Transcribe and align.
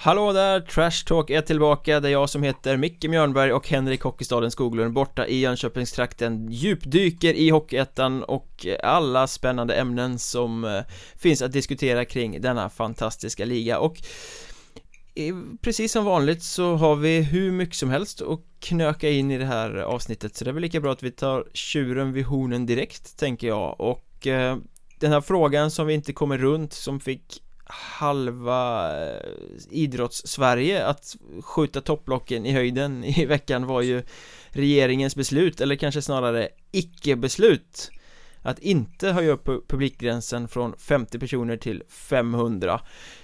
Hallå 0.00 0.32
där, 0.32 0.60
Trash 0.60 1.04
Talk 1.06 1.30
är 1.30 1.40
tillbaka, 1.40 2.00
det 2.00 2.08
är 2.08 2.12
jag 2.12 2.30
som 2.30 2.42
heter 2.42 2.76
Micke 2.76 3.04
Mjörnberg 3.04 3.52
och 3.52 3.68
Henrik 3.68 4.02
Hockeystaden 4.02 4.50
Skoglund 4.50 4.92
borta 4.92 5.26
i 5.26 5.40
Jönköpingstrakten. 5.40 6.48
Djupdyker 6.50 7.34
i 7.34 7.50
Hockeyettan 7.50 8.22
och 8.22 8.66
alla 8.82 9.26
spännande 9.26 9.74
ämnen 9.74 10.18
som 10.18 10.64
eh, 10.64 10.82
finns 11.16 11.42
att 11.42 11.52
diskutera 11.52 12.04
kring 12.04 12.40
denna 12.40 12.70
fantastiska 12.70 13.44
liga. 13.44 13.78
Och 13.78 13.96
precis 15.60 15.92
som 15.92 16.04
vanligt 16.04 16.42
så 16.42 16.74
har 16.74 16.96
vi 16.96 17.22
hur 17.22 17.52
mycket 17.52 17.76
som 17.76 17.90
helst 17.90 18.22
att 18.22 18.40
knöka 18.60 19.10
in 19.10 19.30
i 19.30 19.38
det 19.38 19.46
här 19.46 19.76
avsnittet. 19.76 20.36
Så 20.36 20.44
det 20.44 20.50
är 20.50 20.52
väl 20.52 20.62
lika 20.62 20.80
bra 20.80 20.92
att 20.92 21.02
vi 21.02 21.10
tar 21.10 21.46
tjuren 21.52 22.12
vid 22.12 22.24
hornen 22.24 22.66
direkt 22.66 23.18
tänker 23.18 23.46
jag. 23.46 23.80
Och 23.80 24.26
eh, 24.26 24.56
den 24.98 25.12
här 25.12 25.20
frågan 25.20 25.70
som 25.70 25.86
vi 25.86 25.94
inte 25.94 26.12
kommer 26.12 26.38
runt 26.38 26.72
som 26.72 27.00
fick 27.00 27.42
halva 27.68 28.90
eh, 29.06 29.20
Idrottssverige 29.70 30.86
att 30.86 31.16
skjuta 31.40 31.80
topplocken 31.80 32.46
i 32.46 32.52
höjden 32.52 33.04
i 33.04 33.24
veckan 33.26 33.66
var 33.66 33.82
ju 33.82 34.02
regeringens 34.48 35.16
beslut 35.16 35.60
eller 35.60 35.76
kanske 35.76 36.02
snarare 36.02 36.48
icke-beslut 36.72 37.90
att 38.42 38.58
inte 38.58 39.08
höja 39.08 39.32
upp 39.32 39.68
publikgränsen 39.68 40.48
från 40.48 40.74
50 40.78 41.18
personer 41.18 41.56
till 41.56 41.82
500 41.88 42.80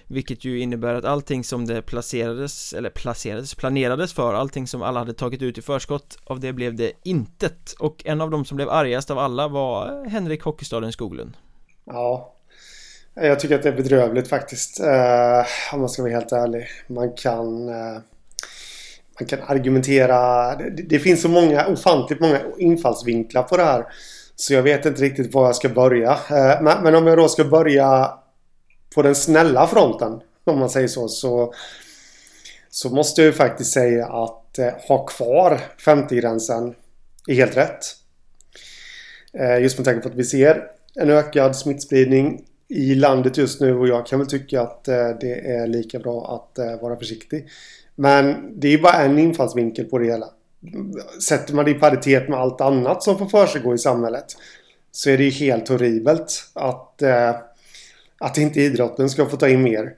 vilket 0.06 0.44
ju 0.44 0.60
innebär 0.60 0.94
att 0.94 1.04
allting 1.04 1.44
som 1.44 1.66
det 1.66 1.82
placerades 1.82 2.72
eller 2.72 2.90
placerades 2.90 3.54
planerades 3.54 4.12
för 4.12 4.34
allting 4.34 4.66
som 4.66 4.82
alla 4.82 4.98
hade 4.98 5.14
tagit 5.14 5.42
ut 5.42 5.58
i 5.58 5.62
förskott 5.62 6.18
av 6.24 6.40
det 6.40 6.52
blev 6.52 6.74
det 6.74 6.92
intet. 7.04 7.74
Och 7.78 8.02
en 8.04 8.20
av 8.20 8.30
de 8.30 8.44
som 8.44 8.56
blev 8.56 8.70
argast 8.70 9.10
av 9.10 9.18
alla 9.18 9.48
var 9.48 10.04
Henrik 10.08 10.42
Hockeystaden 10.42 10.92
Skoglund. 10.92 11.36
Ja 11.84 12.33
jag 13.14 13.40
tycker 13.40 13.54
att 13.54 13.62
det 13.62 13.68
är 13.68 13.76
bedrövligt 13.76 14.28
faktiskt. 14.28 14.80
Eh, 14.80 15.46
om 15.72 15.80
man 15.80 15.88
ska 15.88 16.02
vara 16.02 16.12
helt 16.12 16.32
ärlig. 16.32 16.66
Man 16.86 17.12
kan, 17.12 17.68
eh, 17.68 18.00
man 19.20 19.26
kan 19.28 19.38
argumentera. 19.46 20.54
Det, 20.56 20.70
det, 20.70 20.98
finns 20.98 21.22
så 21.22 21.28
många, 21.28 21.66
ofantligt 21.66 22.20
många 22.20 22.40
infallsvinklar 22.58 23.42
på 23.42 23.56
det 23.56 23.64
här. 23.64 23.86
Så 24.36 24.54
jag 24.54 24.62
vet 24.62 24.86
inte 24.86 25.02
riktigt 25.02 25.34
var 25.34 25.46
jag 25.46 25.56
ska 25.56 25.68
börja. 25.68 26.10
Eh, 26.10 26.62
men, 26.62 26.82
men, 26.82 26.94
om 26.94 27.06
jag 27.06 27.18
då 27.18 27.28
ska 27.28 27.44
börja 27.44 28.10
på 28.94 29.02
den 29.02 29.14
snälla 29.14 29.66
fronten. 29.66 30.20
Om 30.44 30.58
man 30.58 30.70
säger 30.70 30.88
så. 30.88 31.08
Så, 31.08 31.54
så 32.70 32.90
måste 32.90 33.20
jag 33.20 33.26
ju 33.26 33.32
faktiskt 33.32 33.72
säga 33.72 34.06
att 34.06 34.58
eh, 34.58 34.72
ha 34.88 35.06
kvar 35.06 35.60
50-gränsen 35.84 36.74
är 37.28 37.34
helt 37.34 37.56
rätt. 37.56 37.84
Eh, 39.38 39.62
just 39.62 39.78
med 39.78 39.84
tanke 39.84 40.00
på 40.00 40.08
att 40.08 40.14
vi 40.14 40.24
ser 40.24 40.64
en 40.94 41.10
ökad 41.10 41.56
smittspridning 41.56 42.44
i 42.68 42.94
landet 42.94 43.36
just 43.36 43.60
nu 43.60 43.78
och 43.78 43.88
jag 43.88 44.06
kan 44.06 44.18
väl 44.18 44.28
tycka 44.28 44.62
att 44.62 44.88
eh, 44.88 45.08
det 45.20 45.50
är 45.50 45.66
lika 45.66 45.98
bra 45.98 46.34
att 46.34 46.58
eh, 46.58 46.80
vara 46.82 46.96
försiktig. 46.96 47.48
Men 47.94 48.52
det 48.60 48.68
är 48.68 48.78
bara 48.78 49.02
en 49.02 49.18
infallsvinkel 49.18 49.84
på 49.84 49.98
det 49.98 50.06
hela. 50.06 50.26
Sätter 51.28 51.54
man 51.54 51.64
det 51.64 51.70
i 51.70 51.74
paritet 51.74 52.28
med 52.28 52.38
allt 52.38 52.60
annat 52.60 53.02
som 53.02 53.18
får 53.18 53.46
för 53.46 53.74
i 53.74 53.78
samhället 53.78 54.26
så 54.92 55.10
är 55.10 55.18
det 55.18 55.24
ju 55.24 55.30
helt 55.30 55.68
horribelt 55.68 56.50
att, 56.52 57.02
eh, 57.02 57.34
att 58.18 58.38
inte 58.38 58.60
idrotten 58.60 59.10
ska 59.10 59.26
få 59.26 59.36
ta 59.36 59.48
in 59.48 59.62
mer. 59.62 59.94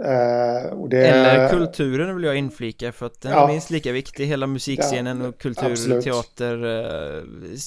Uh, 0.00 0.88
det... 0.88 1.06
Eller 1.06 1.48
kulturen 1.48 2.14
vill 2.14 2.24
jag 2.24 2.36
inflika 2.36 2.92
för 2.92 3.06
att 3.06 3.20
den 3.20 3.32
ja. 3.32 3.44
är 3.44 3.52
minst 3.52 3.70
lika 3.70 3.92
viktig 3.92 4.26
Hela 4.26 4.46
musikscenen 4.46 5.20
ja, 5.20 5.28
och 5.28 5.38
kultur, 5.38 5.70
absolut. 5.70 6.04
teater 6.04 6.56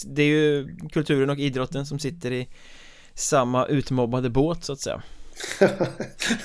Det 0.05 0.21
är 0.21 0.27
ju 0.27 0.75
kulturen 0.91 1.29
och 1.29 1.39
idrotten 1.39 1.85
som 1.85 1.99
sitter 1.99 2.31
i 2.31 2.47
samma 3.19 3.65
utmobbade 3.65 4.29
båt 4.29 4.63
så 4.63 4.73
att 4.73 4.79
säga 4.79 5.01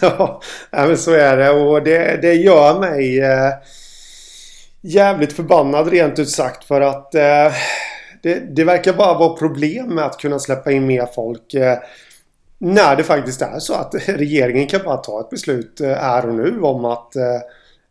ja, 0.01 0.41
men 0.71 0.99
så 0.99 1.13
är 1.13 1.37
det 1.37 1.51
och 1.51 1.83
det, 1.83 2.23
det 2.23 2.35
gör 2.35 2.81
mig 2.81 3.21
eh, 3.21 3.53
jävligt 4.81 5.33
förbannad 5.33 5.89
rent 5.89 6.19
ut 6.19 6.31
sagt 6.31 6.65
för 6.65 6.81
att 6.81 7.15
eh, 7.15 7.53
det, 8.23 8.57
det, 8.57 8.65
verkar 8.65 8.93
bara 8.93 9.19
vara 9.19 9.37
problem 9.37 9.87
med 9.87 10.05
att 10.05 10.19
kunna 10.19 10.39
släppa 10.39 10.73
in 10.73 10.87
mer 10.87 11.07
folk 11.15 11.55
eh, 11.55 11.79
när 12.59 12.97
det 12.97 13.05
faktiskt 13.05 13.43
är 13.43 13.59
så 13.59 13.75
att 13.75 13.95
regeringen 14.09 14.67
kan 14.67 14.81
bara 14.85 14.97
ta 14.97 15.21
ett 15.21 15.31
beslut 15.31 15.81
eh, 15.81 15.89
här 15.89 16.29
och 16.29 16.35
nu 16.35 16.61
om 16.61 16.85
att, 16.85 17.17
eh, 17.17 17.41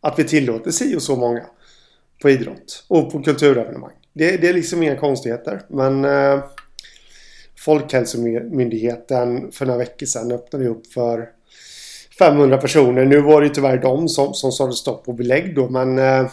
att 0.01 0.19
vi 0.19 0.23
tillåter 0.23 0.71
si 0.71 0.95
och 0.97 1.01
så 1.01 1.15
många 1.15 1.41
på 2.21 2.29
idrott 2.29 2.85
och 2.87 3.11
på 3.11 3.23
kulturevenemang. 3.23 3.93
Det, 4.13 4.37
det 4.37 4.49
är 4.49 4.53
liksom 4.53 4.83
inga 4.83 4.95
konstigheter 4.95 5.61
men 5.67 6.05
eh, 6.05 6.39
Folkhälsomyndigheten 7.63 9.51
för 9.51 9.65
några 9.65 9.79
veckor 9.79 10.05
sedan 10.05 10.31
öppnade 10.31 10.67
upp 10.67 10.87
för 10.93 11.29
500 12.19 12.57
personer. 12.57 13.05
Nu 13.05 13.21
var 13.21 13.41
det 13.41 13.49
tyvärr 13.49 13.77
de 13.77 14.09
som, 14.09 14.33
som 14.33 14.51
sade 14.51 14.73
stopp 14.73 15.07
och 15.07 15.15
belägg 15.15 15.55
då 15.55 15.69
men 15.69 15.99
äh, 15.99 16.25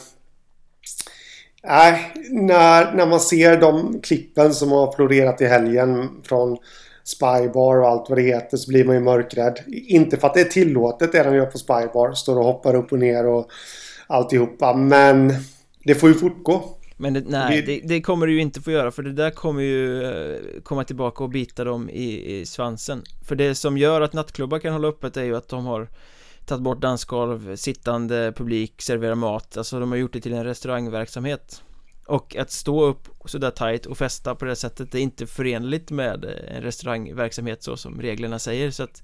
när, 2.30 2.92
när 2.94 3.06
man 3.06 3.20
ser 3.20 3.60
de 3.60 4.00
klippen 4.02 4.54
som 4.54 4.72
har 4.72 4.92
florerat 4.92 5.40
i 5.40 5.46
helgen 5.46 6.08
från 6.24 6.56
Spybar 7.04 7.76
och 7.80 7.88
allt 7.88 8.08
vad 8.08 8.18
det 8.18 8.22
heter 8.22 8.56
så 8.56 8.70
blir 8.70 8.84
man 8.84 8.94
ju 8.94 9.00
mörkrädd. 9.00 9.58
Inte 9.68 10.16
för 10.16 10.26
att 10.26 10.34
det 10.34 10.40
är 10.40 10.44
tillåtet 10.44 11.12
det 11.12 11.22
de 11.22 11.34
gör 11.34 11.46
på 11.46 11.58
Spybar. 11.58 12.12
Står 12.12 12.38
och 12.38 12.44
hoppar 12.44 12.74
upp 12.74 12.92
och 12.92 12.98
ner 12.98 13.26
och 13.26 13.50
alltihopa. 14.06 14.74
Men 14.74 15.34
det 15.84 15.94
får 15.94 16.08
ju 16.08 16.14
fortgå. 16.14 16.79
Men 17.00 17.14
det, 17.14 17.22
nej, 17.26 17.62
det, 17.62 17.80
det, 17.84 18.00
kommer 18.00 18.26
du 18.26 18.32
ju 18.32 18.40
inte 18.40 18.60
få 18.60 18.70
göra 18.70 18.90
för 18.90 19.02
det 19.02 19.12
där 19.12 19.30
kommer 19.30 19.62
ju 19.62 20.04
eh, 20.04 20.60
komma 20.62 20.84
tillbaka 20.84 21.24
och 21.24 21.30
bita 21.30 21.64
dem 21.64 21.90
i, 21.90 22.38
i 22.38 22.46
svansen. 22.46 23.02
För 23.24 23.36
det 23.36 23.54
som 23.54 23.78
gör 23.78 24.00
att 24.00 24.12
nattklubbar 24.12 24.58
kan 24.58 24.72
hålla 24.72 24.88
öppet 24.88 25.16
är 25.16 25.24
ju 25.24 25.36
att 25.36 25.48
de 25.48 25.66
har 25.66 25.88
tagit 26.46 26.62
bort 26.62 26.80
dansgolv, 26.80 27.56
sittande 27.56 28.32
publik, 28.36 28.82
servera 28.82 29.14
mat. 29.14 29.56
Alltså 29.56 29.80
de 29.80 29.90
har 29.90 29.98
gjort 29.98 30.12
det 30.12 30.20
till 30.20 30.32
en 30.32 30.44
restaurangverksamhet. 30.44 31.62
Och 32.06 32.36
att 32.36 32.50
stå 32.50 32.84
upp 32.84 33.08
sådär 33.24 33.50
tight 33.50 33.86
och 33.86 33.98
festa 33.98 34.34
på 34.34 34.44
det 34.44 34.56
sättet 34.56 34.94
är 34.94 34.98
inte 34.98 35.26
förenligt 35.26 35.90
med 35.90 36.24
en 36.24 36.62
restaurangverksamhet 36.62 37.62
så 37.62 37.76
som 37.76 38.00
reglerna 38.00 38.38
säger. 38.38 38.70
Så 38.70 38.82
att 38.82 39.02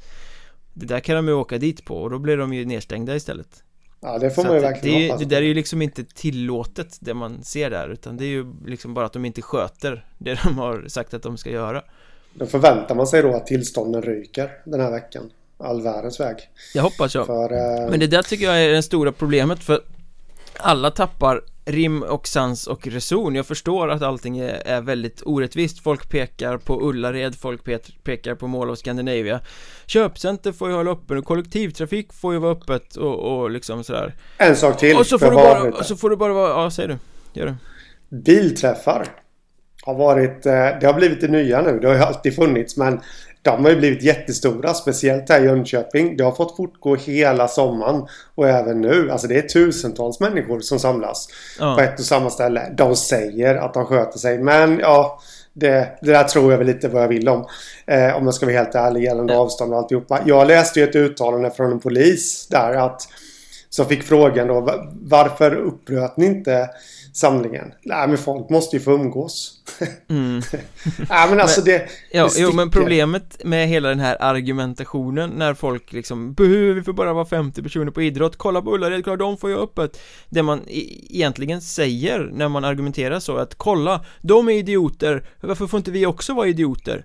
Det 0.74 0.86
där 0.86 1.00
kan 1.00 1.16
de 1.16 1.28
ju 1.28 1.34
åka 1.34 1.58
dit 1.58 1.84
på 1.84 2.02
och 2.02 2.10
då 2.10 2.18
blir 2.18 2.36
de 2.36 2.52
ju 2.52 2.64
nedstängda 2.64 3.16
istället 3.16 3.62
Ja 4.06 4.18
det 4.18 4.30
får 4.30 4.42
så 4.42 4.48
man 4.48 4.56
ju 4.56 4.62
verkligen 4.62 5.00
det, 5.00 5.06
hoppas 5.06 5.20
det 5.20 5.34
där 5.34 5.42
är 5.42 5.46
ju 5.46 5.54
liksom 5.54 5.82
inte 5.82 6.04
tillåtet 6.04 6.96
det 7.00 7.14
man 7.14 7.44
ser 7.44 7.70
där 7.70 7.88
utan 7.88 8.16
det 8.16 8.24
är 8.24 8.28
ju 8.28 8.46
liksom 8.66 8.94
bara 8.94 9.06
att 9.06 9.12
de 9.12 9.24
inte 9.24 9.42
sköter 9.42 10.04
det 10.18 10.38
de 10.44 10.58
har 10.58 10.84
sagt 10.88 11.14
att 11.14 11.22
de 11.22 11.38
ska 11.38 11.50
göra. 11.50 11.82
Då 12.34 12.46
förväntar 12.46 12.94
man 12.94 13.06
sig 13.06 13.22
då 13.22 13.34
att 13.34 13.46
tillstånden 13.46 14.02
ryker 14.02 14.50
den 14.64 14.80
här 14.80 14.90
veckan 14.90 15.30
All 15.58 15.82
världens 15.82 16.20
väg. 16.20 16.36
Jag 16.74 16.82
hoppas 16.82 17.14
jag 17.14 17.26
för, 17.26 17.52
äh... 17.52 17.90
Men 17.90 18.00
det 18.00 18.06
där 18.06 18.22
tycker 18.22 18.44
jag 18.44 18.64
är 18.64 18.68
det 18.68 18.82
stora 18.82 19.12
problemet 19.12 19.64
för 19.64 19.80
alla 20.56 20.90
tappar 20.90 21.42
rim 21.66 22.02
och 22.02 22.28
sans 22.28 22.66
och 22.66 22.86
reson. 22.86 23.34
Jag 23.34 23.46
förstår 23.46 23.90
att 23.90 24.02
allting 24.02 24.38
är, 24.38 24.62
är 24.66 24.80
väldigt 24.80 25.22
orättvist. 25.24 25.82
Folk 25.82 26.10
pekar 26.10 26.58
på 26.58 26.88
Ullared, 26.88 27.34
folk 27.34 27.64
pe 27.64 27.78
pekar 28.04 28.34
på 28.34 28.46
Mall 28.46 28.70
of 28.70 28.78
Scandinavia. 28.78 29.40
Köpcenter 29.86 30.52
får 30.52 30.68
ju 30.68 30.74
hålla 30.74 30.90
öppet 30.90 31.18
och 31.18 31.24
kollektivtrafik 31.24 32.12
får 32.12 32.32
ju 32.32 32.38
vara 32.38 32.52
öppet 32.52 32.96
och, 32.96 33.18
och 33.18 33.50
liksom 33.50 33.84
sådär. 33.84 34.14
En 34.38 34.56
sak 34.56 34.78
till 34.78 34.96
Och 34.96 35.06
så 35.06 35.18
får 35.18 35.30
du 35.30 35.36
bara, 35.36 35.84
så 35.84 35.96
får 35.96 36.10
du 36.10 36.16
bara 36.16 36.32
vara, 36.32 36.48
ja 36.48 36.70
säg 36.70 36.88
du, 36.88 36.98
gör 37.32 37.46
det. 37.46 37.56
Bilträffar 38.08 39.06
har 39.86 39.94
varit, 39.94 40.46
eh, 40.46 40.68
det 40.80 40.86
har 40.86 40.92
blivit 40.92 41.20
det 41.20 41.28
nya 41.28 41.62
nu, 41.62 41.78
det 41.78 41.88
har 41.88 41.94
ju 41.94 42.00
alltid 42.00 42.36
funnits 42.36 42.76
men 42.76 43.00
de 43.42 43.64
har 43.64 43.70
ju 43.70 43.76
blivit 43.76 44.02
jättestora, 44.02 44.74
speciellt 44.74 45.28
här 45.28 45.40
i 45.40 45.44
Jönköping. 45.44 46.16
Det 46.16 46.24
har 46.24 46.32
fått 46.32 46.56
fortgå 46.56 46.94
hela 46.96 47.48
sommaren 47.48 48.06
och 48.34 48.48
även 48.48 48.80
nu. 48.80 49.10
Alltså 49.10 49.26
det 49.26 49.38
är 49.38 49.42
tusentals 49.42 50.20
människor 50.20 50.60
som 50.60 50.78
samlas 50.78 51.28
ja. 51.58 51.74
på 51.74 51.82
ett 51.82 51.98
och 51.98 52.04
samma 52.04 52.30
ställe. 52.30 52.72
De 52.76 52.96
säger 52.96 53.54
att 53.54 53.74
de 53.74 53.84
sköter 53.86 54.18
sig, 54.18 54.38
men 54.38 54.78
ja, 54.78 55.20
det, 55.52 55.98
det 56.00 56.12
där 56.12 56.24
tror 56.24 56.50
jag 56.50 56.58
väl 56.58 56.66
lite 56.66 56.88
vad 56.88 57.02
jag 57.02 57.08
vill 57.08 57.28
om. 57.28 57.46
Eh, 57.86 58.16
om 58.16 58.24
jag 58.24 58.34
ska 58.34 58.46
vara 58.46 58.56
helt 58.56 58.74
ärlig 58.74 59.02
gällande 59.02 59.32
ja. 59.32 59.40
avstånd 59.40 59.72
och 59.72 59.78
alltihopa. 59.78 60.20
Jag 60.26 60.46
läste 60.46 60.80
ju 60.80 60.88
ett 60.88 60.96
uttalande 60.96 61.50
från 61.50 61.72
en 61.72 61.80
polis 61.80 62.46
där 62.50 62.74
att 62.74 63.08
som 63.70 63.86
fick 63.86 64.02
frågan 64.02 64.46
då 64.46 64.84
varför 64.92 65.54
uppröt 65.54 66.16
ni 66.16 66.26
inte 66.26 66.70
samlingen. 67.16 67.72
Nej 67.82 68.08
men 68.08 68.18
folk 68.18 68.50
måste 68.50 68.76
ju 68.76 68.82
få 68.82 68.92
umgås. 68.92 69.62
Mm. 70.08 70.34
Nej 71.08 71.30
men 71.30 71.40
alltså 71.40 71.60
det, 71.60 71.88
ja, 72.10 72.28
det 72.34 72.40
Jo 72.40 72.52
men 72.52 72.70
problemet 72.70 73.44
med 73.44 73.68
hela 73.68 73.88
den 73.88 74.00
här 74.00 74.16
argumentationen 74.20 75.30
när 75.30 75.54
folk 75.54 75.92
liksom 75.92 76.34
Behöver 76.34 76.74
vi 76.74 76.82
får 76.82 76.92
bara 76.92 77.12
vara 77.12 77.24
50 77.24 77.62
personer 77.62 77.90
på 77.90 78.02
idrott, 78.02 78.36
kolla 78.36 78.62
på 78.62 78.74
Ullared, 78.74 79.04
kolla 79.04 79.16
de 79.16 79.36
får 79.36 79.50
ju 79.50 79.58
öppet 79.58 80.00
Det 80.28 80.42
man 80.42 80.62
egentligen 80.68 81.60
säger 81.60 82.30
när 82.32 82.48
man 82.48 82.64
argumenterar 82.64 83.20
så 83.20 83.36
att 83.36 83.54
kolla, 83.54 84.04
de 84.20 84.48
är 84.48 84.52
idioter, 84.52 85.28
varför 85.40 85.66
får 85.66 85.78
inte 85.78 85.90
vi 85.90 86.06
också 86.06 86.34
vara 86.34 86.48
idioter? 86.48 87.04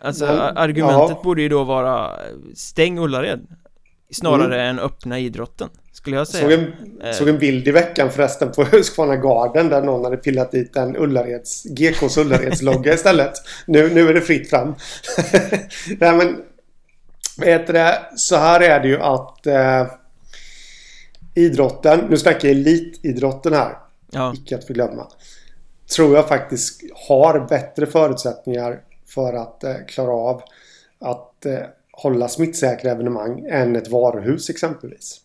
Alltså 0.00 0.26
men, 0.26 0.56
argumentet 0.56 1.16
ja. 1.16 1.20
borde 1.24 1.42
ju 1.42 1.48
då 1.48 1.64
vara 1.64 2.10
stäng 2.54 2.98
Ullared 2.98 3.46
Snarare 4.12 4.54
mm. 4.62 4.66
än 4.66 4.78
öppna 4.78 5.18
idrotten 5.18 5.68
skulle 6.02 6.16
jag 6.16 6.28
säga 6.28 6.42
Såg 6.42 6.52
en, 6.52 6.72
eh. 7.02 7.12
såg 7.12 7.28
en 7.28 7.38
bild 7.38 7.68
i 7.68 7.70
veckan 7.70 8.10
förresten 8.10 8.52
på 8.52 8.64
Husqvarna 8.72 9.16
Garden 9.16 9.68
där 9.68 9.82
någon 9.82 10.04
hade 10.04 10.16
pillat 10.16 10.50
dit 10.50 10.76
en 10.76 10.96
Ullareds, 10.96 11.64
GKs 11.64 12.16
Ullaredslogga 12.18 12.94
istället. 12.94 13.32
Nu, 13.66 13.94
nu 13.94 14.08
är 14.08 14.14
det 14.14 14.20
fritt 14.20 14.50
fram. 14.50 14.68
Nej 16.00 16.16
men, 16.16 16.42
vet 17.38 17.66
det, 17.66 17.98
så 18.16 18.36
här 18.36 18.60
är 18.60 18.80
det 18.80 18.88
ju 18.88 19.00
att 19.00 19.46
eh, 19.46 19.86
idrotten, 21.34 22.06
nu 22.10 22.16
snackar 22.16 22.48
jag 22.48 22.56
elitidrotten 22.56 23.52
här, 23.52 23.78
Ja, 24.10 24.34
icke 24.34 24.56
att 24.56 24.64
förglömma. 24.64 25.06
Tror 25.96 26.16
jag 26.16 26.28
faktiskt 26.28 26.82
har 27.08 27.46
bättre 27.48 27.86
förutsättningar 27.86 28.80
för 29.06 29.34
att 29.34 29.64
eh, 29.64 29.74
klara 29.88 30.12
av 30.12 30.42
att 31.00 31.46
eh, 31.46 31.58
hålla 32.02 32.28
smittsäkra 32.28 32.90
evenemang 32.90 33.46
än 33.50 33.76
ett 33.76 33.88
varuhus 33.88 34.50
exempelvis. 34.50 35.18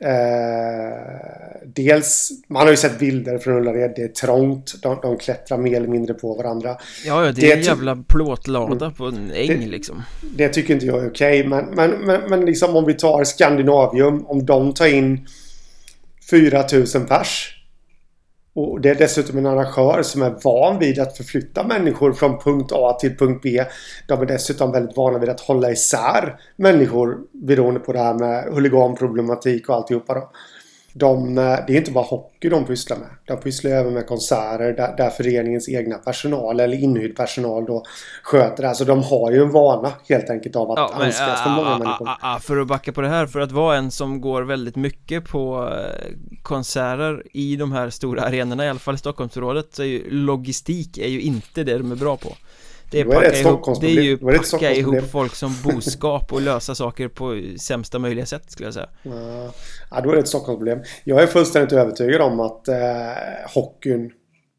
Eh, 0.00 1.66
dels, 1.66 2.30
man 2.48 2.62
har 2.62 2.70
ju 2.70 2.76
sett 2.76 2.98
bilder 2.98 3.38
från 3.38 3.54
Ullared, 3.56 3.92
det 3.96 4.02
är 4.02 4.08
trångt, 4.08 4.74
de, 4.82 4.98
de 5.02 5.16
klättrar 5.18 5.58
mer 5.58 5.76
eller 5.76 5.88
mindre 5.88 6.14
på 6.14 6.34
varandra. 6.34 6.76
ja, 7.06 7.24
ja 7.24 7.32
det 7.32 7.40
Det 7.40 7.52
är 7.52 7.56
en 7.56 7.62
jävla 7.62 7.96
plåtlada 8.08 8.90
på 8.90 9.04
en 9.04 9.30
äng 9.34 9.46
Det- 9.48 9.66
liksom 9.66 10.02
Det 10.36 10.48
tycker 10.48 10.74
inte 10.74 10.86
jag 10.86 11.04
är 11.04 11.10
okej. 11.10 11.46
Men, 11.46 11.64
men, 11.64 11.90
men, 11.90 12.20
men 12.30 12.40
liksom 12.46 12.76
om 12.76 12.84
vi 12.84 12.94
tar 12.94 13.24
Skandinavium. 13.24 14.26
Om 14.26 14.46
de 14.46 14.74
tar 14.74 14.86
in 14.86 15.26
4000 16.30 17.06
pers. 17.06 17.55
Och 18.56 18.80
det 18.80 18.90
är 18.90 18.94
dessutom 18.94 19.38
en 19.38 19.46
arrangör 19.46 20.02
som 20.02 20.22
är 20.22 20.34
van 20.44 20.78
vid 20.78 20.98
att 20.98 21.16
förflytta 21.16 21.66
människor 21.66 22.12
från 22.12 22.38
punkt 22.38 22.72
A 22.72 22.96
till 23.00 23.16
punkt 23.16 23.40
B. 23.42 23.64
De 24.08 24.22
är 24.22 24.26
dessutom 24.26 24.72
väldigt 24.72 24.96
vana 24.96 25.18
vid 25.18 25.28
att 25.28 25.40
hålla 25.40 25.70
isär 25.70 26.40
människor 26.56 27.18
beroende 27.32 27.80
på 27.80 27.92
det 27.92 27.98
här 27.98 28.14
med 28.14 28.54
huliganproblematik 28.54 29.68
och 29.68 29.74
alltihopa 29.74 30.14
då. 30.14 30.30
De, 30.98 31.34
det 31.34 31.72
är 31.72 31.76
inte 31.76 31.90
bara 31.90 32.04
hockey 32.04 32.48
de 32.48 32.64
pysslar 32.64 32.96
med. 32.96 33.08
De 33.24 33.36
pysslar 33.36 33.70
även 33.70 33.94
med 33.94 34.06
konserter 34.06 34.72
där, 34.72 34.96
där 34.96 35.10
föreningens 35.10 35.68
egna 35.68 35.98
personal 35.98 36.60
eller 36.60 36.82
inhyrd 36.82 37.16
personal 37.16 37.64
då 37.64 37.82
sköter 38.22 38.62
det. 38.62 38.68
Alltså 38.68 38.84
de 38.84 39.02
har 39.02 39.32
ju 39.32 39.42
en 39.42 39.50
vana 39.50 39.92
helt 40.08 40.30
enkelt 40.30 40.56
av 40.56 40.70
att 40.70 40.78
Ja, 40.78 40.90
handskas 40.94 41.46
med 41.46 41.52
ah, 41.52 41.56
många 41.56 41.68
ah, 41.68 41.78
människor. 41.78 42.08
ah, 42.20 42.38
för 42.38 42.56
att 42.56 42.66
backa 42.66 42.92
på 42.92 43.00
det 43.00 43.08
här, 43.08 43.26
för 43.26 43.40
att 43.40 43.52
vara 43.52 43.76
en 43.76 43.90
som 43.90 44.20
går 44.20 44.42
väldigt 44.42 44.76
mycket 44.76 45.24
på 45.24 45.68
eh, 45.72 46.12
konserter 46.42 47.22
i 47.32 47.56
de 47.56 47.72
här 47.72 47.90
stora 47.90 48.22
arenorna, 48.22 48.64
i 48.66 48.68
alla 48.68 48.78
fall 48.78 48.94
i 48.94 48.98
Stockholmsområdet, 48.98 49.66
så 49.74 49.82
är 49.82 49.86
ju 49.86 50.10
logistik 50.10 50.98
är 50.98 51.08
ju 51.08 51.20
inte 51.20 51.64
det 51.64 51.78
de 51.78 51.92
är 51.92 51.96
bra 51.96 52.16
på. 52.16 52.28
Det 52.90 53.00
är, 53.00 53.04
det 53.04 53.10
packa 53.10 53.38
ihop, 53.38 53.80
det 53.80 53.86
är 53.86 53.90
ju 53.90 54.16
det 54.16 54.50
packa 54.50 54.72
ihop 54.72 55.10
folk 55.10 55.34
som 55.34 55.54
boskap 55.64 56.32
och 56.32 56.40
lösa 56.40 56.74
saker 56.74 57.08
på 57.08 57.42
sämsta 57.60 57.98
möjliga 57.98 58.26
sätt 58.26 58.50
skulle 58.50 58.66
jag 58.66 58.74
säga. 58.74 58.88
Ja, 59.90 60.00
då 60.00 60.10
är 60.10 60.14
det 60.14 60.20
ett 60.20 60.28
Stockholmsproblem. 60.28 60.78
Jag 61.04 61.22
är 61.22 61.26
fullständigt 61.26 61.72
övertygad 61.72 62.20
om 62.20 62.40
att 62.40 62.68
eh, 62.68 62.76
hockeyn 63.54 64.10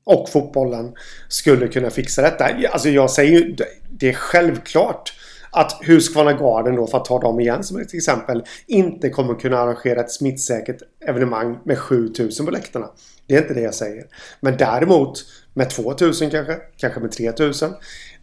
och 0.06 0.30
fotbollen 0.30 0.94
skulle 1.28 1.68
kunna 1.68 1.90
fixa 1.90 2.22
detta. 2.22 2.50
Alltså 2.72 2.90
jag 2.90 3.12
säger 3.12 3.32
ju, 3.32 3.56
det 3.90 4.10
är 4.10 4.14
självklart 4.14 5.14
att 5.52 5.80
Husqvarna 5.82 6.34
Garden 6.34 6.76
då, 6.76 6.88
för 6.88 6.98
att 6.98 7.06
ta 7.06 7.20
dem 7.20 7.40
igen 7.40 7.64
som 7.64 7.80
ett 7.80 7.94
exempel, 7.94 8.44
inte 8.68 9.10
kommer 9.10 9.36
kunna 9.36 9.58
arrangera 9.58 10.00
ett 10.00 10.12
smittsäkert 10.12 10.78
evenemang 11.08 11.60
med 11.66 11.78
7000 11.78 12.46
på 12.46 12.52
läktarna. 12.52 12.90
Det 13.28 13.36
är 13.36 13.42
inte 13.42 13.54
det 13.54 13.62
jag 13.62 13.74
säger. 13.74 14.06
Men 14.40 14.58
däremot 14.58 15.26
med 15.54 15.70
2000 15.70 16.30
kanske, 16.30 16.58
kanske 16.78 17.00
med 17.00 17.12
3000. 17.12 17.74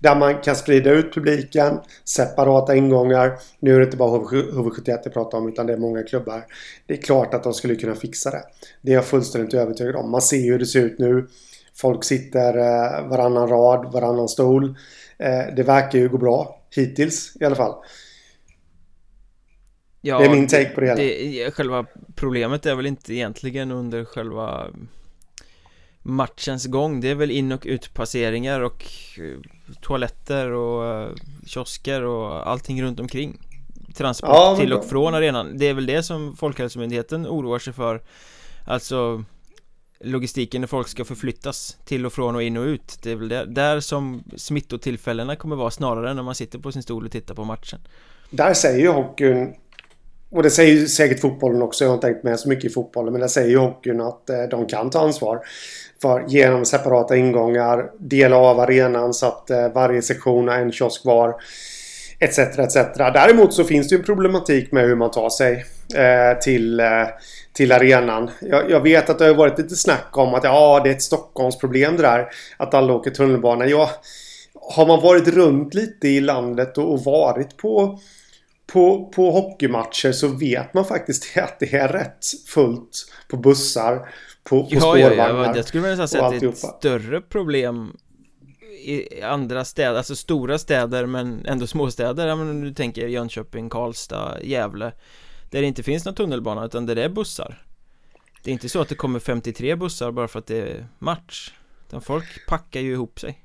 Där 0.04 0.16
man 0.16 0.40
kan 0.40 0.56
sprida 0.56 0.90
ut 0.90 1.14
publiken, 1.14 1.80
separata 2.04 2.76
ingångar. 2.76 3.38
Nu 3.58 3.74
är 3.74 3.78
det 3.78 3.84
inte 3.84 3.96
bara 3.96 4.20
HV71 4.20 4.98
jag 5.04 5.12
pratar 5.12 5.38
om 5.38 5.48
utan 5.48 5.66
det 5.66 5.72
är 5.72 5.76
många 5.76 6.02
klubbar. 6.02 6.44
Det 6.86 6.94
är 6.94 7.02
klart 7.02 7.34
att 7.34 7.42
de 7.42 7.54
skulle 7.54 7.74
kunna 7.74 7.94
fixa 7.94 8.30
det. 8.30 8.42
Det 8.82 8.90
är 8.90 8.94
jag 8.94 9.04
fullständigt 9.04 9.54
övertygad 9.54 9.96
om. 9.96 10.10
Man 10.10 10.22
ser 10.22 10.42
hur 10.42 10.58
det 10.58 10.66
ser 10.66 10.80
ut 10.80 10.98
nu. 10.98 11.26
Folk 11.74 12.04
sitter 12.04 12.58
eh, 12.58 13.08
varannan 13.08 13.48
rad, 13.48 13.92
varannan 13.92 14.28
stol. 14.28 14.64
Eh, 15.18 15.54
det 15.56 15.62
verkar 15.62 15.98
ju 15.98 16.08
gå 16.08 16.18
bra. 16.18 16.60
Hittills 16.76 17.36
i 17.40 17.44
alla 17.44 17.56
fall. 17.56 17.74
Ja, 20.00 20.18
Det 20.18 20.24
är 20.24 20.30
min 20.30 20.48
take 20.48 20.70
på 20.74 20.80
det 20.80 20.86
hela. 20.86 20.96
det, 20.96 21.50
Själva 21.50 21.86
problemet 22.14 22.66
är 22.66 22.74
väl 22.74 22.86
inte 22.86 23.14
egentligen 23.14 23.70
under 23.70 24.04
själva 24.04 24.66
matchens 26.02 26.66
gång 26.66 27.00
Det 27.00 27.10
är 27.10 27.14
väl 27.14 27.30
in 27.30 27.52
och 27.52 27.62
utpasseringar 27.66 28.60
och 28.60 28.84
eh, 29.18 29.53
toaletter 29.80 30.50
och 30.50 30.86
eh, 30.86 31.08
kiosker 31.46 32.02
och 32.02 32.50
allting 32.50 32.82
runt 32.82 33.00
omkring. 33.00 33.40
Transport 33.94 34.30
Ja, 34.32 34.56
till 34.56 34.72
och 34.72 34.84
från 34.84 35.14
arenan. 35.14 35.58
Det 35.58 35.66
är 35.66 35.74
väl 35.74 35.86
det 35.86 36.02
som 36.02 36.36
Folkhälsomyndigheten 36.36 37.26
oroar 37.26 37.58
sig 37.58 37.72
för. 37.72 38.02
Alltså 38.66 39.24
Logistiken 40.00 40.60
när 40.60 40.68
folk 40.68 40.88
ska 40.88 41.04
förflyttas 41.04 41.76
till 41.84 42.06
och 42.06 42.12
från 42.12 42.34
och 42.34 42.42
in 42.42 42.56
och 42.56 42.64
ut. 42.64 42.98
Det 43.02 43.10
är 43.10 43.16
väl 43.16 43.28
där, 43.28 43.46
där 43.46 43.80
som 43.80 44.24
smittotillfällena 44.36 45.36
kommer 45.36 45.56
vara 45.56 45.70
snarare 45.70 46.10
än 46.10 46.16
när 46.16 46.22
man 46.22 46.34
sitter 46.34 46.58
på 46.58 46.72
sin 46.72 46.82
stol 46.82 47.04
och 47.04 47.12
tittar 47.12 47.34
på 47.34 47.44
matchen. 47.44 47.80
Där 48.30 48.54
säger 48.54 48.78
ju 48.78 48.88
hockeyn 48.88 49.54
och 50.34 50.42
det 50.42 50.50
säger 50.50 50.72
ju 50.72 50.88
säkert 50.88 51.20
fotbollen 51.20 51.62
också. 51.62 51.84
Jag 51.84 51.90
har 51.90 51.94
inte 51.94 52.06
tänkt 52.06 52.24
med 52.24 52.40
så 52.40 52.48
mycket 52.48 52.64
i 52.64 52.74
fotbollen. 52.74 53.12
Men 53.12 53.20
där 53.20 53.28
säger 53.28 53.48
ju 53.48 53.58
hockeyn 53.58 54.00
att 54.00 54.30
eh, 54.30 54.42
de 54.42 54.66
kan 54.66 54.90
ta 54.90 55.00
ansvar. 55.00 55.40
För 56.02 56.24
genom 56.28 56.64
separata 56.64 57.16
ingångar, 57.16 57.90
dela 57.98 58.36
av 58.36 58.60
arenan 58.60 59.14
så 59.14 59.26
att 59.26 59.50
eh, 59.50 59.68
varje 59.68 60.02
sektion 60.02 60.48
har 60.48 60.54
en 60.54 60.72
kiosk 60.72 61.04
var. 61.04 61.34
Etc, 62.20 62.38
etc. 62.38 62.74
Däremot 62.96 63.54
så 63.54 63.64
finns 63.64 63.88
det 63.88 63.94
ju 63.94 63.98
en 63.98 64.04
problematik 64.04 64.72
med 64.72 64.84
hur 64.84 64.96
man 64.96 65.10
tar 65.10 65.30
sig 65.30 65.64
eh, 65.94 66.38
till, 66.38 66.80
eh, 66.80 67.06
till 67.52 67.72
arenan. 67.72 68.30
Jag, 68.40 68.70
jag 68.70 68.80
vet 68.80 69.10
att 69.10 69.18
det 69.18 69.24
har 69.24 69.34
varit 69.34 69.58
lite 69.58 69.76
snack 69.76 70.08
om 70.12 70.34
att 70.34 70.44
ja, 70.44 70.80
det 70.84 70.90
är 70.90 70.94
ett 70.94 71.02
Stockholmsproblem 71.02 71.96
det 71.96 72.02
där. 72.02 72.28
Att 72.56 72.74
alla 72.74 72.92
åker 72.92 73.10
tunnelbana. 73.10 73.66
Ja, 73.66 73.90
har 74.54 74.86
man 74.86 75.00
varit 75.00 75.28
runt 75.28 75.74
lite 75.74 76.08
i 76.08 76.20
landet 76.20 76.78
och, 76.78 76.92
och 76.92 77.04
varit 77.04 77.56
på 77.56 77.98
på, 78.66 79.08
på 79.08 79.30
hockeymatcher 79.30 80.12
så 80.12 80.28
vet 80.28 80.74
man 80.74 80.84
faktiskt 80.84 81.36
att 81.38 81.60
det 81.60 81.74
är 81.74 81.88
rätt 81.88 82.26
fullt 82.46 83.06
på 83.28 83.36
bussar, 83.36 84.08
på, 84.44 84.62
på 84.62 84.68
Ja, 84.70 84.98
ja, 84.98 85.08
spårvagnar. 85.08 85.44
ja, 85.44 85.56
jag 85.56 85.64
skulle 85.64 85.88
vilja 85.88 86.06
säga 86.06 86.24
att 86.26 86.40
det 86.40 86.46
är 86.46 86.50
ett 86.50 86.58
större 86.58 87.20
problem 87.20 87.96
i 88.84 89.22
andra 89.22 89.64
städer, 89.64 89.96
alltså 89.96 90.16
stora 90.16 90.58
städer 90.58 91.06
men 91.06 91.46
ändå 91.46 91.66
småstäder, 91.66 92.26
ja, 92.26 92.36
men 92.36 92.50
om 92.50 92.60
du 92.60 92.74
tänker 92.74 93.06
Jönköping, 93.06 93.70
Karlstad, 93.70 94.38
Gävle 94.42 94.92
Där 95.50 95.60
det 95.60 95.66
inte 95.66 95.82
finns 95.82 96.04
någon 96.04 96.14
tunnelbana 96.14 96.64
utan 96.64 96.86
där 96.86 96.94
det 96.94 97.04
är 97.04 97.08
bussar 97.08 97.62
Det 98.42 98.50
är 98.50 98.52
inte 98.52 98.68
så 98.68 98.80
att 98.80 98.88
det 98.88 98.94
kommer 98.94 99.18
53 99.20 99.76
bussar 99.76 100.10
bara 100.10 100.28
för 100.28 100.38
att 100.38 100.46
det 100.46 100.56
är 100.58 100.86
match 100.98 101.52
Utan 101.88 102.00
folk 102.02 102.46
packar 102.46 102.80
ju 102.80 102.92
ihop 102.92 103.20
sig 103.20 103.42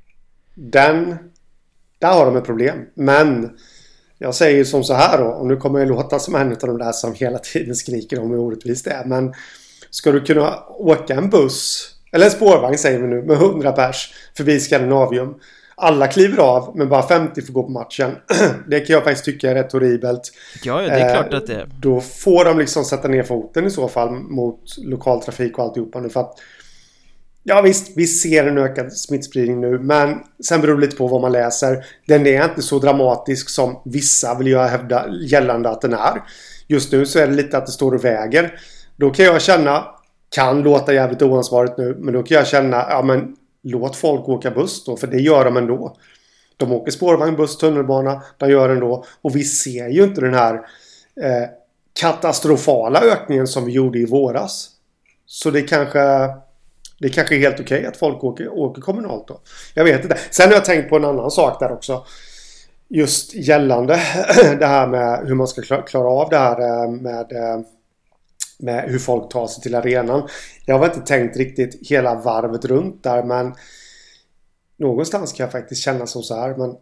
Den, 0.56 1.18
där 2.00 2.14
har 2.14 2.26
de 2.26 2.36
ett 2.36 2.46
problem. 2.46 2.78
Men 2.94 3.58
jag 4.22 4.36
säger 4.36 4.64
som 4.64 4.84
så 4.84 4.94
här 4.94 5.18
då, 5.18 5.26
och 5.26 5.46
nu 5.46 5.58
kommer 5.58 5.80
jag 5.80 5.88
låta 5.88 6.20
som 6.20 6.36
en 6.36 6.52
av 6.52 6.58
de 6.58 6.78
där 6.78 6.92
som 6.92 7.14
hela 7.14 7.38
tiden 7.38 7.76
skriker 7.76 8.20
om 8.20 8.32
hur 8.32 8.40
orättvist 8.40 8.86
det 8.86 8.92
är. 8.92 9.06
Men 9.06 9.34
ska 9.90 10.12
du 10.12 10.22
kunna 10.22 10.64
åka 10.68 11.14
en 11.14 11.30
buss, 11.30 11.90
eller 12.12 12.26
en 12.26 12.32
spårvagn 12.32 12.78
säger 12.78 13.00
vi 13.00 13.08
nu, 13.08 13.22
med 13.22 13.36
100 13.36 13.72
pers 13.72 14.14
förbi 14.38 14.60
Skandinavium. 14.60 15.36
Alla 15.76 16.08
kliver 16.08 16.38
av, 16.38 16.78
men 16.78 16.90
bara 16.90 17.08
50 17.08 17.42
får 17.42 17.54
gå 17.54 17.64
på 17.64 17.72
matchen. 17.72 18.16
Det 18.68 18.80
kan 18.80 18.94
jag 18.94 19.04
faktiskt 19.04 19.26
tycka 19.26 19.52
är 19.52 19.56
rätt 19.56 19.72
horribelt. 19.72 20.32
Ja, 20.64 20.82
det 20.82 20.88
är 20.88 21.08
Eh, 21.08 21.14
klart 21.14 21.34
att 21.34 21.48
det 21.48 21.56
är 21.56 21.70
Då 21.80 22.02
får 22.02 22.46
de 22.46 22.60
liksom 22.60 22.86
sätta 22.86 23.08
ner 23.08 23.24
foten 23.24 23.66
i 23.66 23.72
så 23.72 23.88
fall 23.88 24.12
mot 24.12 24.78
lokaltrafik 24.78 25.58
och 25.58 25.64
alltihopa 25.64 26.00
nu 26.00 26.10
för 26.10 26.20
att 26.20 26.40
Ja 27.50 27.62
visst, 27.62 27.92
vi 27.96 28.08
ser 28.08 28.48
en 28.48 28.58
ökad 28.58 28.94
smittspridning 28.94 29.62
nu 29.62 29.80
men 29.80 30.20
sen 30.48 30.62
beror 30.62 30.76
det 30.76 30.82
lite 30.82 30.96
på 30.96 31.08
vad 31.08 31.22
man 31.22 31.32
läser. 31.32 31.86
Den 32.08 32.28
är 32.28 32.44
inte 32.44 32.62
så 32.62 32.80
dramatisk 32.80 33.50
som 33.50 33.82
vissa 33.86 34.38
vill 34.38 34.48
jag 34.48 34.68
hävda 34.68 35.06
gällande 35.22 35.70
att 35.70 35.82
den 35.82 35.94
är. 35.94 36.24
Just 36.68 36.92
nu 36.92 37.06
så 37.06 37.20
är 37.20 37.28
det 37.28 37.34
lite 37.34 37.58
att 37.58 37.66
det 37.66 37.72
står 37.72 37.96
och 37.96 38.06
väger. 38.06 38.60
Då 38.96 39.10
kan 39.10 39.26
jag 39.26 39.42
känna, 39.42 39.86
kan 40.36 40.62
låta 40.62 40.94
jävligt 40.94 41.22
oansvarigt 41.22 41.78
nu, 41.78 41.96
men 42.00 42.14
då 42.14 42.24
kan 42.24 42.38
jag 42.38 42.48
känna, 42.48 42.86
ja 42.90 43.02
men 43.02 43.36
låt 43.64 43.96
folk 43.96 44.30
åka 44.30 44.52
buss 44.52 44.86
då, 44.86 44.98
för 44.98 45.08
det 45.08 45.20
gör 45.20 45.46
de 45.46 45.58
ändå. 45.58 45.96
De 46.58 46.72
åker 46.72 46.92
spårvagn, 46.92 47.36
buss, 47.36 47.58
tunnelbana, 47.58 48.22
de 48.38 48.50
gör 48.50 48.68
det 48.68 48.74
ändå. 48.74 49.06
Och 49.22 49.36
vi 49.36 49.44
ser 49.44 49.88
ju 49.88 50.04
inte 50.04 50.22
den 50.22 50.34
här 50.34 50.54
eh, 51.22 51.50
katastrofala 52.00 53.02
ökningen 53.02 53.48
som 53.48 53.66
vi 53.66 53.72
gjorde 53.72 54.00
i 54.00 54.06
våras. 54.06 54.70
Så 55.26 55.52
det 55.52 55.62
kanske 55.62 56.00
det 57.00 57.10
kanske 57.10 57.36
är 57.36 57.40
helt 57.40 57.60
okej 57.60 57.86
att 57.86 57.98
folk 57.98 58.24
åker, 58.24 58.50
åker 58.50 58.82
kommunalt 58.82 59.28
då. 59.28 59.40
Jag 59.74 59.84
vet 59.84 60.04
inte. 60.04 60.18
Sen 60.32 60.48
har 60.48 60.54
jag 60.54 60.66
tänkt 60.66 60.90
på 60.90 60.96
en 60.96 61.06
annan 61.06 61.32
sak 61.32 61.60
där 61.60 61.72
också. 61.72 62.06
Just 62.88 63.34
gällande 63.34 63.94
det 64.60 64.66
här 64.66 64.88
med 64.88 65.28
hur 65.28 65.36
man 65.36 65.48
ska 65.48 65.82
klara 65.82 66.10
av 66.10 66.30
det 66.30 66.38
här 66.38 66.62
eh, 66.62 66.92
med, 66.92 67.32
eh, 67.32 67.60
med 68.60 68.84
hur 68.90 69.00
folk 69.00 69.32
tar 69.32 69.48
sig 69.48 69.64
till 69.64 69.76
arenan. 69.76 70.28
Jag 70.66 70.80
har 70.80 70.86
inte 70.86 71.02
tänkt 71.02 71.38
riktigt 71.38 71.90
hela 71.90 72.16
varvet 72.16 72.66
runt 72.66 73.04
där 73.04 73.24
men 73.24 73.54
någonstans 74.78 75.34
kan 75.34 75.44
jag 75.44 75.52
faktiskt 75.52 75.84
känna 75.84 76.08
som 76.08 76.24
så 76.24 76.36
här. 76.36 76.56
Men 76.56 76.76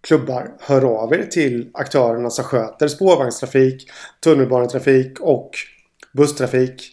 klubbar, 0.00 0.50
hör 0.60 0.84
av 0.84 1.12
er 1.12 1.26
till 1.30 1.70
aktörerna 1.74 2.30
som 2.30 2.44
sköter 2.44 2.88
spårvagnstrafik, 2.88 3.90
tunnelbanetrafik 4.24 5.20
och 5.20 5.50
busstrafik. 6.12 6.90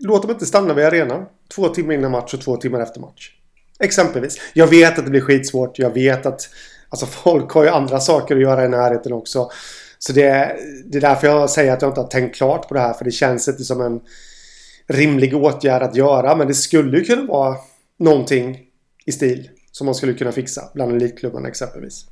Låt 0.00 0.22
dem 0.22 0.30
inte 0.30 0.46
stanna 0.46 0.74
vid 0.74 0.84
arenan. 0.84 1.26
Två 1.54 1.68
timmar 1.68 1.94
innan 1.94 2.10
match 2.10 2.34
och 2.34 2.40
två 2.40 2.56
timmar 2.56 2.80
efter 2.80 3.00
match. 3.00 3.30
Exempelvis. 3.80 4.40
Jag 4.54 4.66
vet 4.66 4.98
att 4.98 5.04
det 5.04 5.10
blir 5.10 5.20
skitsvårt. 5.20 5.78
Jag 5.78 5.90
vet 5.90 6.26
att 6.26 6.48
alltså, 6.88 7.06
folk 7.06 7.50
har 7.50 7.62
ju 7.62 7.68
andra 7.68 8.00
saker 8.00 8.36
att 8.36 8.42
göra 8.42 8.64
i 8.64 8.68
närheten 8.68 9.12
också. 9.12 9.50
Så 9.98 10.12
det, 10.12 10.56
det 10.84 10.98
är 10.98 11.00
därför 11.00 11.26
jag 11.26 11.50
säger 11.50 11.72
att 11.72 11.82
jag 11.82 11.90
inte 11.90 12.00
har 12.00 12.08
tänkt 12.08 12.36
klart 12.36 12.68
på 12.68 12.74
det 12.74 12.80
här. 12.80 12.92
För 12.92 13.04
det 13.04 13.10
känns 13.10 13.48
inte 13.48 13.64
som 13.64 13.80
en 13.80 14.00
rimlig 14.86 15.36
åtgärd 15.36 15.82
att 15.82 15.96
göra. 15.96 16.36
Men 16.36 16.46
det 16.46 16.54
skulle 16.54 16.98
ju 16.98 17.04
kunna 17.04 17.26
vara 17.26 17.56
någonting 17.98 18.58
i 19.06 19.12
stil 19.12 19.50
som 19.72 19.84
man 19.84 19.94
skulle 19.94 20.14
kunna 20.14 20.32
fixa 20.32 20.70
bland 20.74 20.92
elitklubbarna 20.92 21.48
exempelvis. 21.48 22.06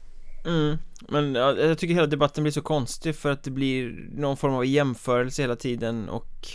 Mm, 0.46 0.76
men 1.08 1.34
jag 1.34 1.78
tycker 1.78 1.94
hela 1.94 2.06
debatten 2.06 2.44
blir 2.44 2.52
så 2.52 2.62
konstig 2.62 3.16
för 3.16 3.30
att 3.30 3.42
det 3.42 3.50
blir 3.50 4.08
någon 4.14 4.36
form 4.36 4.54
av 4.54 4.66
jämförelse 4.66 5.42
hela 5.42 5.56
tiden 5.56 6.08
och 6.08 6.48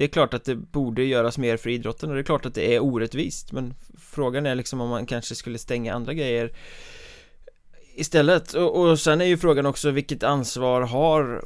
det 0.00 0.04
är 0.04 0.08
klart 0.08 0.34
att 0.34 0.44
det 0.44 0.56
borde 0.56 1.04
göras 1.04 1.38
mer 1.38 1.56
för 1.56 1.70
idrotten 1.70 2.08
och 2.08 2.14
det 2.14 2.20
är 2.20 2.24
klart 2.24 2.46
att 2.46 2.54
det 2.54 2.74
är 2.74 2.80
orättvist 2.80 3.52
men 3.52 3.74
frågan 3.98 4.46
är 4.46 4.54
liksom 4.54 4.80
om 4.80 4.88
man 4.88 5.06
kanske 5.06 5.34
skulle 5.34 5.58
stänga 5.58 5.94
andra 5.94 6.14
grejer 6.14 6.52
istället. 7.94 8.52
Och, 8.52 8.80
och 8.80 9.00
sen 9.00 9.20
är 9.20 9.24
ju 9.24 9.36
frågan 9.36 9.66
också 9.66 9.90
vilket 9.90 10.22
ansvar 10.22 10.82
har 10.82 11.44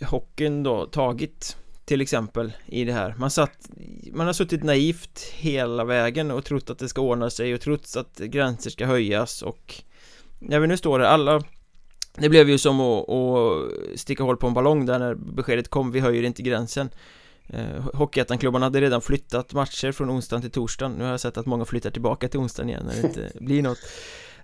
hockeyn 0.00 0.62
då 0.62 0.86
tagit 0.86 1.56
till 1.84 2.00
exempel 2.00 2.52
i 2.66 2.84
det 2.84 2.92
här? 2.92 3.14
Man 3.18 3.30
satt 3.30 3.68
man 4.12 4.26
har 4.26 4.32
suttit 4.32 4.62
naivt 4.62 5.20
hela 5.34 5.84
vägen 5.84 6.30
och 6.30 6.44
trott 6.44 6.70
att 6.70 6.78
det 6.78 6.88
ska 6.88 7.00
ordna 7.00 7.30
sig 7.30 7.54
och 7.54 7.60
trott 7.60 7.94
att 7.96 8.18
gränser 8.18 8.70
ska 8.70 8.86
höjas 8.86 9.42
och 9.42 9.74
när 10.38 10.60
vi 10.60 10.66
nu 10.66 10.76
står 10.76 11.00
här 11.00 11.06
alla 11.06 11.42
det 12.14 12.28
blev 12.28 12.50
ju 12.50 12.58
som 12.58 12.80
att, 12.80 13.10
att 13.10 13.98
sticka 13.98 14.22
hål 14.22 14.36
på 14.36 14.46
en 14.46 14.54
ballong 14.54 14.86
där 14.86 14.98
när 14.98 15.14
beskedet 15.14 15.68
kom 15.68 15.90
vi 15.90 16.00
höjer 16.00 16.22
inte 16.22 16.42
gränsen. 16.42 16.90
Hockeyettan-klubbarna 17.94 18.66
hade 18.66 18.80
redan 18.80 19.00
flyttat 19.00 19.52
matcher 19.52 19.92
från 19.92 20.10
onsdagen 20.10 20.42
till 20.42 20.50
torsdagen. 20.50 20.92
Nu 20.92 21.04
har 21.04 21.10
jag 21.10 21.20
sett 21.20 21.36
att 21.38 21.46
många 21.46 21.64
flyttar 21.64 21.90
tillbaka 21.90 22.28
till 22.28 22.40
onsdagen 22.40 22.68
igen 22.68 22.82
när 22.86 23.02
det 23.02 23.08
inte 23.08 23.30
blir 23.40 23.62
något. 23.62 23.78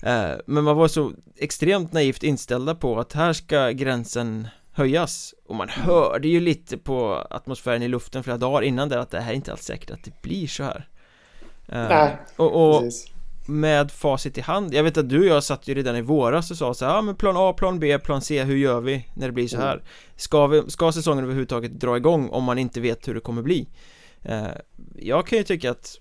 Eh, 0.03 0.31
Men 0.47 0.65
man 0.65 0.77
var 0.77 0.89
så 0.89 1.13
extremt 1.37 1.93
naivt 1.93 2.23
inställda 2.23 2.75
på 2.75 3.01
att 3.01 3.13
här 3.13 3.33
ska 3.33 3.71
gränsen 3.71 4.49
höjas. 4.73 5.35
Och 5.49 5.55
man 5.55 5.69
hörde 5.69 6.29
ju 6.29 6.41
lite 6.41 6.79
på 6.79 7.27
atmosfären 7.31 7.83
i 7.83 7.89
luften 7.89 8.23
flera 8.23 8.37
dagar 8.39 8.63
innan 8.63 8.89
där 8.89 8.99
att 8.99 9.11
det 9.11 9.21
här 9.21 9.33
är 9.33 9.37
inte 9.37 9.53
alls 9.53 9.63
säkert 9.65 9.91
att 9.91 10.05
det 10.05 10.23
blir 10.23 10.47
så 10.47 10.63
här. 10.63 10.89
Eh, 11.69 11.89
Nej, 11.89 12.17
och, 12.37 12.77
och 12.77 12.83
med 13.49 13.91
facit 13.91 14.39
i 14.39 14.41
hand 14.41 14.75
Jag 14.75 14.83
vet 14.83 14.97
att 14.97 15.09
du 15.09 15.21
och 15.21 15.27
jag 15.27 15.45
satt 15.45 15.69
ju 15.69 15.75
redan 15.75 15.97
i 15.97 16.01
våras 16.01 16.51
och 16.51 16.57
sa 16.57 16.75
så 16.75 16.85
här, 16.85 16.95
ja 16.95 17.03
men 17.03 17.17
plan 17.17 17.35
A, 17.37 17.53
plan 17.53 17.79
B, 17.79 17.99
plan 17.99 18.23
C, 18.23 18.45
hur 18.45 18.57
gör 18.57 18.81
vi 18.81 19.07
när 19.15 19.27
det 19.27 19.33
blir 19.33 19.49
så 19.49 19.57
här? 19.57 19.83
Ska, 20.17 20.47
vi, 20.47 20.71
ska 20.71 20.93
säsongen 20.93 21.25
överhuvudtaget 21.25 21.81
dra 21.81 21.97
igång 21.97 22.29
om 22.29 22.45
man 22.45 22.59
inte 22.59 22.81
vet 22.81 23.09
hur 23.09 23.15
det 23.15 23.21
kommer 23.21 23.43
bli? 23.43 23.69
Eh, 24.23 24.47
jag 24.97 25.27
kan 25.27 25.39
ju 25.39 25.45
tycka 25.45 25.71
att 25.71 25.99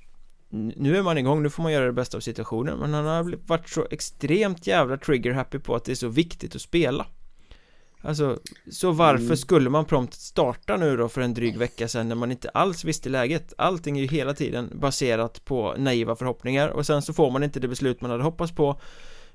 nu 0.50 0.98
är 0.98 1.02
man 1.02 1.18
igång, 1.18 1.44
nu 1.44 1.50
får 1.50 1.64
man 1.64 1.72
göra 1.72 1.86
det 1.86 1.94
bästa 1.94 2.18
av 2.18 2.22
situationen 2.22 2.80
men 2.80 2.94
han 2.94 3.06
har 3.06 3.36
varit 3.46 3.70
så 3.70 3.88
extremt 3.92 4.68
jävla 4.68 4.98
trigger 4.98 5.32
happy 5.32 5.60
på 5.60 5.76
att 5.76 5.86
det 5.86 5.92
är 5.92 5.96
så 5.96 6.08
viktigt 6.08 6.56
att 6.56 6.62
spela 6.62 7.06
Alltså, 8.04 8.40
så 8.72 8.92
varför 8.92 9.24
mm. 9.24 9.38
skulle 9.38 9.70
man 9.70 9.86
prompt 9.86 10.14
starta 10.14 10.78
nu 10.78 10.98
då 10.98 11.10
för 11.10 11.22
en 11.22 11.34
dryg 11.34 11.58
vecka 11.58 11.88
sedan 11.88 12.08
när 12.08 12.16
man 12.16 12.32
inte 12.32 12.50
alls 12.50 12.84
visste 12.84 13.10
läget? 13.10 13.54
Allting 13.58 13.98
är 13.98 14.02
ju 14.02 14.08
hela 14.08 14.34
tiden 14.34 14.70
baserat 14.74 15.46
på 15.46 15.76
naiva 15.78 16.16
förhoppningar 16.16 16.70
och 16.70 16.86
sen 16.86 17.02
så 17.02 17.14
får 17.14 17.32
man 17.32 17.44
inte 17.44 17.60
det 17.60 17.68
beslut 17.68 18.02
man 18.02 18.12
hade 18.12 18.24
hoppats 18.24 18.56
på 18.56 18.80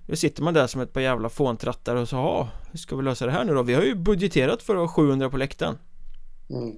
Nu 0.07 0.17
sitter 0.17 0.43
man 0.43 0.55
där 0.55 0.67
som 0.67 0.81
ett 0.81 0.93
par 0.93 1.01
jävla 1.01 1.29
fåntrattar 1.29 1.97
och 1.97 2.09
så, 2.09 2.17
ja, 2.17 2.49
hur 2.71 2.79
ska 2.79 2.97
vi 2.97 3.03
lösa 3.03 3.27
det 3.27 3.33
här 3.33 3.45
nu 3.45 3.55
då? 3.55 3.63
Vi 3.63 3.75
har 3.75 3.83
ju 3.83 3.95
budgeterat 3.95 4.63
för 4.63 4.75
att 4.75 4.81
ha 4.81 4.89
700 4.89 5.31
på 5.31 5.37
läktaren 5.37 5.79
mm. 6.51 6.77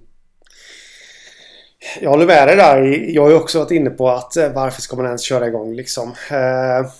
Jag 2.00 2.11
håller 2.11 2.26
med 2.26 2.49
dig 2.49 2.57
där. 2.57 2.83
Jag 3.14 3.23
har 3.23 3.30
ju 3.30 3.37
också 3.37 3.59
varit 3.59 3.71
inne 3.71 3.90
på 3.90 4.09
att 4.09 4.37
eh, 4.37 4.52
varför 4.52 4.83
ska 4.83 4.97
man 4.97 5.07
ens 5.07 5.23
köra 5.23 5.47
igång 5.47 5.75
liksom? 5.75 6.09
Eh, 6.30 6.90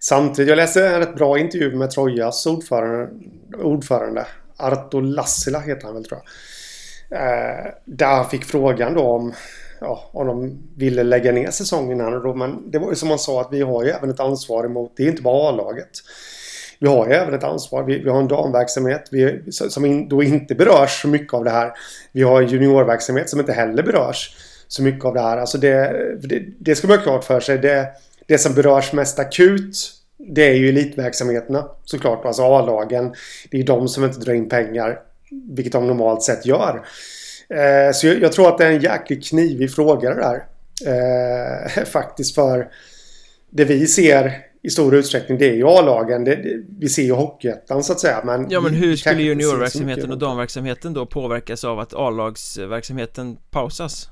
Samtidigt, 0.00 0.48
jag 0.48 0.56
läste 0.56 0.88
en 0.88 0.98
rätt 0.98 1.14
bra 1.14 1.38
intervju 1.38 1.76
med 1.76 1.90
Trojas 1.90 2.46
ordförande, 2.46 3.08
ordförande 3.58 4.26
Arto 4.56 5.00
Lassila 5.00 5.60
heter 5.60 5.86
han 5.86 5.94
väl 5.94 6.04
tror 6.04 6.20
jag. 6.20 6.26
Eh, 7.10 7.72
där 7.84 8.06
han 8.06 8.30
fick 8.30 8.44
frågan 8.44 8.94
då 8.94 9.02
om, 9.02 9.32
ja, 9.80 10.10
om 10.12 10.26
de 10.26 10.58
ville 10.76 11.02
lägga 11.02 11.32
ner 11.32 11.50
säsongen 11.50 12.00
här 12.00 12.10
då. 12.10 12.34
Men 12.34 12.70
det 12.70 12.78
var 12.78 12.90
ju 12.90 12.96
som 12.96 13.08
han 13.08 13.18
sa 13.18 13.40
att 13.40 13.48
vi 13.52 13.62
har 13.62 13.84
ju 13.84 13.90
även 13.90 14.10
ett 14.10 14.20
ansvar 14.20 14.64
emot, 14.64 14.92
det 14.96 15.02
är 15.02 15.08
inte 15.08 15.22
bara 15.22 15.48
A-laget. 15.48 15.90
Vi 16.78 16.88
har 16.88 17.06
ju 17.06 17.12
även 17.12 17.34
ett 17.34 17.44
ansvar. 17.44 17.82
Vi, 17.82 17.98
vi 17.98 18.10
har 18.10 18.18
en 18.18 18.28
damverksamhet 18.28 19.08
vi, 19.10 19.42
som 19.50 19.84
in, 19.84 20.08
då 20.08 20.22
inte 20.22 20.54
berörs 20.54 21.02
så 21.02 21.08
mycket 21.08 21.34
av 21.34 21.44
det 21.44 21.50
här. 21.50 21.72
Vi 22.12 22.22
har 22.22 22.42
en 22.42 22.48
juniorverksamhet 22.48 23.30
som 23.30 23.40
inte 23.40 23.52
heller 23.52 23.82
berörs 23.82 24.36
så 24.68 24.82
mycket 24.82 25.04
av 25.04 25.14
det 25.14 25.20
här. 25.20 25.38
Alltså 25.38 25.58
det, 25.58 25.92
det, 26.22 26.44
det 26.58 26.74
ska 26.74 26.88
man 26.88 26.96
ha 26.96 27.02
klart 27.02 27.24
för 27.24 27.40
sig. 27.40 27.58
Det, 27.58 27.88
det 28.26 28.38
som 28.38 28.54
berörs 28.54 28.92
mest 28.92 29.18
akut 29.18 29.92
det 30.28 30.48
är 30.48 30.54
ju 30.54 30.68
elitverksamheterna 30.68 31.68
såklart. 31.84 32.24
Alltså 32.24 32.42
A-lagen. 32.42 33.14
Det 33.50 33.60
är 33.60 33.64
de 33.64 33.88
som 33.88 34.04
inte 34.04 34.20
drar 34.20 34.34
in 34.34 34.48
pengar. 34.48 34.98
Vilket 35.30 35.72
de 35.72 35.86
normalt 35.86 36.22
sett 36.22 36.46
gör. 36.46 36.86
Eh, 37.48 37.92
så 37.94 38.06
jag, 38.06 38.22
jag, 38.22 38.32
tror 38.32 38.48
att 38.48 38.58
det 38.58 38.64
är 38.64 38.72
en 38.72 38.80
jäkligt 38.80 39.28
knivig 39.28 39.74
fråga 39.74 40.14
det 40.14 40.20
där. 40.20 40.44
Eh, 40.86 41.84
faktiskt 41.84 42.34
för 42.34 42.68
det 43.50 43.64
vi 43.64 43.86
ser 43.86 44.32
i 44.62 44.70
stor 44.70 44.94
utsträckning 44.94 45.38
det 45.38 45.48
är 45.50 45.54
ju 45.54 45.66
A-lagen. 45.66 46.24
vi 46.78 46.88
ser 46.88 47.02
ju 47.02 47.12
Hockeyettan 47.12 47.84
så 47.84 47.92
att 47.92 48.00
säga. 48.00 48.20
Men 48.24 48.46
ja 48.50 48.60
men 48.60 48.74
hur 48.74 48.96
skulle 48.96 49.22
juniorverksamheten 49.22 50.10
och 50.10 50.18
damverksamheten 50.18 50.94
då 50.94 51.06
påverkas 51.06 51.64
av 51.64 51.78
att 51.78 51.94
A-lagsverksamheten 51.94 53.36
pausas? 53.50 54.08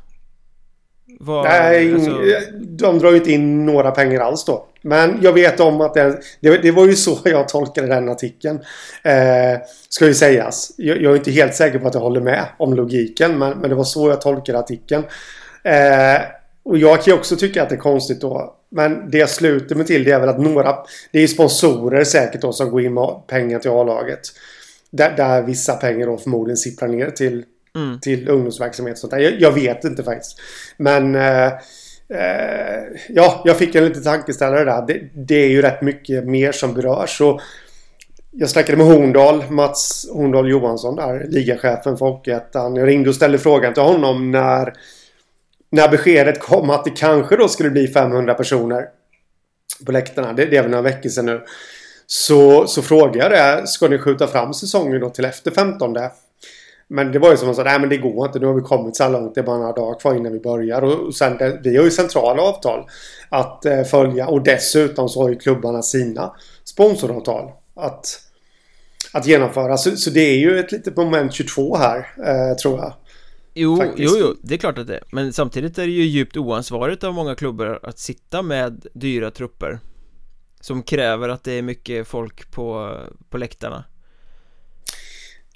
Var, 1.06 1.44
Nej, 1.44 1.94
alltså... 1.94 2.20
de 2.61 2.99
drar 2.99 3.11
ju 3.11 3.16
inte 3.16 3.32
in 3.32 3.66
några 3.66 3.90
pengar 3.90 4.20
alls 4.20 4.44
då. 4.44 4.66
Men 4.82 5.18
jag 5.23 5.32
vet 5.32 5.61
om 5.61 5.80
att 5.80 5.94
det, 5.94 6.20
det, 6.40 6.58
det 6.58 6.70
var 6.70 6.87
ju 6.87 6.94
så 6.94 7.18
jag 7.25 7.49
tolkade 7.49 7.87
den 7.87 8.08
artikeln. 8.08 8.61
Eh, 9.02 9.61
ska 9.88 10.06
ju 10.06 10.14
sägas. 10.14 10.73
Jag, 10.76 11.02
jag, 11.02 11.12
är 11.12 11.16
inte 11.16 11.30
helt 11.30 11.54
säker 11.54 11.78
på 11.78 11.88
att 11.88 11.94
jag 11.94 12.00
håller 12.00 12.20
med 12.20 12.44
om 12.58 12.75
logiken. 12.75 13.38
Men, 13.38 13.58
men 13.58 13.70
det 13.70 13.76
var 13.76 13.84
så 13.84 14.08
jag 14.08 14.20
tolkade 14.20 14.58
artikeln. 14.58 15.04
Eh, 15.62 16.20
och 16.64 16.78
jag 16.78 16.96
kan 16.96 17.12
ju 17.12 17.18
också 17.18 17.37
tycka 17.37 17.62
att 17.62 17.68
det 17.68 17.75
är 17.75 17.78
konstigt 17.78 18.20
då. 18.20 18.54
Men 18.68 19.11
det 19.11 19.18
jag 19.18 19.30
sluter 19.30 19.75
mig 19.75 19.87
till 19.87 20.04
det 20.04 20.11
är 20.11 20.20
väl 20.20 20.28
att 20.28 20.40
några... 20.40 20.76
Det 21.12 21.20
är 21.20 21.26
sponsorer 21.26 22.04
säkert 22.04 22.40
då 22.40 22.52
som 22.52 22.70
går 22.70 22.82
in 22.82 22.94
med 22.94 23.23
pengar 23.26 23.58
till 23.58 23.70
A-laget. 23.70 24.20
Där, 24.90 25.16
där 25.16 25.42
vissa 25.42 25.75
pengar 25.75 26.06
då 26.06 26.18
förmodligen 26.18 26.56
sipprar 26.56 26.88
ner 26.88 27.11
till 27.11 27.44
mm. 27.76 28.00
till 28.00 28.28
ungdomsverksamhet. 28.28 28.99
Sånt 28.99 29.11
där. 29.11 29.19
Jag, 29.19 29.40
jag, 29.40 29.52
vet 29.52 29.85
inte 29.85 30.04
faktiskt. 30.04 30.40
Men 30.76 31.14
eh, 31.14 31.47
eh, 32.09 32.83
ja, 33.09 33.43
jag 33.45 33.59
fick 33.59 33.75
en 33.75 33.85
liten 33.85 34.02
tankeställare 34.02 34.64
där. 34.64 34.87
Det, 34.87 35.00
det, 35.14 35.45
är 35.45 35.49
ju 35.49 35.62
rätt 35.62 35.83
mycket 35.83 36.25
mer 36.25 36.52
som 36.52 36.75
berörs. 36.75 37.21
Och 37.21 37.40
jag 38.31 38.50
snackade 38.50 38.78
med 38.78 38.87
Horndal, 38.87 39.50
Mats 39.50 40.09
Horndal 40.12 40.50
Johansson 40.50 40.97
där, 40.97 41.26
ligachefen 41.28 41.97
för 41.97 42.07
Hockeyettan. 42.07 42.76
Jag 42.76 42.88
ringde 42.88 43.09
och 43.09 43.14
ställde 43.14 43.38
frågan 43.38 43.75
till 43.75 43.83
honom 43.83 44.31
när, 44.31 44.75
när 45.71 45.88
beskedet 45.88 46.40
kom 46.40 46.71
att 46.71 46.85
det 46.85 46.90
kanske 46.90 47.37
då 47.37 47.49
skulle 47.49 47.71
bli 47.71 47.88
500 47.88 48.35
personer 48.35 48.85
på 49.87 49.93
läktarna. 49.93 50.33
Det, 50.33 50.45
det 50.45 50.57
är 50.57 50.62
väl 50.62 50.71
några 50.71 50.83
veckor 50.83 51.11
sedan 51.11 51.26
nu. 51.26 51.40
Så, 52.07 52.66
så 52.66 52.83
frågade 52.83 53.19
jag 53.19 53.31
det. 53.31 53.66
Ska 53.66 53.88
ni 53.88 53.99
skjuta 53.99 54.26
fram 54.26 54.54
säsongen 54.54 55.00
då 55.00 55.11
till 55.11 55.25
efter 55.25 55.50
15? 55.50 55.97
Men 56.94 57.12
det 57.12 57.18
var 57.18 57.30
ju 57.30 57.36
som 57.36 57.46
man 57.46 57.54
sa, 57.54 57.62
nej 57.62 57.80
men 57.80 57.88
det 57.88 57.96
går 57.96 58.26
inte. 58.26 58.38
Nu 58.38 58.46
har 58.46 58.54
vi 58.54 58.60
kommit 58.60 58.96
så 58.96 59.02
här 59.02 59.10
långt. 59.10 59.34
Det 59.34 59.40
är 59.40 59.44
bara 59.44 59.58
några 59.58 59.72
dagar 59.72 60.00
kvar 60.00 60.14
innan 60.14 60.32
vi 60.32 60.40
börjar. 60.40 60.82
Och 60.82 61.14
sen, 61.14 61.36
det, 61.36 61.60
vi 61.62 61.76
har 61.76 61.84
ju 61.84 61.90
centrala 61.90 62.42
avtal 62.42 62.86
att 63.28 63.64
eh, 63.64 63.82
följa. 63.82 64.28
Och 64.28 64.42
dessutom 64.42 65.08
så 65.08 65.22
har 65.22 65.28
ju 65.28 65.36
klubbarna 65.36 65.82
sina 65.82 66.32
sponsoravtal 66.64 67.50
att, 67.76 68.20
att 69.12 69.26
genomföra. 69.26 69.76
Så, 69.76 69.96
så 69.96 70.10
det 70.10 70.20
är 70.20 70.36
ju 70.36 70.58
ett 70.58 70.72
litet 70.72 70.96
moment 70.96 71.32
22 71.32 71.76
här, 71.76 71.98
eh, 71.98 72.56
tror 72.56 72.78
jag. 72.78 72.92
Jo, 73.54 73.82
jo, 73.96 74.10
jo, 74.18 74.34
det 74.42 74.54
är 74.54 74.58
klart 74.58 74.78
att 74.78 74.86
det 74.86 74.94
är. 74.94 75.02
Men 75.12 75.32
samtidigt 75.32 75.78
är 75.78 75.86
det 75.86 75.92
ju 75.92 76.04
djupt 76.04 76.36
oansvarigt 76.36 77.04
av 77.04 77.14
många 77.14 77.34
klubbar 77.34 77.80
att 77.82 77.98
sitta 77.98 78.42
med 78.42 78.86
dyra 78.92 79.30
trupper 79.30 79.78
Som 80.60 80.82
kräver 80.82 81.28
att 81.28 81.44
det 81.44 81.52
är 81.52 81.62
mycket 81.62 82.08
folk 82.08 82.50
på, 82.50 82.98
på 83.30 83.38
läktarna 83.38 83.84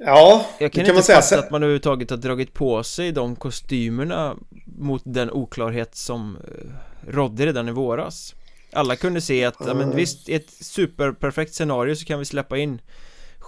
Ja, 0.01 0.47
Jag 0.59 0.73
kan, 0.73 0.85
kan 0.85 0.97
inte 0.97 1.07
fatta 1.07 1.23
säga. 1.23 1.41
att 1.41 1.51
man 1.51 1.63
överhuvudtaget 1.63 2.11
har 2.11 2.17
dragit 2.17 2.55
på 2.55 2.83
sig 2.83 3.13
de 3.13 3.37
kostymerna 3.37 4.37
mot 4.65 5.03
den 5.05 5.31
oklarhet 5.31 5.95
som 5.95 6.37
eh, 6.37 6.71
rådde 7.13 7.47
redan 7.47 7.69
i 7.69 7.73
våras 7.73 8.35
Alla 8.73 8.97
kunde 8.97 9.21
se 9.21 9.45
att, 9.45 9.61
mm. 9.61 9.69
ja, 9.69 9.87
men 9.87 9.97
visst, 9.97 10.29
i 10.29 10.35
ett 10.35 10.51
superperfekt 10.51 11.55
scenario 11.55 11.97
så 11.97 12.05
kan 12.05 12.19
vi 12.19 12.25
släppa 12.25 12.59
in 12.59 12.81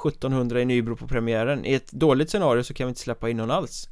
1700 0.07 0.61
i 0.61 0.65
Nybro 0.65 0.97
på 0.97 1.07
premiären 1.09 1.65
I 1.65 1.75
ett 1.75 1.93
dåligt 1.93 2.31
scenario 2.31 2.63
så 2.63 2.75
kan 2.75 2.87
vi 2.87 2.89
inte 2.89 3.01
släppa 3.01 3.31
in 3.31 3.37
någon 3.37 3.51
alls 3.51 3.89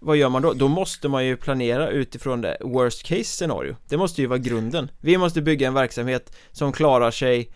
Vad 0.00 0.16
gör 0.16 0.28
man 0.28 0.42
då? 0.42 0.52
Då 0.52 0.68
måste 0.68 1.08
man 1.08 1.26
ju 1.26 1.36
planera 1.36 1.88
utifrån 1.88 2.40
det 2.40 2.56
worst 2.60 3.02
case 3.02 3.24
scenario 3.24 3.76
Det 3.88 3.96
måste 3.96 4.20
ju 4.20 4.26
vara 4.26 4.38
grunden 4.38 4.90
Vi 5.00 5.18
måste 5.18 5.42
bygga 5.42 5.68
en 5.68 5.74
verksamhet 5.74 6.36
som 6.52 6.72
klarar 6.72 7.10
sig 7.10 7.50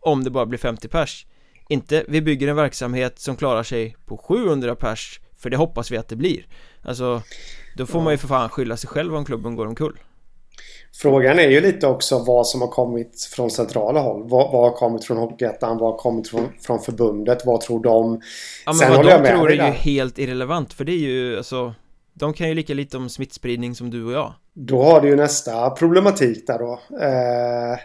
om 0.00 0.24
det 0.24 0.30
bara 0.30 0.46
blir 0.46 0.58
50 0.58 0.88
pers 0.88 1.26
inte, 1.68 2.04
vi 2.08 2.22
bygger 2.22 2.48
en 2.48 2.56
verksamhet 2.56 3.18
som 3.18 3.36
klarar 3.36 3.62
sig 3.62 3.96
på 4.06 4.16
700 4.16 4.74
pers 4.74 5.20
För 5.38 5.50
det 5.50 5.56
hoppas 5.56 5.90
vi 5.90 5.96
att 5.96 6.08
det 6.08 6.16
blir 6.16 6.46
Alltså 6.82 7.22
Då 7.76 7.86
får 7.86 8.00
ja. 8.00 8.04
man 8.04 8.12
ju 8.12 8.18
för 8.18 8.28
fan 8.28 8.48
skylla 8.48 8.76
sig 8.76 8.88
själv 8.88 9.16
om 9.16 9.24
klubben 9.24 9.56
går 9.56 9.66
omkull 9.66 9.98
Frågan 11.00 11.38
är 11.38 11.48
ju 11.48 11.60
lite 11.60 11.86
också 11.86 12.18
vad 12.18 12.46
som 12.46 12.60
har 12.60 12.68
kommit 12.68 13.28
från 13.32 13.50
centrala 13.50 14.00
håll. 14.00 14.28
Vad, 14.28 14.52
vad 14.52 14.70
har 14.70 14.76
kommit 14.76 15.04
från 15.04 15.16
Hockeyettan? 15.16 15.78
Vad 15.78 15.90
har 15.92 15.98
kommit 15.98 16.28
från, 16.28 16.48
från 16.60 16.80
förbundet? 16.80 17.46
Vad 17.46 17.60
tror 17.60 17.82
de? 17.82 18.20
Ja, 18.66 18.72
men 18.72 18.74
Sen 18.74 18.90
vad 18.92 19.06
de 19.06 19.28
tror 19.28 19.52
är 19.52 19.66
ju 19.66 19.72
helt 19.72 20.18
irrelevant 20.18 20.72
för 20.72 20.84
det 20.84 20.92
är 20.92 20.98
ju 20.98 21.36
alltså 21.36 21.74
De 22.12 22.32
kan 22.32 22.48
ju 22.48 22.54
lika 22.54 22.74
lite 22.74 22.96
om 22.96 23.08
smittspridning 23.08 23.74
som 23.74 23.90
du 23.90 24.04
och 24.04 24.12
jag 24.12 24.32
Då 24.54 24.82
har 24.82 25.00
du 25.00 25.08
ju 25.08 25.16
nästa 25.16 25.70
problematik 25.70 26.46
där 26.46 26.58
då 26.58 26.72
eh, 27.00 27.78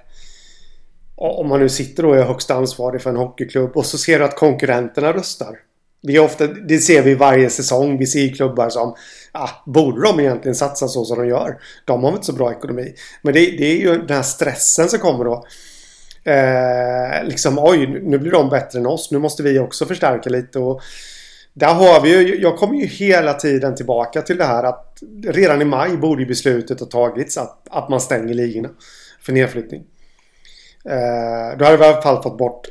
om 1.24 1.50
man 1.50 1.60
nu 1.60 1.70
sitter 1.70 2.04
då 2.04 2.10
och 2.10 2.18
är 2.18 2.24
högst 2.24 2.52
ansvarig 2.52 3.02
för 3.02 3.10
en 3.10 3.16
hockeyklubb 3.16 3.78
och 3.78 3.86
så 3.86 3.98
ser 3.98 4.20
du 4.20 4.26
att 4.26 4.36
konkurrenterna 4.36 5.14
röstar 5.14 5.58
vi 6.04 6.20
ofta, 6.20 6.48
det 6.48 6.78
ser 6.78 7.02
vi 7.02 7.16
varje 7.16 7.50
säsong. 7.50 7.98
Vi 7.98 8.06
ser 8.06 8.36
klubbar 8.36 8.70
som 8.70 8.96
ah, 9.32 9.50
borde 9.66 10.02
de 10.02 10.20
egentligen 10.20 10.56
satsa 10.56 10.88
så 10.88 11.06
som 11.06 11.18
de 11.18 11.28
gör? 11.28 11.58
De 11.86 12.04
har 12.04 12.12
inte 12.12 12.26
så 12.26 12.34
bra 12.34 12.52
ekonomi. 12.52 12.94
Men 13.22 13.34
det, 13.34 13.40
det 13.40 13.66
är 13.66 13.78
ju 13.78 13.98
den 13.98 14.16
här 14.16 14.24
stressen 14.24 14.90
som 14.90 15.00
kommer 15.00 15.26
då. 15.26 15.46
Eh, 16.24 17.24
liksom 17.24 17.60
oj, 17.60 17.88
nu 17.88 18.20
blir 18.20 18.32
de 18.32 18.50
bättre 18.50 18.80
än 18.80 18.86
oss. 18.86 19.12
Nu 19.12 19.20
måste 19.20 19.44
vi 19.44 19.60
också 19.60 19.86
förstärka 19.86 20.30
lite. 20.30 20.60
Och 20.60 20.82
där 21.54 21.74
har 21.74 22.02
vi 22.02 22.10
ju, 22.10 22.42
jag 22.42 22.58
kommer 22.58 22.76
ju 22.76 22.86
hela 22.86 23.34
tiden 23.34 23.76
tillbaka 23.76 24.22
till 24.22 24.38
det 24.38 24.46
här 24.46 24.64
att 24.64 24.98
redan 25.28 25.62
i 25.62 25.66
maj 25.66 25.98
borde 25.98 26.26
beslutet 26.26 26.80
ha 26.80 26.88
tagits 26.88 27.38
att, 27.38 27.68
att 27.70 27.90
man 27.90 28.02
stänger 28.02 28.34
ligorna 28.34 28.70
för 29.22 29.34
nedflyttning. 29.34 29.84
Eh, 30.86 31.58
då 31.58 31.66
hade 31.66 31.78
vi 31.78 31.84
i 31.84 31.88
alla 31.88 32.02
fall 32.02 32.24
fått 32.24 32.38
bort 32.38 32.68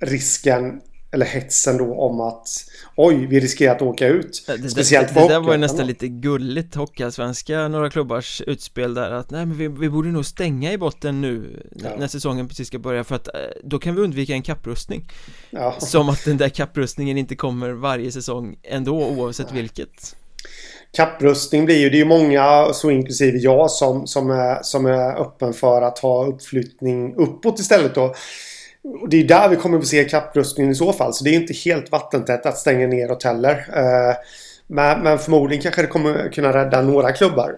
risken 0.00 0.80
eller 1.10 1.26
hetsen 1.26 1.76
då 1.76 1.94
om 1.94 2.20
att 2.20 2.48
oj, 2.96 3.26
vi 3.26 3.40
riskerar 3.40 3.74
att 3.74 3.82
åka 3.82 4.06
ut. 4.06 4.44
Det, 4.46 4.70
Speciellt 4.70 5.08
det, 5.08 5.14
det, 5.14 5.20
det 5.20 5.32
där 5.32 5.40
var 5.40 5.52
ju 5.52 5.58
nästan 5.58 5.86
lite 5.86 6.08
gulligt 6.08 6.74
Hockeyallsvenska, 6.74 7.68
några 7.68 7.90
klubbars 7.90 8.42
utspel 8.46 8.94
där 8.94 9.10
att 9.10 9.30
nej 9.30 9.46
men 9.46 9.58
vi, 9.58 9.68
vi 9.68 9.88
borde 9.88 10.08
nog 10.08 10.26
stänga 10.26 10.72
i 10.72 10.78
botten 10.78 11.20
nu 11.20 11.62
ja. 11.76 11.88
när 11.98 12.06
säsongen 12.06 12.48
precis 12.48 12.68
ska 12.68 12.78
börja 12.78 13.04
för 13.04 13.14
att 13.14 13.28
eh, 13.28 13.34
då 13.64 13.78
kan 13.78 13.94
vi 13.94 14.02
undvika 14.02 14.32
en 14.32 14.42
kapprustning. 14.42 15.08
Ja. 15.50 15.74
Som 15.78 16.08
att 16.08 16.24
den 16.24 16.36
där 16.36 16.48
kapprustningen 16.48 17.18
inte 17.18 17.36
kommer 17.36 17.70
varje 17.70 18.12
säsong 18.12 18.56
ändå 18.62 19.06
oavsett 19.06 19.52
nej. 19.52 19.62
vilket. 19.62 20.16
Kapprustning 20.96 21.64
blir 21.64 21.78
ju, 21.78 21.90
det 21.90 21.96
är 21.96 21.98
ju 21.98 22.04
många, 22.04 22.72
så 22.72 22.90
inklusive 22.90 23.38
jag, 23.38 23.70
som, 23.70 24.06
som, 24.06 24.30
är, 24.30 24.62
som 24.62 24.86
är 24.86 25.20
öppen 25.20 25.52
för 25.52 25.82
att 25.82 25.98
ha 25.98 26.26
uppflyttning 26.26 27.14
uppåt 27.16 27.58
istället 27.58 27.94
då. 27.94 28.14
Och 29.00 29.08
det 29.08 29.20
är 29.20 29.24
där 29.24 29.48
vi 29.48 29.56
kommer 29.56 29.78
att 29.78 29.86
se 29.86 30.04
kapprustningen 30.04 30.72
i 30.72 30.74
så 30.74 30.92
fall. 30.92 31.14
Så 31.14 31.24
det 31.24 31.30
är 31.30 31.34
inte 31.34 31.54
helt 31.54 31.92
vattentätt 31.92 32.46
att 32.46 32.58
stänga 32.58 32.86
ner 32.86 33.24
heller. 33.24 33.66
Eh, 33.76 34.16
men, 34.66 35.02
men 35.02 35.18
förmodligen 35.18 35.62
kanske 35.62 35.82
det 35.82 35.88
kommer 35.88 36.32
kunna 36.32 36.52
rädda 36.52 36.82
några 36.82 37.12
klubbar. 37.12 37.56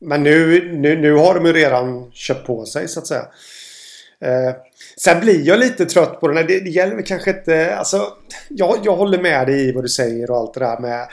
Men 0.00 0.22
nu, 0.22 0.70
nu, 0.72 0.96
nu 0.96 1.14
har 1.14 1.34
de 1.34 1.46
ju 1.46 1.52
redan 1.52 2.10
köpt 2.12 2.46
på 2.46 2.64
sig 2.64 2.88
så 2.88 3.00
att 3.00 3.06
säga. 3.06 3.26
Eh, 4.20 4.54
sen 4.96 5.20
blir 5.20 5.46
jag 5.46 5.58
lite 5.58 5.86
trött 5.86 6.20
på 6.20 6.28
den 6.28 6.36
här. 6.36 6.44
Det, 6.44 6.60
det 6.60 6.70
gäller 6.70 7.02
kanske 7.02 7.30
inte... 7.30 7.76
Alltså, 7.76 8.06
jag, 8.48 8.78
jag 8.84 8.96
håller 8.96 9.22
med 9.22 9.46
dig 9.46 9.68
i 9.68 9.72
vad 9.72 9.84
du 9.84 9.88
säger 9.88 10.30
och 10.30 10.36
allt 10.36 10.54
det 10.54 10.60
där 10.60 10.78
med, 10.78 11.08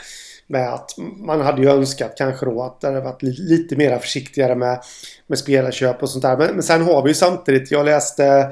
med 0.50 0.74
att 0.74 0.96
man 1.18 1.41
hade 1.41 1.62
ju 1.62 1.70
önskat 1.70 2.13
kanske 2.18 2.46
då 2.46 2.63
att 2.63 2.82
det 2.82 2.88
hade 2.88 3.01
varit 3.01 3.24
lite 3.24 3.75
mer 3.75 3.98
försiktigare 3.98 4.56
med, 4.56 4.82
med 5.27 5.38
spelarköp 5.38 6.03
och 6.03 6.10
sånt 6.10 6.22
där. 6.22 6.38
Men, 6.38 6.54
men 6.54 6.63
sen 6.63 6.82
har 6.82 7.04
vi 7.04 7.10
ju 7.10 7.13
samtidigt, 7.13 7.71
jag 7.71 7.86
läste 7.86 8.52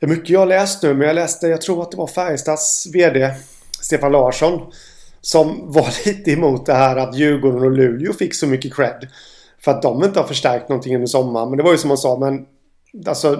det 0.00 0.06
är 0.06 0.10
mycket 0.10 0.30
jag 0.30 0.40
har 0.40 0.46
läst 0.46 0.82
nu, 0.82 0.94
men 0.94 1.06
jag 1.06 1.14
läste, 1.14 1.46
jag 1.46 1.62
tror 1.62 1.82
att 1.82 1.90
det 1.90 1.96
var 1.96 2.06
Färjestads 2.06 2.86
VD 2.94 3.34
Stefan 3.80 4.12
Larsson 4.12 4.72
som 5.20 5.72
var 5.72 5.88
lite 6.06 6.30
emot 6.30 6.66
det 6.66 6.74
här 6.74 6.96
att 6.96 7.14
Djurgården 7.14 7.62
och 7.62 7.70
Luleå 7.70 8.12
fick 8.12 8.34
så 8.34 8.46
mycket 8.46 8.74
cred. 8.74 9.08
För 9.60 9.70
att 9.70 9.82
de 9.82 10.04
inte 10.04 10.20
har 10.20 10.26
förstärkt 10.26 10.68
någonting 10.68 10.94
under 10.94 11.06
sommaren. 11.06 11.48
Men 11.48 11.56
det 11.56 11.62
var 11.62 11.72
ju 11.72 11.78
som 11.78 11.90
han 11.90 11.98
sa, 11.98 12.18
men 12.18 12.46
alltså 13.06 13.36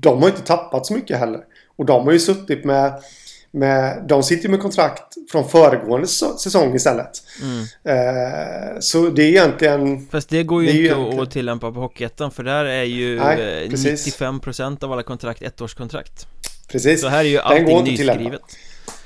de 0.00 0.22
har 0.22 0.28
inte 0.28 0.42
tappat 0.42 0.86
så 0.86 0.94
mycket 0.94 1.18
heller. 1.18 1.40
Och 1.76 1.86
de 1.86 2.04
har 2.04 2.12
ju 2.12 2.18
suttit 2.18 2.64
med 2.64 3.02
med, 3.50 4.04
de 4.08 4.22
sitter 4.22 4.42
ju 4.42 4.50
med 4.50 4.60
kontrakt 4.60 5.14
från 5.32 5.48
föregående 5.48 6.06
säsong 6.06 6.74
istället. 6.74 7.22
Mm. 7.42 7.60
Eh, 7.84 8.78
så 8.80 9.10
det 9.10 9.22
är 9.22 9.28
egentligen... 9.28 10.06
Fast 10.06 10.28
det 10.28 10.42
går 10.42 10.62
ju 10.62 10.66
det 10.66 10.72
inte 10.72 10.84
egentligen... 10.84 11.22
att 11.22 11.30
tillämpa 11.30 11.72
på 11.72 11.80
Hockeyettan 11.80 12.30
för 12.30 12.42
där 12.42 12.64
är 12.64 12.82
ju 12.82 13.18
Nej, 13.18 13.68
95% 13.68 14.84
av 14.84 14.92
alla 14.92 15.02
kontrakt 15.02 15.42
ettårskontrakt. 15.42 16.26
Precis. 16.68 17.00
Så 17.00 17.08
här 17.08 17.18
är 17.18 17.28
ju 17.28 17.38
allting 17.38 17.84
nyskrivet. 17.84 18.42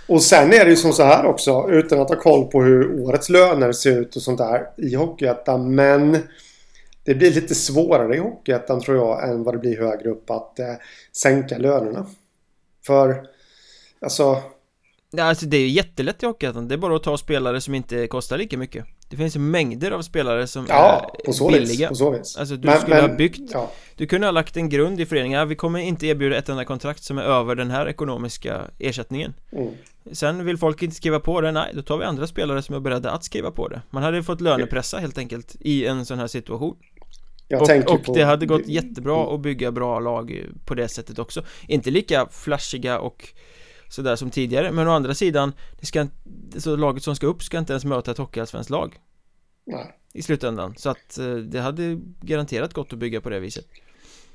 Och 0.07 0.23
sen 0.23 0.53
är 0.53 0.65
det 0.65 0.71
ju 0.71 0.77
som 0.77 0.93
så 0.93 1.03
här 1.03 1.27
också, 1.27 1.69
utan 1.71 2.01
att 2.01 2.09
ha 2.09 2.17
koll 2.17 2.47
på 2.47 2.63
hur 2.63 3.01
årets 3.01 3.29
löner 3.29 3.73
ser 3.73 4.01
ut 4.01 4.17
och 4.17 4.23
sånt 4.23 4.39
där 4.39 4.67
i 4.77 4.95
Hockeyettan. 4.95 5.75
Men 5.75 6.19
det 7.05 7.15
blir 7.15 7.31
lite 7.31 7.55
svårare 7.55 8.17
i 8.17 8.19
Hockeyettan 8.19 8.81
tror 8.81 8.97
jag 8.97 9.29
än 9.29 9.45
vad 9.45 9.55
det 9.55 9.59
blir 9.59 9.81
högre 9.81 10.11
upp 10.11 10.31
att 10.31 10.59
eh, 10.59 10.75
sänka 11.13 11.59
lönerna. 11.59 12.07
För 12.87 13.27
Alltså... 14.05 14.43
Ja, 15.17 15.25
alltså 15.25 15.47
det 15.47 15.57
är 15.57 15.61
ju 15.61 15.69
jättelätt 15.69 16.23
i 16.23 16.27
Hockeyettan, 16.27 16.69
det 16.69 16.75
är 16.75 16.79
bara 16.79 16.97
att 16.97 17.03
ta 17.03 17.19
spelare 17.19 17.61
som 17.61 17.75
inte 17.75 18.07
kostar 18.07 18.39
lika 18.39 18.59
mycket. 18.59 18.85
Det 19.09 19.17
finns 19.17 19.37
mängder 19.37 19.91
av 19.91 20.03
spelare 20.03 20.47
som 20.47 20.67
ja, 20.69 21.11
är 21.19 21.25
på 21.25 21.33
så 21.33 21.49
billiga. 21.49 21.67
vis, 21.67 21.89
på 21.89 21.95
så 21.95 22.11
vis. 22.11 22.37
Alltså 22.37 22.57
du 22.57 22.69
men, 22.69 22.81
skulle 22.81 22.97
men, 22.97 23.11
ha 23.11 23.17
byggt 23.17 23.51
ja. 23.53 23.71
Du 23.97 24.07
kunde 24.07 24.27
ha 24.27 24.33
lagt 24.33 24.57
en 24.57 24.69
grund 24.69 25.01
i 25.01 25.07
föreningen, 25.07 25.49
vi 25.49 25.55
kommer 25.55 25.79
inte 25.79 26.07
erbjuda 26.07 26.37
ett 26.37 26.49
enda 26.49 26.65
kontrakt 26.65 27.03
som 27.03 27.19
är 27.19 27.23
över 27.23 27.55
den 27.55 27.71
här 27.71 27.89
ekonomiska 27.89 28.61
ersättningen. 28.79 29.35
Mm. 29.53 29.71
Sen 30.13 30.45
vill 30.45 30.59
folk 30.59 30.83
inte 30.83 30.97
skriva 30.97 31.21
på 31.21 31.41
det, 31.41 31.53
nej 31.53 31.73
då 31.75 31.83
tar 31.83 31.99
vi 31.99 32.05
andra 32.05 32.27
spelare 32.27 32.63
som 32.63 32.75
är 32.75 32.81
beredda 32.81 33.11
att 33.11 33.25
skriva 33.25 33.51
på 33.51 33.69
det. 33.69 33.83
Man 33.91 34.03
hade 34.03 34.23
fått 34.23 34.41
lönepressa 34.41 34.99
helt 34.99 35.19
enkelt 35.19 35.57
i 35.61 35.87
en 35.87 36.07
sån 36.07 36.19
här 36.19 36.27
situation. 36.27 36.77
Jag 37.49 37.63
och, 37.63 37.95
och 37.95 38.05
på... 38.05 38.15
det 38.15 38.25
hade 38.25 38.47
gått 38.47 38.67
jättebra 38.67 39.35
att 39.35 39.41
bygga 39.41 39.73
bra 39.73 40.01
lag 40.01 40.47
på 40.65 40.75
det 40.75 40.89
sättet 40.89 41.19
också. 41.19 41.45
Inte 41.69 41.91
lika 41.91 42.27
flashiga 42.31 42.99
och 42.99 43.29
sådär 43.95 44.17
som 44.17 44.31
tidigare. 44.31 44.73
Men 44.73 44.89
å 44.89 44.91
andra 44.91 45.15
sidan 45.15 45.53
det 45.81 45.87
ska, 45.87 46.07
så 46.59 46.77
laget 46.77 47.03
som 47.03 47.17
ska 47.17 47.27
upp 47.27 47.43
ska 47.43 47.59
inte 47.59 47.73
ens 47.73 47.85
möta 47.85 48.11
ett 48.11 48.19
hockeyallsvenskt 48.19 48.71
lag. 48.71 48.99
Nej. 49.67 49.99
i 50.13 50.23
slutändan. 50.23 50.75
Så 50.77 50.91
att 50.91 51.19
eh, 51.19 51.35
det 51.35 51.61
hade 51.61 52.01
garanterat 52.21 52.73
gått 52.75 52.93
att 52.93 52.99
bygga 52.99 53.21
på 53.21 53.31
det 53.31 53.41
viset. 53.41 53.67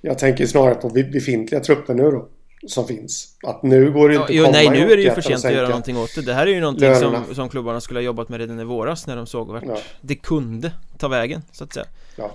Jag 0.02 0.18
tänker 0.18 0.46
snarare 0.46 0.76
på 0.76 0.90
befintliga 0.90 1.62
trupper 1.62 1.94
nu 1.94 2.04
då 2.04 2.30
som 2.68 2.88
finns. 2.88 3.38
Att 3.44 3.64
nu 3.64 3.92
går 3.92 4.10
det 4.10 4.16
inte 4.16 4.34
ja, 4.34 4.46
jo, 4.46 4.52
Nej 4.52 4.70
nu 4.70 4.92
är 4.92 4.98
det 4.98 5.04
ju 5.04 5.12
för 5.12 5.22
sent 5.22 5.46
att 5.46 5.54
göra 5.54 5.68
någonting 5.68 5.98
åt 5.98 6.16
det. 6.16 6.22
Det 6.22 6.34
här 6.34 6.48
är 6.48 6.52
ju 6.52 6.60
någonting 6.60 6.96
som, 6.96 7.36
som 7.36 7.50
klubbarna 7.50 7.82
skulle 7.82 8.00
ha 8.00 8.04
jobbat 8.04 8.30
med 8.30 8.40
redan 8.40 8.60
i 8.60 8.64
våras 8.64 9.08
när 9.08 9.16
de 9.16 9.28
såg 9.28 9.48
vart 9.48 9.64
ja. 9.68 9.78
det 10.02 10.16
kunde 10.16 10.72
ta 10.98 11.08
vägen 11.08 11.42
så 11.52 11.64
att 11.64 11.74
säga. 11.74 11.86
Ja. 12.16 12.32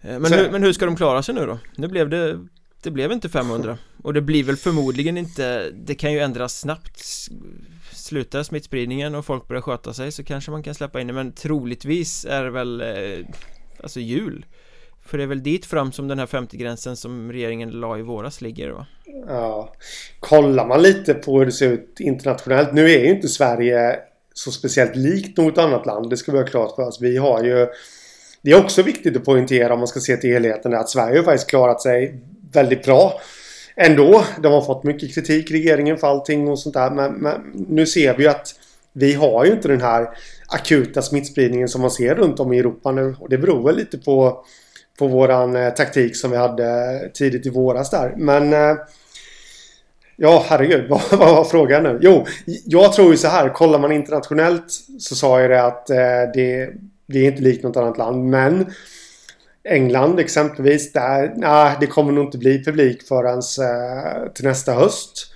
Eh, 0.00 0.18
men, 0.18 0.32
hur, 0.32 0.50
men 0.50 0.62
hur 0.62 0.72
ska 0.72 0.86
de 0.86 0.96
klara 0.96 1.22
sig 1.22 1.34
nu 1.34 1.46
då? 1.46 1.58
Nu 1.76 1.88
blev 1.88 2.08
det 2.08 2.40
det 2.82 2.90
blev 2.90 3.12
inte 3.12 3.28
500 3.28 3.78
och 4.06 4.14
det 4.14 4.20
blir 4.20 4.44
väl 4.44 4.56
förmodligen 4.56 5.16
inte 5.16 5.70
Det 5.70 5.94
kan 5.94 6.12
ju 6.12 6.20
ändras 6.20 6.60
snabbt. 6.60 7.04
Slutar 7.92 8.42
smittspridningen 8.42 9.14
och 9.14 9.24
folk 9.24 9.48
börjar 9.48 9.62
sköta 9.62 9.92
sig 9.92 10.12
så 10.12 10.24
kanske 10.24 10.50
man 10.50 10.62
kan 10.62 10.74
släppa 10.74 11.00
in 11.00 11.06
det. 11.06 11.12
Men 11.12 11.32
troligtvis 11.32 12.24
är 12.24 12.44
det 12.44 12.50
väl 12.50 12.80
eh, 12.80 13.26
Alltså 13.82 14.00
jul. 14.00 14.46
För 15.06 15.18
det 15.18 15.24
är 15.24 15.28
väl 15.28 15.42
dit 15.42 15.66
fram 15.66 15.92
som 15.92 16.08
den 16.08 16.18
här 16.18 16.26
50-gränsen 16.26 16.96
som 16.96 17.32
regeringen 17.32 17.70
la 17.70 17.98
i 17.98 18.02
våras 18.02 18.40
ligger 18.40 18.70
va? 18.70 18.86
Ja. 19.28 19.72
Kollar 20.20 20.66
man 20.66 20.82
lite 20.82 21.14
på 21.14 21.38
hur 21.38 21.46
det 21.46 21.52
ser 21.52 21.72
ut 21.72 21.96
internationellt 22.00 22.72
Nu 22.72 22.90
är 22.90 22.98
ju 22.98 23.10
inte 23.10 23.28
Sverige 23.28 23.98
så 24.34 24.50
speciellt 24.50 24.96
likt 24.96 25.36
något 25.36 25.58
annat 25.58 25.86
land 25.86 26.10
Det 26.10 26.16
ska 26.16 26.32
vi 26.32 26.38
ha 26.38 26.46
klart 26.46 26.74
för 26.74 26.82
oss. 26.82 26.98
Vi 27.00 27.16
har 27.16 27.44
ju 27.44 27.66
det 28.42 28.50
är 28.50 28.64
också 28.64 28.82
viktigt 28.82 29.16
att 29.16 29.24
poängtera 29.24 29.72
om 29.72 29.78
man 29.78 29.88
ska 29.88 30.00
se 30.00 30.16
till 30.16 30.32
helheten 30.32 30.74
att 30.74 30.88
Sverige 30.88 31.18
har 31.18 31.24
faktiskt 31.24 31.50
klarat 31.50 31.82
sig 31.82 32.20
väldigt 32.52 32.84
bra 32.84 33.20
ändå. 33.76 34.24
De 34.42 34.52
har 34.52 34.60
fått 34.60 34.84
mycket 34.84 35.14
kritik, 35.14 35.50
regeringen, 35.50 35.98
för 35.98 36.06
allting 36.06 36.48
och 36.48 36.58
sånt 36.58 36.74
där. 36.74 36.90
Men, 36.90 37.12
men, 37.12 37.40
nu 37.68 37.86
ser 37.86 38.16
vi 38.16 38.22
ju 38.22 38.28
att 38.28 38.54
vi 38.92 39.14
har 39.14 39.44
ju 39.44 39.52
inte 39.52 39.68
den 39.68 39.80
här 39.80 40.08
akuta 40.46 41.02
smittspridningen 41.02 41.68
som 41.68 41.80
man 41.80 41.90
ser 41.90 42.14
runt 42.14 42.40
om 42.40 42.52
i 42.52 42.58
Europa 42.58 42.92
nu. 42.92 43.16
Och 43.20 43.28
det 43.28 43.38
beror 43.38 43.66
väl 43.66 43.76
lite 43.76 43.98
på, 43.98 44.44
på 44.98 45.06
våran 45.06 45.56
eh, 45.56 45.70
taktik 45.70 46.16
som 46.16 46.30
vi 46.30 46.36
hade 46.36 47.10
tidigt 47.14 47.46
i 47.46 47.50
våras 47.50 47.90
där. 47.90 48.14
Men 48.16 48.52
eh, 48.52 48.76
Ja, 50.18 50.44
herregud. 50.48 50.84
Vad, 50.90 51.00
vad 51.10 51.36
var 51.36 51.44
frågan 51.44 51.82
nu? 51.82 51.98
Jo, 52.02 52.26
jag 52.64 52.92
tror 52.92 53.10
ju 53.10 53.16
så 53.16 53.28
här. 53.28 53.48
Kollar 53.48 53.78
man 53.78 53.92
internationellt 53.92 54.64
så 54.98 55.14
sa 55.14 55.40
jag 55.40 55.50
det 55.50 55.62
att 55.62 55.90
eh, 55.90 55.96
det, 56.34 56.70
det 57.06 57.18
är 57.18 57.24
inte 57.24 57.42
likt 57.42 57.62
något 57.62 57.76
annat 57.76 57.98
land. 57.98 58.24
Men 58.24 58.66
England 59.66 60.20
exempelvis, 60.20 60.92
där, 60.92 61.32
nej, 61.36 61.76
det 61.80 61.86
kommer 61.86 62.12
nog 62.12 62.24
inte 62.24 62.38
bli 62.38 62.64
publik 62.64 63.02
förrän 63.02 63.38
eh, 63.38 64.32
till 64.32 64.44
nästa 64.44 64.72
höst. 64.72 65.32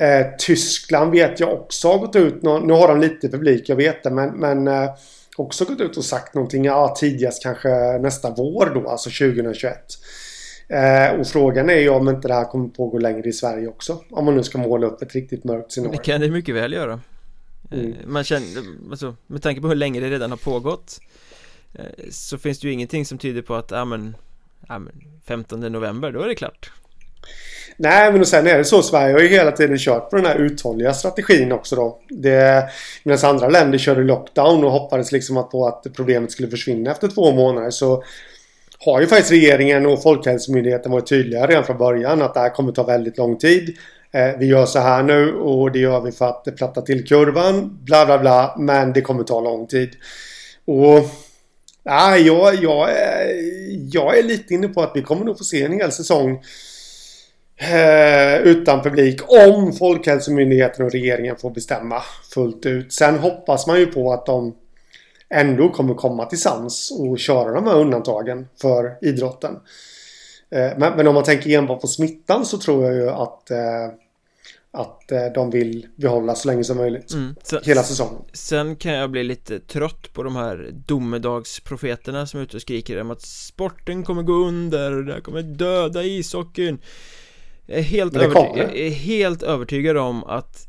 Eh, 0.00 0.26
Tyskland 0.38 1.10
vet 1.10 1.40
jag 1.40 1.52
också 1.52 1.88
har 1.88 1.98
gått 1.98 2.16
ut, 2.16 2.42
nu 2.42 2.72
har 2.72 2.88
de 2.88 3.00
lite 3.00 3.28
publik, 3.28 3.68
jag 3.68 3.76
vet 3.76 4.02
det, 4.02 4.10
men, 4.10 4.30
men 4.30 4.68
eh, 4.68 4.90
också 5.36 5.64
gått 5.64 5.80
ut 5.80 5.96
och 5.96 6.04
sagt 6.04 6.34
någonting, 6.34 6.64
ja 6.64 6.94
tidigast 6.98 7.42
kanske 7.42 7.98
nästa 7.98 8.30
vår 8.30 8.70
då, 8.74 8.88
alltså 8.88 9.10
2021. 9.10 9.76
Eh, 10.68 11.20
och 11.20 11.26
frågan 11.26 11.70
är 11.70 11.78
ju 11.78 11.88
om 11.88 12.08
inte 12.08 12.28
det 12.28 12.34
här 12.34 12.44
kommer 12.44 12.68
pågå 12.68 12.98
längre 12.98 13.28
i 13.28 13.32
Sverige 13.32 13.68
också. 13.68 14.04
Om 14.10 14.24
man 14.24 14.36
nu 14.36 14.42
ska 14.42 14.58
måla 14.58 14.86
upp 14.86 15.02
ett 15.02 15.14
riktigt 15.14 15.44
mörkt 15.44 15.72
scenario. 15.72 15.92
Det 15.92 16.04
kan 16.04 16.20
det 16.20 16.30
mycket 16.30 16.54
väl 16.54 16.72
göra. 16.72 17.00
Mm. 17.72 17.94
Man 18.06 18.24
känner, 18.24 18.62
alltså, 18.90 19.16
med 19.26 19.42
tanke 19.42 19.60
på 19.60 19.68
hur 19.68 19.74
länge 19.74 20.00
det 20.00 20.10
redan 20.10 20.30
har 20.30 20.38
pågått 20.38 21.00
eh, 21.00 21.21
Eh, 21.74 21.84
så 22.10 22.38
finns 22.38 22.60
det 22.60 22.66
ju 22.66 22.72
ingenting 22.72 23.06
som 23.06 23.18
tyder 23.18 23.42
på 23.42 23.54
att, 23.54 23.70
ja 23.70 23.84
men, 23.84 24.16
ja 24.68 24.78
men 24.78 24.92
15 25.26 25.60
november, 25.60 26.12
då 26.12 26.22
är 26.22 26.28
det 26.28 26.34
klart 26.34 26.72
Nej, 27.76 28.12
men 28.12 28.26
sen 28.26 28.46
är 28.46 28.58
det 28.58 28.64
så. 28.64 28.82
Sverige 28.82 29.12
har 29.12 29.20
ju 29.20 29.28
hela 29.28 29.52
tiden 29.52 29.78
kört 29.78 30.10
på 30.10 30.16
den 30.16 30.26
här 30.26 30.36
uthålliga 30.36 30.94
strategin 30.94 31.52
också 31.52 31.76
då. 31.76 31.98
Det, 32.08 32.64
medan 33.04 33.30
andra 33.30 33.48
länder 33.48 33.78
körde 33.78 34.02
lockdown 34.02 34.64
och 34.64 34.70
hoppades 34.70 35.12
liksom 35.12 35.48
på 35.50 35.66
att 35.66 35.86
problemet 35.96 36.32
skulle 36.32 36.48
försvinna 36.48 36.90
efter 36.90 37.08
två 37.08 37.32
månader 37.32 37.70
så 37.70 38.04
har 38.78 39.00
ju 39.00 39.06
faktiskt 39.06 39.32
regeringen 39.32 39.86
och 39.86 40.02
Folkhälsomyndigheten 40.02 40.92
varit 40.92 41.08
tydliga 41.08 41.46
redan 41.46 41.64
från 41.64 41.78
början 41.78 42.22
att 42.22 42.34
det 42.34 42.40
här 42.40 42.50
kommer 42.50 42.72
ta 42.72 42.82
väldigt 42.82 43.18
lång 43.18 43.38
tid. 43.38 43.76
Eh, 44.12 44.38
vi 44.38 44.46
gör 44.46 44.66
så 44.66 44.78
här 44.78 45.02
nu 45.02 45.34
och 45.34 45.72
det 45.72 45.78
gör 45.78 46.00
vi 46.00 46.12
för 46.12 46.28
att 46.28 46.56
platta 46.56 46.82
till 46.82 47.06
kurvan. 47.06 47.78
Bla 47.84 48.06
bla 48.06 48.18
bla. 48.18 48.54
Men 48.58 48.92
det 48.92 49.00
kommer 49.00 49.24
ta 49.24 49.40
lång 49.40 49.66
tid. 49.66 49.90
Och 50.64 50.98
Ah, 51.84 52.16
jag, 52.16 52.54
jag, 52.54 52.88
jag 53.92 54.18
är 54.18 54.22
lite 54.22 54.54
inne 54.54 54.68
på 54.68 54.82
att 54.82 54.92
vi 54.94 55.02
kommer 55.02 55.24
nog 55.24 55.38
få 55.38 55.44
se 55.44 55.62
en 55.62 55.72
hel 55.72 55.92
säsong 55.92 56.42
eh, 57.56 58.42
utan 58.42 58.82
publik 58.82 59.20
om 59.28 59.72
Folkhälsomyndigheten 59.72 60.84
och 60.84 60.92
regeringen 60.92 61.36
får 61.36 61.50
bestämma 61.50 62.02
fullt 62.34 62.66
ut. 62.66 62.92
Sen 62.92 63.18
hoppas 63.18 63.66
man 63.66 63.80
ju 63.80 63.86
på 63.86 64.12
att 64.12 64.26
de 64.26 64.54
ändå 65.30 65.68
kommer 65.68 65.94
komma 65.94 66.24
till 66.24 66.40
sans 66.40 66.90
och 67.00 67.18
köra 67.18 67.52
de 67.52 67.66
här 67.66 67.78
undantagen 67.78 68.48
för 68.60 68.96
idrotten. 69.00 69.56
Eh, 70.50 70.70
men, 70.76 70.96
men, 70.96 71.06
om 71.06 71.14
man 71.14 71.24
tänker 71.24 71.50
enbart 71.50 71.80
på 71.80 71.86
smittan 71.86 72.46
så 72.46 72.58
tror 72.58 72.84
jag 72.84 72.94
ju 72.94 73.10
att 73.10 73.50
eh, 73.50 73.88
att 74.72 75.12
eh, 75.12 75.24
de 75.34 75.50
vill 75.50 75.86
behålla 75.96 76.34
så 76.34 76.48
länge 76.48 76.64
som 76.64 76.76
möjligt. 76.76 77.12
Mm. 77.12 77.34
sen, 77.42 77.60
Hela 77.64 77.82
säsongen. 77.82 78.22
Sen 78.32 78.76
kan 78.76 78.92
jag 78.92 79.10
bli 79.10 79.24
lite 79.24 79.60
trött 79.60 80.12
på 80.12 80.22
de 80.22 80.36
här 80.36 80.70
domedagsprofeterna 80.86 82.26
som 82.26 82.40
är 82.40 82.44
ute 82.44 82.56
och 82.56 82.62
skriker 82.62 83.00
om 83.00 83.10
att 83.10 83.22
sporten 83.22 84.04
kommer 84.04 84.22
gå 84.22 84.32
under, 84.32 85.02
det 85.02 85.12
här 85.12 85.20
kommer 85.20 85.42
döda 85.42 86.02
ishockeyn. 86.02 86.78
Jag 87.66 87.78
är, 87.78 87.82
helt 87.82 88.16
övertygad, 88.16 88.58
jag 88.58 88.76
är 88.76 88.90
helt 88.90 89.42
övertygad 89.42 89.96
om 89.96 90.24
att 90.24 90.68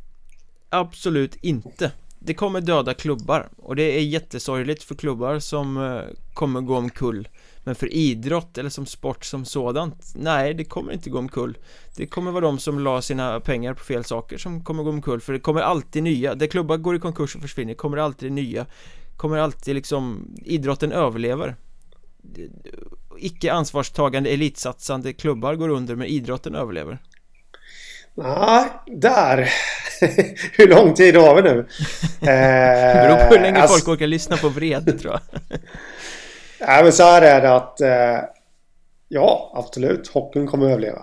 Absolut 0.70 1.36
inte. 1.42 1.92
Det 2.20 2.34
kommer 2.34 2.62
döda 2.62 2.94
klubbar 2.94 3.50
och 3.58 3.76
det 3.76 3.84
är 3.84 4.02
jättesorgligt 4.02 4.84
för 4.84 4.96
klubbar 4.96 5.40
som 5.40 5.78
eh, 5.78 6.02
kommer 6.34 6.62
gå 6.62 6.78
omkull 6.78 7.28
Men 7.64 7.76
för 7.76 7.94
idrott 7.94 8.58
eller 8.58 8.70
som 8.70 8.86
sport 8.86 9.26
som 9.26 9.46
sådant 9.46 10.12
Nej, 10.16 10.54
det 10.54 10.66
kommer 10.66 10.94
inte 10.94 11.10
gå 11.10 11.18
omkull 11.18 11.58
Det 11.96 12.08
kommer 12.08 12.32
vara 12.32 12.46
de 12.46 12.60
som 12.60 12.80
la 12.80 13.02
sina 13.02 13.40
pengar 13.40 13.74
på 13.74 13.84
fel 13.84 14.04
saker 14.04 14.38
som 14.38 14.64
kommer 14.64 14.84
gå 14.84 14.90
omkull 14.90 15.22
För 15.22 15.34
det 15.34 15.40
kommer 15.40 15.62
alltid 15.62 16.04
nya 16.04 16.36
Där 16.36 16.48
klubbar 16.48 16.78
går 16.78 16.96
i 16.96 17.00
konkurs 17.00 17.36
och 17.36 17.42
försvinner 17.42 17.74
kommer 17.74 17.98
alltid 17.98 18.32
nya 18.32 18.66
Kommer 19.18 19.38
alltid 19.38 19.76
liksom 19.76 20.28
Idrotten 20.46 20.92
överlever 20.92 21.56
icke 23.18 23.54
ansvarstagande 23.54 24.30
elitsatsande 24.30 25.14
klubbar 25.14 25.56
går 25.56 25.70
under 25.70 25.96
men 25.96 26.08
idrotten 26.08 26.56
överlever? 26.56 26.98
Nej, 28.16 28.66
där. 28.86 29.50
hur 30.58 30.68
lång 30.68 30.94
tid 30.94 31.16
har 31.16 31.36
vi 31.36 31.42
nu? 31.42 31.56
det 32.20 33.08
beror 33.08 33.28
på 33.28 33.36
hur 33.36 33.42
länge 33.42 33.62
alltså... 33.62 33.78
folk 33.78 33.88
orkar 33.88 34.08
lyssna 34.08 34.38
på 34.38 34.50
vrede 34.50 34.92
tror 35.00 35.14
jag. 35.14 35.22
Nej, 36.68 36.84
men 36.84 36.94
så 36.94 37.04
här 37.04 37.22
är 37.22 37.42
det 37.42 37.56
att 37.56 37.82
eh, 37.82 38.30
ja, 39.08 39.52
absolut. 39.56 40.08
Hockeyn 40.08 40.48
kommer 40.48 40.66
att 40.66 40.72
överleva. 40.72 41.02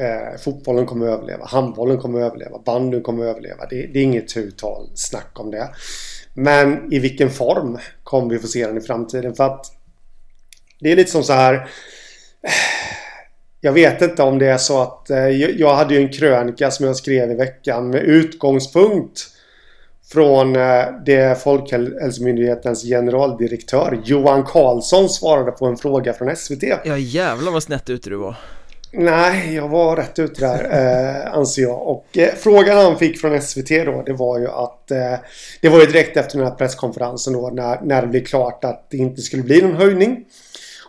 Eh, 0.00 0.38
fotbollen 0.38 0.86
kommer 0.86 1.06
att 1.06 1.12
överleva. 1.12 1.46
Handbollen 1.46 1.98
kommer 1.98 2.20
att 2.20 2.26
överleva. 2.26 2.58
Bandyn 2.58 3.02
kommer 3.02 3.24
att 3.24 3.30
överleva. 3.30 3.66
Det, 3.70 3.86
det 3.86 3.98
är 3.98 4.02
inget 4.02 4.28
tutal 4.28 4.90
snack 4.94 5.40
om 5.40 5.50
det. 5.50 5.68
Men 6.34 6.92
i 6.92 6.98
vilken 6.98 7.30
form 7.30 7.78
kommer 8.02 8.30
vi 8.30 8.38
få 8.38 8.46
se 8.46 8.66
den 8.66 8.78
i 8.78 8.80
framtiden? 8.80 9.34
För 9.34 9.44
att 9.44 9.66
det 10.80 10.92
är 10.92 10.96
lite 10.96 11.10
som 11.10 11.24
så 11.24 11.32
här. 11.32 11.54
Eh, 11.54 12.50
jag 13.60 13.72
vet 13.72 14.02
inte 14.02 14.22
om 14.22 14.38
det 14.38 14.46
är 14.46 14.58
så 14.58 14.82
att 14.82 15.10
eh, 15.10 15.28
jag 15.28 15.74
hade 15.74 15.94
ju 15.94 16.00
en 16.00 16.12
krönika 16.12 16.70
som 16.70 16.86
jag 16.86 16.96
skrev 16.96 17.30
i 17.30 17.34
veckan 17.34 17.90
med 17.90 18.02
utgångspunkt 18.02 19.26
från 20.12 20.56
eh, 20.56 20.84
det 21.06 21.42
Folkhälsomyndighetens 21.42 22.82
generaldirektör 22.82 24.00
Johan 24.04 24.44
Karlsson 24.44 25.08
svarade 25.08 25.50
på 25.50 25.66
en 25.66 25.76
fråga 25.76 26.12
från 26.12 26.36
SVT. 26.36 26.62
Ja 26.84 26.98
jävlar 26.98 27.52
vad 27.52 27.62
snett 27.62 27.90
ute 27.90 28.10
du 28.10 28.16
var. 28.16 28.36
Nej, 28.92 29.54
jag 29.54 29.68
var 29.68 29.96
rätt 29.96 30.18
ute 30.18 30.40
där 30.40 30.64
eh, 31.26 31.32
anser 31.32 31.62
jag. 31.62 31.82
Och 31.82 32.18
eh, 32.18 32.34
frågan 32.34 32.78
han 32.78 32.98
fick 32.98 33.20
från 33.20 33.42
SVT 33.42 33.68
då 33.68 34.02
det 34.06 34.12
var 34.12 34.38
ju 34.38 34.48
att 34.48 34.90
eh, 34.90 35.14
Det 35.60 35.68
var 35.68 35.80
ju 35.80 35.86
direkt 35.86 36.16
efter 36.16 36.38
den 36.38 36.46
här 36.46 36.54
presskonferensen 36.54 37.32
då 37.32 37.50
när, 37.50 37.80
när 37.82 38.02
det 38.02 38.08
blev 38.08 38.24
klart 38.24 38.64
att 38.64 38.90
det 38.90 38.96
inte 38.96 39.22
skulle 39.22 39.42
bli 39.42 39.62
någon 39.62 39.76
höjning 39.76 40.24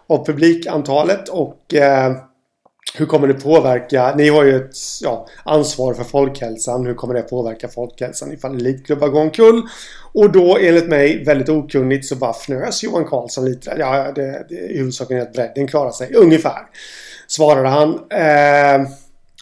av 0.07 0.25
publikantalet 0.25 1.29
och 1.29 1.73
eh, 1.73 2.15
hur 2.93 3.05
kommer 3.05 3.27
det 3.27 3.33
påverka? 3.33 4.15
Ni 4.15 4.29
har 4.29 4.43
ju 4.43 4.55
ett 4.55 4.75
ja, 5.01 5.27
ansvar 5.43 5.93
för 5.93 6.03
folkhälsan. 6.03 6.85
Hur 6.85 6.93
kommer 6.93 7.13
det 7.13 7.21
påverka 7.21 7.67
folkhälsan 7.67 8.33
ifall 8.33 8.55
elitklubbar 8.55 9.07
går 9.07 9.21
omkull? 9.21 9.61
Och 10.13 10.31
då 10.31 10.57
enligt 10.57 10.87
mig 10.87 11.23
väldigt 11.23 11.49
okunnigt 11.49 12.05
så 12.05 12.15
bara 12.15 12.31
fnös 12.31 12.83
Johan 12.83 13.05
Karlsson 13.05 13.45
lite. 13.45 13.75
Ja, 13.79 14.11
det, 14.15 14.45
det 14.49 14.55
är 14.55 14.77
huvudsaken 14.77 15.17
är 15.17 15.21
att 15.21 15.33
bredden 15.33 15.67
klarar 15.67 15.91
sig. 15.91 16.13
Ungefär. 16.15 16.61
Svarade 17.27 17.69
han. 17.69 17.89
Eh, 18.09 18.87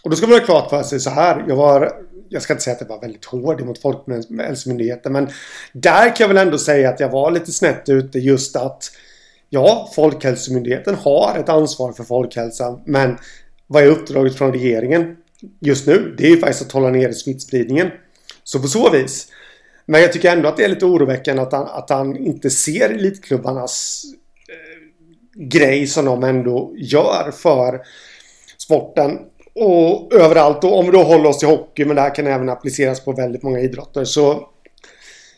och 0.03 0.09
då 0.09 0.15
ska 0.15 0.27
man 0.27 0.39
ha 0.39 0.45
klart 0.45 0.69
för 0.69 0.83
sig 0.83 0.99
så 0.99 1.09
här. 1.09 1.45
Jag 1.47 1.55
var 1.55 1.91
jag 2.29 2.41
ska 2.41 2.53
inte 2.53 2.63
säga 2.63 2.73
att 2.73 2.79
det 2.79 2.85
var 2.85 3.01
väldigt 3.01 3.25
hård 3.25 3.61
mot 3.61 3.81
Folkhälsomyndigheten 3.81 5.13
men 5.13 5.29
där 5.73 6.15
kan 6.15 6.15
jag 6.23 6.27
väl 6.27 6.37
ändå 6.37 6.57
säga 6.57 6.89
att 6.89 6.99
jag 6.99 7.09
var 7.09 7.31
lite 7.31 7.51
snett 7.51 7.89
ute 7.89 8.19
just 8.19 8.55
att 8.55 8.91
Ja, 9.49 9.91
Folkhälsomyndigheten 9.95 10.95
har 10.95 11.37
ett 11.39 11.49
ansvar 11.49 11.93
för 11.93 12.03
folkhälsan 12.03 12.81
men 12.85 13.17
vad 13.67 13.83
är 13.83 13.87
uppdraget 13.87 14.37
från 14.37 14.51
regeringen 14.51 15.15
just 15.59 15.87
nu? 15.87 16.15
Det 16.17 16.25
är 16.25 16.29
ju 16.29 16.37
faktiskt 16.37 16.61
att 16.61 16.71
hålla 16.71 16.89
nere 16.89 17.13
smittspridningen. 17.13 17.91
Så 18.43 18.59
på 18.59 18.67
så 18.67 18.89
vis. 18.89 19.27
Men 19.85 20.01
jag 20.01 20.13
tycker 20.13 20.31
ändå 20.31 20.49
att 20.49 20.57
det 20.57 20.63
är 20.63 20.69
lite 20.69 20.85
oroväckande 20.85 21.41
att 21.41 21.51
han, 21.51 21.67
att 21.67 21.89
han 21.89 22.17
inte 22.17 22.49
ser 22.49 22.89
elitklubbarnas 22.89 24.03
eh, 24.49 25.43
grej 25.47 25.87
som 25.87 26.05
de 26.05 26.23
ändå 26.23 26.73
gör 26.77 27.31
för 27.31 27.81
sporten. 28.57 29.19
Och 29.55 30.13
överallt. 30.13 30.63
Och 30.63 30.79
om 30.79 30.85
vi 30.85 30.91
då 30.91 31.03
håller 31.03 31.29
oss 31.29 31.39
till 31.39 31.47
hockey, 31.47 31.85
men 31.85 31.95
det 31.95 32.01
här 32.01 32.15
kan 32.15 32.27
även 32.27 32.49
appliceras 32.49 33.05
på 33.05 33.11
väldigt 33.11 33.43
många 33.43 33.59
idrotter. 33.59 34.03
Så 34.05 34.49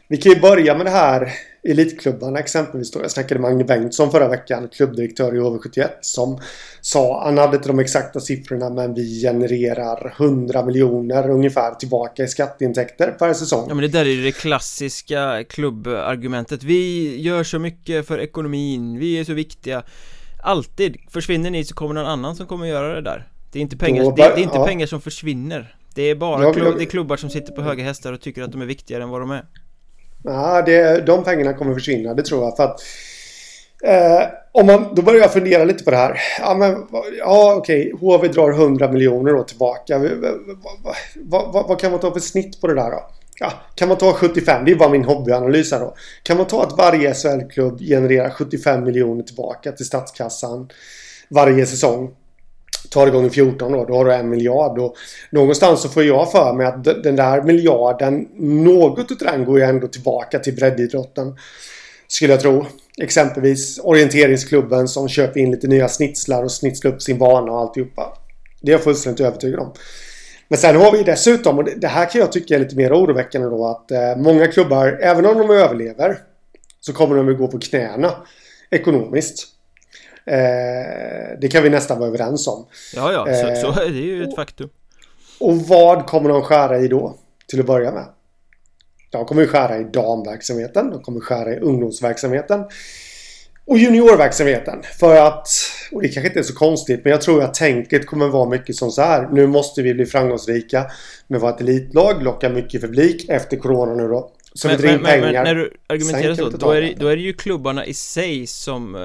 vi 0.08 0.18
kan 0.18 0.32
ju 0.32 0.40
börja 0.40 0.78
med 0.78 0.86
det 0.86 0.90
här 0.90 1.34
elitklubbarna 1.64 2.40
exempelvis 2.40 2.92
då. 2.92 3.02
Jag 3.02 3.12
snackade 3.12 3.40
med 3.40 3.50
Agne 3.50 3.64
Bengtsson 3.64 4.12
förra 4.12 4.28
veckan, 4.28 4.70
klubbdirektör 4.72 5.36
i 5.36 5.40
HV71 5.40 5.90
som 6.02 6.40
sa, 6.82 7.24
han 7.24 7.38
hade 7.38 7.56
inte 7.56 7.70
de 7.70 7.80
exakta 7.80 8.20
siffrorna 8.20 8.70
men 8.70 8.94
vi 8.94 9.22
genererar 9.22 10.16
100 10.18 10.66
miljoner 10.66 11.30
ungefär 11.30 11.76
tillbaka 11.76 12.24
i 12.24 12.28
skatteintäkter 12.28 13.12
per 13.12 13.34
säsong. 13.34 13.66
Ja 13.68 13.76
men 13.76 13.82
det 13.82 13.88
där 13.88 14.06
är 14.06 14.10
ju 14.10 14.24
det 14.24 14.32
klassiska 14.32 15.44
klubbargumentet. 15.50 16.64
Vi 16.64 17.16
gör 17.22 17.44
så 17.44 17.60
mycket 17.60 18.08
för 18.08 18.20
ekonomin, 18.20 19.00
vi 19.00 19.20
är 19.20 19.24
så 19.24 19.34
viktiga. 19.34 19.84
Alltid, 20.44 20.98
försvinner 21.10 21.50
ni 21.50 21.66
så 21.66 21.76
kommer 21.76 21.94
någon 21.94 22.06
annan 22.06 22.36
som 22.36 22.48
kommer 22.48 22.66
göra 22.66 22.96
det 22.96 23.02
där. 23.02 23.28
Det 23.52 23.60
är 23.60 23.62
inte 23.62 23.78
pengar, 23.78 24.04
det, 24.04 24.12
det, 24.16 24.24
är 24.24 24.38
inte 24.38 24.58
ja. 24.58 24.66
pengar 24.66 24.88
som 24.88 25.02
försvinner. 25.02 25.76
Det 25.96 26.04
är 26.04 26.16
bara 26.16 26.54
klubb, 26.54 26.78
det 26.78 26.84
är 26.84 26.86
klubbar 26.86 27.18
som 27.18 27.30
sitter 27.30 27.54
på 27.54 27.62
höga 27.62 27.84
hästar 27.84 28.14
och 28.14 28.22
tycker 28.22 28.44
att 28.44 28.52
de 28.52 28.62
är 28.62 28.66
viktigare 28.66 29.04
än 29.04 29.10
vad 29.10 29.22
de 29.22 29.32
är. 29.32 29.46
Ja, 30.24 30.62
det, 30.62 31.06
de 31.06 31.24
pengarna 31.24 31.54
kommer 31.54 31.74
försvinna, 31.74 32.14
det 32.14 32.24
tror 32.24 32.44
jag. 32.44 32.58
För 32.58 32.64
att, 32.64 32.82
eh, 33.84 34.28
om 34.52 34.66
man, 34.66 34.96
då 34.96 35.02
börjar 35.02 35.22
jag 35.22 35.34
fundera 35.34 35.64
lite 35.64 35.84
på 35.84 35.92
det 35.92 35.98
här. 35.98 36.20
Ja, 36.40 36.54
men, 36.54 36.88
ja 37.20 37.56
okej, 37.58 37.94
HV 38.00 38.28
drar 38.28 38.52
100 38.52 38.92
miljoner 38.92 39.34
då 39.34 39.44
tillbaka. 39.44 40.00
Vad, 41.16 41.54
vad, 41.54 41.68
vad, 41.68 41.80
kan 41.80 41.92
man 41.92 42.00
ta 42.00 42.14
för 42.14 42.20
snitt 42.20 42.62
på 42.62 42.68
det 42.68 42.76
där 42.76 42.92
då? 42.92 43.10
Ja, 43.40 43.52
kan 43.76 43.88
man 43.88 43.98
ta 43.98 44.14
75? 44.14 44.66
Det 44.66 44.72
är 44.72 44.76
bara 44.76 44.90
min 44.90 45.06
hobbyanalys 45.06 45.72
här 45.72 45.80
då. 45.80 45.96
Kan 46.24 46.38
man 46.38 46.48
ta 46.48 46.64
att 46.64 46.78
varje 46.78 47.14
SHL-klubb 47.14 47.80
genererar 47.80 48.30
75 48.30 48.84
miljoner 48.84 49.24
tillbaka 49.24 49.72
till 49.72 49.86
statskassan 49.86 50.70
varje 51.30 51.66
säsong? 51.66 52.16
Tar 52.92 53.06
det 53.06 53.12
gånger 53.12 53.30
14 53.30 53.72
då, 53.72 53.86
då 53.86 53.94
har 53.94 54.06
du 54.06 54.14
en 54.14 54.30
miljard. 54.30 54.80
Och 54.80 54.96
någonstans 55.30 55.82
så 55.82 55.90
får 55.90 56.04
jag 56.04 56.32
för 56.32 56.54
mig 56.54 56.68
att 56.68 56.84
den 56.84 57.16
där 57.16 57.42
miljarden, 57.42 58.28
något 58.66 59.12
utav 59.12 59.28
den 59.28 59.46
går 59.46 59.60
ju 59.60 59.66
ändå 59.66 59.88
tillbaka 59.88 60.40
till 60.40 60.56
breddidrotten. 60.56 61.36
Skulle 62.08 62.34
jag 62.34 62.42
tro. 62.42 62.66
Exempelvis 63.02 63.80
orienteringsklubben 63.84 64.88
som 64.88 65.10
köper 65.10 65.40
in 65.40 65.52
lite 65.52 65.68
nya 65.68 65.88
snitslar 65.88 66.44
och 66.44 66.52
snitslar 66.52 66.92
upp 66.92 67.02
sin 67.02 67.18
bana 67.18 67.52
och 67.52 67.60
alltihopa. 67.60 68.18
Det 68.62 68.72
är 68.72 68.74
jag 68.74 68.84
fullständigt 68.84 69.26
övertygad 69.26 69.60
om. 69.60 69.74
Men 70.48 70.60
sen 70.60 70.76
har 70.76 70.92
vi 70.92 71.04
dessutom, 71.04 71.58
och 71.58 71.64
det 71.64 71.88
här 71.88 72.10
kan 72.10 72.22
jag 72.22 72.32
tycka 72.32 72.56
är 72.56 72.60
lite 72.60 72.76
mer 72.76 72.94
oroväckande 72.94 73.48
då, 73.48 73.68
att 73.68 73.92
eh, 73.92 74.16
många 74.18 74.48
klubbar, 74.48 75.00
även 75.02 75.26
om 75.26 75.38
de 75.38 75.50
överlever, 75.50 76.18
så 76.80 76.94
kommer 76.94 77.16
de 77.16 77.30
att 77.30 77.38
gå 77.38 77.48
på 77.48 77.60
knäna 77.60 78.12
ekonomiskt. 78.72 79.48
Eh, 80.30 81.40
det 81.42 81.48
kan 81.52 81.64
vi 81.64 81.70
nästan 81.70 82.00
vara 82.00 82.10
överens 82.10 82.48
om. 82.48 82.66
Ja, 82.96 83.12
ja, 83.14 83.26
så, 83.26 83.48
eh, 83.48 83.56
så 83.56 83.82
är 83.82 83.90
det 83.90 84.00
ju 84.00 84.24
ett 84.24 84.36
faktum. 84.36 84.70
Och 85.40 85.58
vad 85.58 86.06
kommer 86.06 86.30
de 86.30 86.42
skära 86.42 86.80
i 86.80 86.88
då? 86.88 87.16
Till 87.48 87.60
att 87.60 87.66
börja 87.66 87.92
med. 87.92 88.06
De 89.12 89.26
kommer 89.26 89.46
skära 89.46 89.78
i 89.78 89.84
damverksamheten. 89.84 90.90
De 90.92 91.02
kommer 91.02 91.20
skära 91.20 91.54
i 91.54 91.60
ungdomsverksamheten. 91.60 92.64
Och 93.66 93.78
juniorverksamheten. 93.78 94.82
För 95.00 95.16
att, 95.16 95.48
och 95.92 96.02
det 96.02 96.08
kanske 96.08 96.28
inte 96.28 96.40
är 96.40 96.44
så 96.44 96.56
konstigt, 96.56 97.02
men 97.04 97.12
jag 97.12 97.22
tror 97.22 97.44
att 97.44 97.54
tänket 97.54 98.08
kommer 98.08 98.28
vara 98.28 98.50
mycket 98.50 98.76
som 98.76 98.92
så 98.92 99.02
här. 99.02 99.30
Nu 99.32 99.48
måste 99.48 99.82
vi 99.82 99.94
bli 99.94 100.06
framgångsrika 100.06 100.86
med 101.28 101.42
vårt 101.42 101.62
elitlag, 101.62 102.24
locka 102.24 102.50
mycket 102.50 102.82
publik 102.82 103.30
efter 103.30 103.58
corona 103.58 103.94
nu 103.94 104.08
då. 104.08 104.32
Så 104.60 104.68
men, 104.68 104.78
vi 104.78 104.84
drar 104.84 104.94
in 104.94 105.02
men, 105.02 105.22
pengar. 105.22 105.34
Men 105.34 105.44
när 105.44 105.56
du 105.56 105.74
argumenterar 105.88 106.36
så, 106.36 106.50
då 106.50 106.72
är, 106.72 106.82
det. 106.82 106.94
då 106.98 107.08
är 107.08 107.16
det 107.16 107.22
ju 107.22 107.34
klubbarna 107.34 107.86
i 107.86 107.94
sig 107.94 108.48
som 108.48 108.96
eh, 108.96 109.02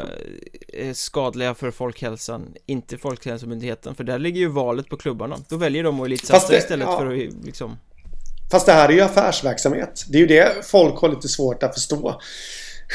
är 0.73 0.93
skadliga 0.93 1.55
för 1.55 1.71
folkhälsan, 1.71 2.55
inte 2.67 2.99
Folkhälsomyndigheten, 2.99 3.95
för 3.95 4.05
där 4.05 4.19
ligger 4.19 4.41
ju 4.41 4.49
valet 4.49 4.89
på 4.89 4.97
klubbarna. 4.97 5.37
Då 5.49 5.57
väljer 5.57 5.85
de 5.85 6.01
att 6.01 6.07
elitsatsa 6.07 6.57
istället 6.57 6.89
ja. 6.89 6.99
för 6.99 7.07
att 7.07 7.45
liksom 7.45 7.77
Fast 8.51 8.67
det 8.67 8.73
här 8.73 8.89
är 8.89 8.93
ju 8.93 9.01
affärsverksamhet. 9.01 10.05
Det 10.09 10.19
är 10.19 10.21
ju 10.21 10.27
det 10.27 10.67
folk 10.67 10.99
har 10.99 11.09
lite 11.09 11.29
svårt 11.29 11.63
att 11.63 11.75
förstå. 11.75 12.21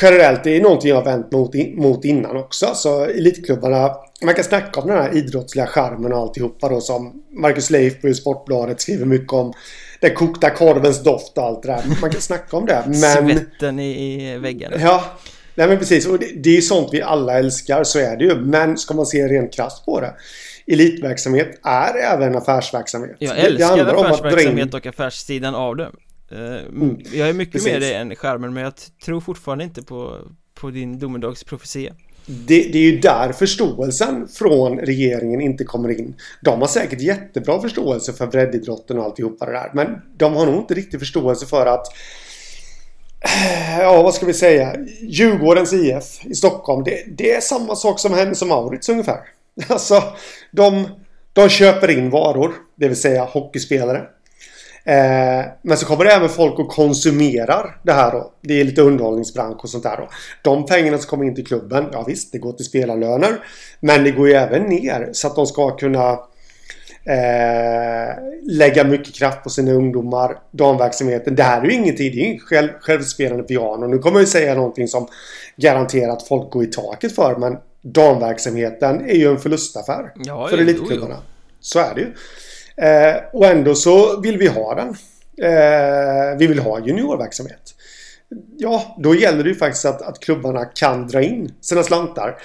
Generellt, 0.01 0.43
det 0.43 0.57
är 0.57 0.61
någonting 0.61 0.89
jag 0.89 0.95
har 0.95 1.03
vänt 1.03 1.31
mot, 1.31 1.55
mot 1.75 2.05
innan 2.05 2.37
också. 2.37 2.71
Så 2.75 3.03
elitklubbarna, 3.03 3.95
man 4.21 4.33
kan 4.33 4.43
snacka 4.43 4.81
om 4.81 4.87
den 4.87 4.97
här 4.97 5.17
idrottsliga 5.17 5.67
charmen 5.67 6.13
och 6.13 6.19
alltihopa 6.19 6.69
då 6.69 6.81
som 6.81 7.23
Marcus 7.31 7.69
Leif 7.69 8.01
på 8.01 8.13
Sportbladet 8.13 8.81
skriver 8.81 9.05
mycket 9.05 9.33
om. 9.33 9.53
Den 10.01 10.13
kokta 10.15 10.49
korvens 10.49 11.03
doft 11.03 11.37
och 11.37 11.43
allt 11.43 11.63
det 11.63 11.67
där. 11.67 11.83
Man 12.01 12.11
kan 12.11 12.21
snacka 12.21 12.57
om 12.57 12.65
det. 12.65 12.83
Men... 12.87 12.93
svetten 12.95 13.79
i, 13.79 14.23
i 14.33 14.37
väggarna. 14.37 14.75
Ja, 14.79 15.03
nej 15.55 15.67
men 15.67 15.77
precis. 15.77 16.07
Och 16.07 16.19
det, 16.19 16.25
det 16.43 16.49
är 16.49 16.55
ju 16.55 16.61
sånt 16.61 16.89
vi 16.91 17.01
alla 17.01 17.39
älskar, 17.39 17.83
så 17.83 17.99
är 17.99 18.17
det 18.17 18.23
ju. 18.23 18.35
Men 18.35 18.77
ska 18.77 18.93
man 18.93 19.05
se 19.05 19.27
rent 19.27 19.53
krasst 19.53 19.85
på 19.85 20.01
det. 20.01 20.13
Elitverksamhet 20.67 21.59
är 21.63 22.13
även 22.13 22.35
affärsverksamhet. 22.35 23.15
Jag 23.19 23.35
Det- 23.35 23.41
det 23.41 23.47
älskar 23.47 23.93
om 23.95 24.05
att 24.05 24.07
dra 24.07 24.07
in- 24.07 24.25
affärsverksamhet 24.25 24.73
och 24.73 24.85
affärssidan 24.85 25.55
av 25.55 25.75
det 25.75 25.89
Eh, 26.31 26.39
Jag 27.19 27.29
är 27.29 27.33
mycket 27.33 27.53
precis. 27.53 27.71
med 27.71 27.81
det 27.81 27.93
än 27.93 28.15
skärmen 28.15 28.53
men 28.53 28.63
jag 28.63 28.73
tror 29.05 29.21
fortfarande 29.21 29.63
inte 29.63 29.81
på, 29.81 30.17
på 30.53 30.69
din 30.69 30.99
domedagsprofetia 30.99 31.93
det, 32.25 32.63
det 32.63 32.77
är 32.77 32.91
ju 32.91 32.99
där 32.99 33.31
förståelsen 33.31 34.27
från 34.27 34.79
regeringen 34.79 35.41
inte 35.41 35.63
kommer 35.63 35.99
in. 35.99 36.15
De 36.41 36.61
har 36.61 36.67
säkert 36.67 37.01
jättebra 37.01 37.61
förståelse 37.61 38.13
för 38.13 38.27
breddidrotten 38.27 38.99
och 38.99 39.05
alltihopa 39.05 39.45
det 39.45 39.51
där. 39.51 39.71
Men 39.73 40.01
de 40.17 40.35
har 40.35 40.45
nog 40.45 40.55
inte 40.55 40.73
riktigt 40.73 40.99
förståelse 40.99 41.45
för 41.45 41.65
att 41.65 41.87
Ja, 43.79 44.01
vad 44.03 44.13
ska 44.13 44.25
vi 44.25 44.33
säga? 44.33 44.75
Djurgårdens 45.01 45.73
IF 45.73 46.25
i 46.25 46.35
Stockholm. 46.35 46.83
Det, 46.83 47.03
det 47.17 47.31
är 47.31 47.41
samma 47.41 47.75
sak 47.75 47.99
som 47.99 48.13
Hennes 48.13 48.41
och 48.41 48.47
Mauritz 48.47 48.89
ungefär. 48.89 49.19
Alltså, 49.67 50.03
de, 50.51 50.87
de 51.33 51.49
köper 51.49 51.89
in 51.89 52.09
varor. 52.09 52.53
Det 52.75 52.87
vill 52.87 52.97
säga 52.97 53.23
hockeyspelare. 53.23 54.01
Eh, 54.89 55.45
men 55.61 55.77
så 55.77 55.85
kommer 55.85 56.05
det 56.05 56.11
även 56.11 56.29
folk 56.29 56.59
och 56.59 56.69
konsumerar 56.69 57.79
det 57.83 57.91
här 57.91 58.11
då. 58.11 58.31
Det 58.41 58.61
är 58.61 58.63
lite 58.63 58.81
underhållningsbransch 58.81 59.63
och 59.63 59.69
sånt 59.69 59.83
där 59.83 59.97
då. 59.97 60.09
De 60.41 60.65
pengarna 60.65 60.97
som 60.97 61.09
kommer 61.09 61.25
in 61.25 61.35
till 61.35 61.45
klubben, 61.45 61.85
ja 61.91 62.03
visst, 62.07 62.31
det 62.31 62.37
går 62.37 62.53
till 62.53 62.65
spelarlöner. 62.65 63.39
Men 63.79 64.03
det 64.03 64.11
går 64.11 64.27
ju 64.27 64.33
även 64.33 64.63
ner 64.63 65.09
så 65.11 65.27
att 65.27 65.35
de 65.35 65.47
ska 65.47 65.69
kunna 65.69 66.11
eh, 67.03 68.15
lägga 68.43 68.83
mycket 68.83 69.15
kraft 69.15 69.43
på 69.43 69.49
sina 69.49 69.71
ungdomar. 69.71 70.37
Damverksamheten. 70.51 71.35
Det 71.35 71.43
här 71.43 71.61
är 71.61 71.65
ju 71.65 71.73
ingenting, 71.73 72.11
det 72.11 72.21
är 72.21 72.33
ju 72.33 72.39
själv, 72.39 72.69
självspelande 72.79 73.43
piano. 73.43 73.87
Nu 73.87 73.97
kommer 73.97 74.17
jag 74.17 74.21
ju 74.21 74.27
säga 74.27 74.55
någonting 74.55 74.87
som 74.87 75.07
garanterat 75.57 76.27
folk 76.27 76.51
går 76.51 76.63
i 76.63 76.67
taket 76.67 77.15
för. 77.15 77.35
Men 77.35 77.57
damverksamheten 77.81 79.09
är 79.09 79.15
ju 79.15 79.27
en 79.27 79.39
förlustaffär 79.39 80.11
Ja, 80.15 80.47
för 80.47 80.57
elitklubbarna. 80.57 81.17
Så 81.59 81.79
är 81.79 81.95
det 81.95 82.01
ju. 82.01 82.13
Eh, 82.81 83.15
och 83.33 83.45
ändå 83.45 83.75
så 83.75 84.19
vill 84.21 84.37
vi 84.37 84.47
ha 84.47 84.75
den. 84.75 84.87
Eh, 85.41 86.37
vi 86.37 86.47
vill 86.47 86.59
ha 86.59 86.79
juniorverksamhet. 86.79 87.75
Ja, 88.57 88.95
då 88.99 89.15
gäller 89.15 89.43
det 89.43 89.49
ju 89.49 89.55
faktiskt 89.55 89.85
att, 89.85 90.01
att 90.01 90.19
klubbarna 90.19 90.65
kan 90.65 91.07
dra 91.07 91.21
in 91.21 91.53
sina 91.61 91.83
slantar. 91.83 92.35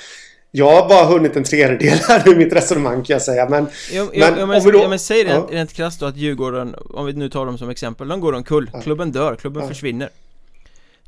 Jag 0.50 0.70
har 0.82 0.88
bara 0.88 1.04
hunnit 1.04 1.36
en 1.36 1.44
tredjedel 1.44 1.98
här 2.08 2.32
i 2.32 2.36
mitt 2.36 2.52
resonemang 2.52 3.02
kan 3.04 3.14
jag 3.14 3.22
säga. 3.22 3.48
Men, 3.48 3.66
Ja, 3.92 4.04
Men 4.04 4.20
ja, 4.20 4.26
ja, 4.38 4.46
men, 4.46 4.56
om 4.58 4.64
vi 4.64 4.70
då- 4.70 4.78
ja, 4.78 4.88
men 4.88 4.98
säg 4.98 5.24
rent, 5.24 5.46
ja. 5.50 5.56
rent 5.58 5.72
krasst 5.72 6.00
då 6.00 6.06
att 6.06 6.16
Djurgården, 6.16 6.74
om 6.90 7.06
vi 7.06 7.12
nu 7.12 7.28
tar 7.28 7.46
dem 7.46 7.58
som 7.58 7.70
exempel, 7.70 8.08
de 8.08 8.20
går 8.20 8.32
omkull, 8.32 8.70
klubben 8.82 9.12
dör, 9.12 9.36
klubben 9.36 9.62
Ja. 9.62 9.68
försvinner 9.68 10.08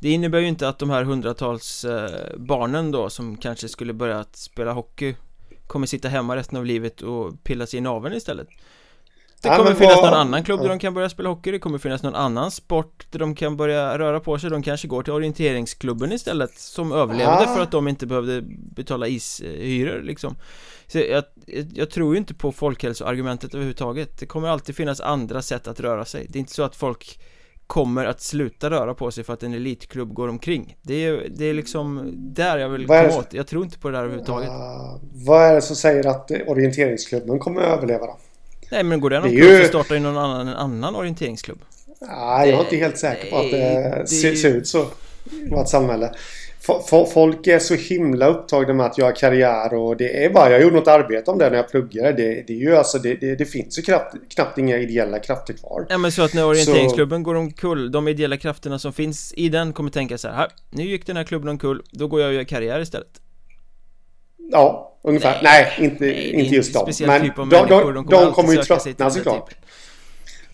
Det 0.01 0.09
innebär 0.11 0.39
ju 0.39 0.49
inte 0.49 0.69
att 0.69 0.79
de 0.79 0.91
här 0.91 1.03
hundratals 1.05 1.85
eh, 1.85 2.11
barnen 2.37 2.91
då 2.91 3.11
som 3.11 3.37
kanske 3.37 3.69
skulle 3.69 3.93
börja 3.93 4.19
att 4.19 4.37
spela 4.37 4.73
hockey 4.73 5.15
kommer 5.67 5.87
sitta 5.87 6.09
hemma 6.09 6.37
resten 6.37 6.59
av 6.59 6.65
livet 6.67 7.01
och 7.03 7.33
pilla 7.45 7.67
sig 7.67 7.79
i 7.79 7.81
naveln 7.81 8.17
istället 8.17 8.49
Det 9.43 9.49
Ja, 9.49 9.57
kommer 9.57 9.71
men 9.71 9.79
finnas 9.79 9.97
vad- 9.97 10.05
någon 10.05 10.21
annan 10.21 10.45
klubb 10.45 10.59
där 10.61 10.67
ja. 10.67 10.73
de 10.73 10.79
kan 10.79 10.95
börja 10.95 11.09
spela 11.09 11.29
hockey. 11.29 11.51
Det 11.51 11.59
kommer 11.59 11.79
finnas 11.79 12.03
någon 12.03 12.15
annan 12.15 12.51
sport 12.51 13.07
där 13.11 13.19
de 13.19 13.35
kan 13.35 13.57
börja 13.57 13.99
röra 13.99 14.21
på 14.21 14.39
sig. 14.39 14.51
De 14.51 14.63
kanske 14.63 14.89
går 14.89 15.03
till 15.03 15.13
orienteringsklubben 15.13 16.13
istället 16.13 16.59
Som 16.59 16.93
överlevde 16.93 17.45
Ja. 17.47 17.55
för 17.55 17.63
att 17.63 17.71
de 17.71 17.89
inte 17.89 18.07
behövde 18.07 18.43
betala 18.77 19.07
ishyror 19.09 20.03
liksom. 20.03 20.37
Så 20.87 20.99
jag, 20.99 21.25
jag, 21.75 21.91
tror 21.91 22.15
ju 22.15 22.19
inte 22.19 22.35
på 22.35 22.53
folkhälsoargumentet 22.53 23.55
överhuvudtaget. 23.55 24.19
Det 24.19 24.27
kommer 24.27 24.49
alltid 24.49 24.77
finnas 24.77 25.01
andra 25.01 25.43
sätt 25.43 25.69
att 25.69 25.81
röra 25.81 26.05
sig. 26.05 26.27
Det 26.29 26.39
är 26.39 26.41
inte 26.41 26.55
så 26.55 26.63
att 26.63 26.77
folk 26.77 27.19
kommer 27.67 28.05
att 28.05 28.21
sluta 28.21 28.71
röra 28.71 28.95
på 28.95 29.11
sig 29.11 29.25
för 29.25 29.33
att 29.33 29.43
en 29.43 29.55
elitklubb 29.55 30.15
går 30.15 30.29
omkring. 30.29 30.77
Det 30.83 30.95
är, 31.05 31.27
det 31.37 31.45
är 31.45 31.55
liksom 31.55 32.13
där 32.17 32.59
jag 32.59 32.69
vill 32.69 32.87
komma 32.87 33.09
åt. 33.19 33.33
Jag 33.33 33.47
tror 33.47 33.65
inte 33.65 33.79
på 33.79 33.89
det 33.89 33.97
där 33.97 34.03
överhuvudtaget. 34.03 34.51
Ah, 34.51 35.01
vad 35.13 35.43
är 35.43 35.55
det 35.55 35.63
som 35.63 35.77
säger 35.77 36.07
att 36.07 36.31
eh, 36.31 36.39
orienteringsklubben 36.47 37.39
kommer 37.39 37.61
att 37.63 37.79
överleva 37.79 38.07
då? 38.07 38.19
Nej 38.71 38.83
men 38.83 39.01
går 39.01 39.11
den 39.11 39.23
omkull 39.23 39.39
ju- 39.39 39.63
så 39.63 39.69
startar 39.69 39.95
ju 39.95 40.01
någon 40.01 40.17
annan 40.19 40.49
en 40.49 40.55
annan 40.55 40.97
orienteringsklubb 40.97 41.59
Nej, 42.01 42.51
jag 42.51 42.59
är 42.59 42.63
inte 42.65 42.77
helt 42.77 42.99
säker 42.99 43.31
på 43.31 43.37
att 43.37 43.51
det, 43.51 43.99
det- 44.01 44.07
ser, 44.37 44.49
ut 44.57 44.67
så 44.69 44.87
i 45.47 45.49
vårt 45.51 45.69
samhälle. 45.69 46.13
Fo- 46.67 46.83
fo- 46.91 47.07
Folk 47.07 47.47
är 47.47 47.59
så 47.59 47.75
himla 47.75 48.27
upptagna 48.27 48.75
med 48.75 48.87
att 48.87 48.99
göra 48.99 49.13
karriär 49.13 49.75
och 49.75 49.97
det 49.97 50.25
är 50.25 50.31
bara, 50.31 50.51
jag 50.51 50.63
gjorde 50.63 50.77
något 50.77 50.89
arbete 50.89 51.31
om 51.31 51.39
det 51.39 51.51
när 51.51 51.57
jag 51.57 51.71
pluggade. 51.71 52.13
Det, 52.13 52.45
det 52.47 52.53
är 52.53 52.57
ju 52.57 52.77
alltså, 52.77 52.99
det, 52.99 53.15
det, 53.15 53.35
det 53.37 53.45
finns 53.45 53.79
ju 53.79 53.83
knappt, 53.83 54.15
knappt 54.35 54.59
inga 54.59 54.79
ideella 54.79 55.19
krafter 55.19 55.53
kvar. 55.55 55.87
Ja 55.89 55.99
men 55.99 56.13
så 56.13 56.23
att 56.23 56.35
när 56.35 56.45
orienteringsklubben 56.47 57.23
går 57.23 57.35
omkull 57.35 57.93
De 57.93 58.09
ideella 58.09 58.37
krafterna 58.37 58.79
som 58.79 58.93
finns 58.93 59.33
i 59.37 59.49
den 59.49 59.73
kommer 59.73 59.91
tänka 59.91 60.19
så 60.19 60.29
här, 60.29 60.35
"Här, 60.35 60.49
Nu 60.71 60.83
gick 60.85 61.07
den 61.07 61.17
här 61.17 61.25
klubben 61.25 61.49
omkull 61.49 61.83
Då 61.91 62.07
går 62.09 62.21
jag 62.21 62.29
och 62.29 62.35
gör 62.35 62.45
karriär 62.45 62.81
istället 62.81 63.09
Ja, 64.53 64.99
ungefär. 65.03 65.41
Nej, 65.43 65.73
inte, 65.79 66.05
Nej, 66.05 66.15
det 66.15 66.37
är 66.37 66.45
inte 66.45 66.55
just 66.55 66.75
dem. 66.75 66.93
Men 67.07 67.23
typ 67.23 67.37
de, 67.37 67.49
de, 67.49 67.69
de 67.69 67.69
kommer 67.69 68.11
de 68.11 68.17
alltid 68.17 68.35
kommer 68.35 68.53
ju 68.53 68.63
tröttna 68.63 69.11
såklart. 69.11 69.49
typen. 69.51 69.65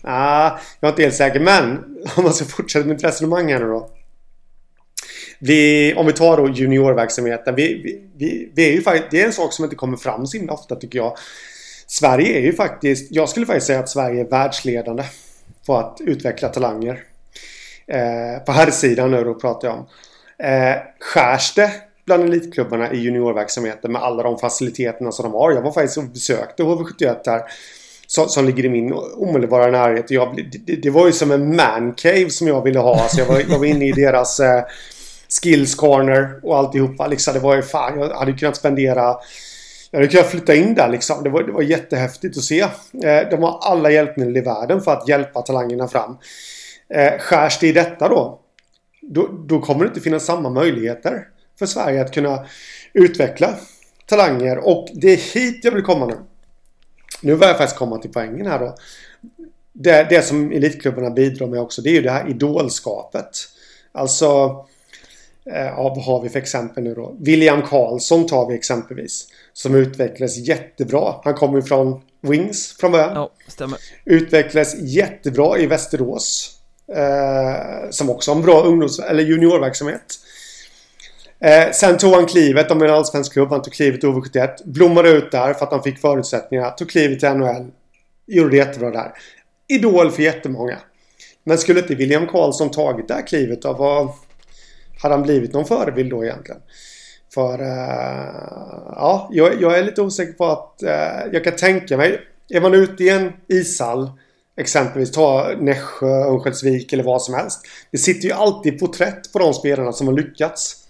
Ah, 0.01 0.59
jag 0.79 0.87
är 0.87 0.91
inte 0.91 1.01
helt 1.01 1.15
säker, 1.15 1.39
men 1.39 1.83
om 2.15 2.23
man 2.23 2.33
ska 2.33 2.45
fortsätta 2.45 2.87
med 2.87 2.97
ett 2.97 3.03
resonemang 3.03 3.51
här 3.51 3.59
nu 3.59 3.65
då. 3.65 3.89
Vi, 5.39 5.93
om 5.97 6.05
vi 6.05 6.13
tar 6.13 6.37
då 6.37 6.49
juniorverksamheten. 6.49 7.55
Vi, 7.55 7.81
vi, 7.83 8.09
vi, 8.17 8.51
vi 8.55 8.69
är 8.69 8.71
ju 8.71 8.81
faktiskt, 8.81 9.11
det 9.11 9.21
är 9.21 9.25
en 9.25 9.33
sak 9.33 9.53
som 9.53 9.65
inte 9.65 9.75
kommer 9.75 9.97
fram 9.97 10.27
så 10.27 10.37
himla 10.37 10.53
ofta 10.53 10.75
tycker 10.75 10.99
jag. 10.99 11.17
Sverige 11.87 12.37
är 12.37 12.41
ju 12.41 12.53
faktiskt, 12.53 13.11
jag 13.11 13.29
skulle 13.29 13.45
faktiskt 13.45 13.67
säga 13.67 13.79
att 13.79 13.89
Sverige 13.89 14.21
är 14.21 14.29
världsledande 14.29 15.03
på 15.65 15.77
att 15.77 15.97
utveckla 16.01 16.49
talanger. 16.49 17.03
Eh, 17.87 18.43
på 18.45 18.51
här 18.51 18.71
sidan 18.71 19.11
nu 19.11 19.23
då 19.23 19.33
pratar 19.33 19.67
jag 19.67 19.77
om. 19.77 19.87
Eh, 20.45 20.75
skärs 20.99 21.53
det 21.53 21.71
bland 22.05 22.23
elitklubbarna 22.23 22.93
i 22.93 22.97
juniorverksamheten 22.97 23.91
med 23.91 24.01
alla 24.01 24.23
de 24.23 24.39
faciliteterna 24.39 25.11
som 25.11 25.23
de 25.23 25.33
har. 25.33 25.51
Jag 25.51 25.61
var 25.61 25.71
faktiskt 25.71 25.97
och 25.97 26.03
besökte 26.03 26.63
HV71 26.63 27.15
där. 27.25 27.41
Som, 28.07 28.29
som 28.29 28.45
ligger 28.45 28.65
i 28.65 28.69
min 28.69 28.93
omedelbara 29.15 29.71
närhet. 29.71 30.11
Jag, 30.11 30.49
det, 30.65 30.75
det 30.75 30.89
var 30.89 31.05
ju 31.05 31.11
som 31.11 31.31
en 31.31 31.55
mancave 31.55 32.29
som 32.29 32.47
jag 32.47 32.63
ville 32.63 32.79
ha. 32.79 33.01
Alltså 33.01 33.17
jag, 33.17 33.25
var, 33.25 33.41
jag 33.49 33.59
var 33.59 33.65
inne 33.65 33.87
i 33.87 33.91
deras 33.91 34.39
eh, 34.39 34.63
skills 35.41 35.75
corner 35.75 36.39
och 36.43 36.57
alltihopa. 36.57 37.07
Liksom, 37.07 37.33
det 37.33 37.39
var 37.39 37.55
ju 37.55 37.61
fan, 37.61 37.99
jag 37.99 38.09
hade 38.09 38.33
kunnat 38.33 38.55
spendera 38.55 39.15
jag 39.91 39.99
hade 39.99 40.11
kunnat 40.11 40.29
flytta 40.29 40.55
in 40.55 40.75
där 40.75 40.89
liksom. 40.89 41.23
Det 41.23 41.29
var, 41.29 41.43
det 41.43 41.51
var 41.51 41.61
jättehäftigt 41.61 42.37
att 42.37 42.43
se. 42.43 42.59
Eh, 42.59 43.29
de 43.29 43.43
har 43.43 43.59
alla 43.61 43.91
hjälpmedel 43.91 44.37
i 44.37 44.41
världen 44.41 44.81
för 44.81 44.91
att 44.91 45.07
hjälpa 45.07 45.41
talangerna 45.41 45.87
fram. 45.87 46.17
Eh, 46.89 47.19
skärs 47.19 47.59
det 47.59 47.67
i 47.67 47.71
detta 47.71 48.09
då, 48.09 48.39
då, 49.01 49.27
då 49.47 49.59
kommer 49.59 49.83
det 49.83 49.87
inte 49.87 50.01
finnas 50.01 50.25
samma 50.25 50.49
möjligheter 50.49 51.27
för 51.63 51.73
Sverige 51.73 52.01
att 52.01 52.13
kunna 52.13 52.45
utveckla 52.93 53.55
talanger. 54.05 54.57
Och 54.57 54.89
det 54.93 55.07
är 55.13 55.33
hit 55.33 55.59
jag 55.63 55.71
vill 55.71 55.83
komma 55.83 56.05
nu. 56.05 56.17
Nu 57.21 57.35
vill 57.35 57.47
jag 57.47 57.57
faktiskt 57.57 57.79
komma 57.79 57.97
till 57.97 58.11
poängen 58.11 58.47
här 58.47 58.59
då. 58.59 58.75
Det, 59.73 60.07
det 60.09 60.21
som 60.21 60.51
elitklubbarna 60.51 61.09
bidrar 61.09 61.47
med 61.47 61.59
också, 61.59 61.81
det 61.81 61.89
är 61.89 61.93
ju 61.93 62.01
det 62.01 62.11
här 62.11 62.29
idolskapet. 62.29 63.29
Alltså, 63.91 64.25
eh, 65.45 65.65
ja, 65.65 65.93
vad 65.95 66.05
har 66.05 66.21
vi 66.21 66.29
för 66.29 66.39
exempel 66.39 66.83
nu 66.83 66.93
då? 66.93 67.15
William 67.19 67.61
Karlsson 67.61 68.27
tar 68.27 68.47
vi 68.47 68.55
exempelvis. 68.55 69.27
Som 69.53 69.75
utvecklades 69.75 70.37
jättebra. 70.37 71.15
Han 71.23 71.33
kommer 71.33 71.55
ju 71.55 71.61
från 71.61 72.01
Wings 72.21 72.77
från 72.79 72.91
början. 72.91 73.13
Ja, 73.15 73.29
stämmer 73.47 73.79
Utvecklades 74.05 74.75
jättebra 74.81 75.57
i 75.57 75.65
Västerås. 75.67 76.59
Eh, 76.95 77.89
som 77.89 78.09
också 78.09 78.31
har 78.31 78.35
en 78.35 78.41
bra 78.41 78.63
ungdoms 78.63 78.99
eller 78.99 79.23
juniorverksamhet. 79.23 80.19
Eh, 81.43 81.71
sen 81.71 81.97
tog 81.97 82.13
han 82.13 82.25
klivet, 82.25 82.69
de 82.69 82.81
är 82.81 82.85
en 82.85 82.93
allsvensk 82.93 83.33
klubb, 83.33 83.49
han 83.49 83.61
tog 83.61 83.73
klivet 83.73 83.99
till 83.99 84.09
OV71. 84.09 84.49
Blommade 84.65 85.09
ut 85.09 85.31
där 85.31 85.53
för 85.53 85.65
att 85.65 85.71
han 85.71 85.83
fick 85.83 85.99
förutsättningar. 85.99 86.71
Tog 86.71 86.89
klivet 86.89 87.19
till 87.19 87.29
NHL. 87.29 87.71
Gjorde 88.27 88.49
det 88.49 88.57
jättebra 88.57 88.91
där. 88.91 89.13
Idol 89.67 90.11
för 90.11 90.23
jättemånga. 90.23 90.77
Men 91.43 91.57
skulle 91.57 91.79
inte 91.79 91.95
William 91.95 92.27
Karlsson 92.27 92.71
tagit 92.71 93.07
det 93.07 93.13
här 93.13 93.27
klivet 93.27 93.61
då? 93.61 93.73
Vad, 93.73 94.09
hade 95.01 95.15
han 95.15 95.23
blivit 95.23 95.53
någon 95.53 95.65
förebild 95.65 96.09
då 96.09 96.23
egentligen? 96.23 96.61
För 97.33 97.61
eh, 97.61 98.33
ja, 98.89 99.29
jag, 99.31 99.61
jag, 99.61 99.77
är 99.77 99.83
lite 99.83 100.01
osäker 100.01 100.33
på 100.33 100.45
att 100.45 100.83
eh, 100.83 101.31
jag 101.31 101.43
kan 101.43 101.55
tänka 101.55 101.97
mig. 101.97 102.19
Är 102.49 102.61
man 102.61 102.73
ute 102.73 103.03
i 103.03 103.09
en 103.09 103.31
ishall 103.47 104.11
Exempelvis 104.57 105.11
ta 105.11 105.51
Nässjö, 105.59 106.07
Örnsköldsvik 106.07 106.93
eller 106.93 107.03
vad 107.03 107.21
som 107.21 107.33
helst. 107.33 107.61
Det 107.91 107.97
sitter 107.97 108.27
ju 108.27 108.33
alltid 108.33 108.79
porträtt 108.79 109.33
på 109.33 109.39
de 109.39 109.53
spelarna 109.53 109.91
som 109.91 110.07
har 110.07 110.13
lyckats. 110.13 110.82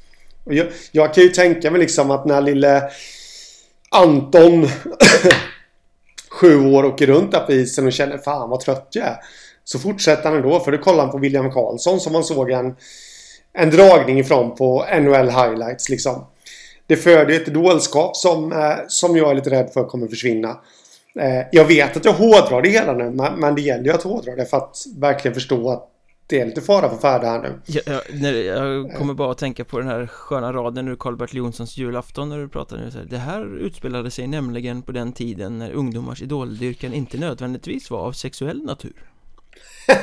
Och 0.46 0.54
jag, 0.54 0.68
jag 0.92 1.14
kan 1.14 1.24
ju 1.24 1.30
tänka 1.30 1.72
mig 1.72 1.82
liksom 1.82 2.12
att 2.12 2.26
när 2.26 2.42
lille 2.42 2.90
Anton 3.90 4.68
sju 6.30 6.66
år 6.66 6.86
åker 6.86 7.08
runt 7.08 7.32
där 7.32 7.40
på 7.40 7.52
isen 7.52 7.86
och 7.86 7.94
känner 7.94 8.18
fan 8.18 8.50
vad 8.50 8.60
trött 8.60 8.88
jag 8.92 9.06
är. 9.06 9.18
Så 9.64 9.80
fortsätter 9.80 10.24
han 10.24 10.36
ändå 10.36 10.60
för 10.60 10.72
då 10.72 10.78
kollar 10.78 11.04
han 11.04 11.12
på 11.12 11.18
William 11.18 11.52
Karlsson 11.52 12.00
som 12.00 12.14
man 12.14 12.24
såg 12.24 12.52
en, 12.52 12.76
en 13.54 13.70
dragning 13.70 14.20
ifrån 14.20 14.56
på 14.56 14.86
NHL 15.02 15.30
highlights 15.30 15.90
liksom. 15.90 16.26
Det 16.88 16.96
föder 16.96 17.36
ett 17.36 17.46
dårskap 17.46 18.18
som, 18.18 18.52
eh, 18.52 18.76
som 18.88 19.18
jag 19.18 19.32
är 19.32 19.36
lite 19.36 19.50
rädd 19.50 19.70
för 19.74 19.84
kommer 19.84 20.08
försvinna. 20.08 20.50
Eh, 21.20 21.48
jag 21.52 21.66
vet 21.66 21.98
att 21.98 22.06
jag 22.06 22.14
hårdrar 22.14 22.62
det 22.62 22.70
hela 22.70 22.94
nu 22.94 23.10
men 23.38 23.56
det 23.56 23.62
gäller 23.62 23.84
ju 23.84 23.92
att 23.92 24.04
hårdra 24.04 24.36
det 24.36 24.46
för 24.46 24.58
att 24.58 24.76
verkligen 24.98 25.36
förstå 25.36 25.70
att 25.70 25.90
det 26.34 26.42
är 26.42 26.46
lite 26.46 26.62
fara 26.62 26.90
för 26.90 26.98
färde 26.98 27.28
här 27.28 27.42
nu. 27.42 27.60
Jag, 27.66 28.02
jag, 28.10 28.36
jag 28.44 28.94
kommer 28.96 29.14
bara 29.14 29.32
att 29.32 29.38
tänka 29.38 29.64
på 29.66 29.80
den 29.80 29.88
här 29.88 30.08
sköna 30.08 30.54
raden 30.54 30.88
ur 30.88 30.96
Karl-Bertil 30.96 31.38
Jonssons 31.38 31.78
julafton 31.78 32.30
när 32.30 32.38
du 32.38 32.50
pratar 32.50 32.78
nu. 32.78 32.90
Det 33.10 33.18
här 33.18 33.58
utspelade 33.58 34.12
sig 34.12 34.28
nämligen 34.28 34.82
på 34.82 34.92
den 34.92 35.14
tiden 35.14 35.60
när 35.60 35.72
ungdomars 35.72 36.22
idoldyrkan 36.22 36.94
inte 36.94 37.18
nödvändigtvis 37.18 37.92
var 37.92 38.00
av 38.00 38.12
sexuell 38.12 38.64
natur. 38.64 38.94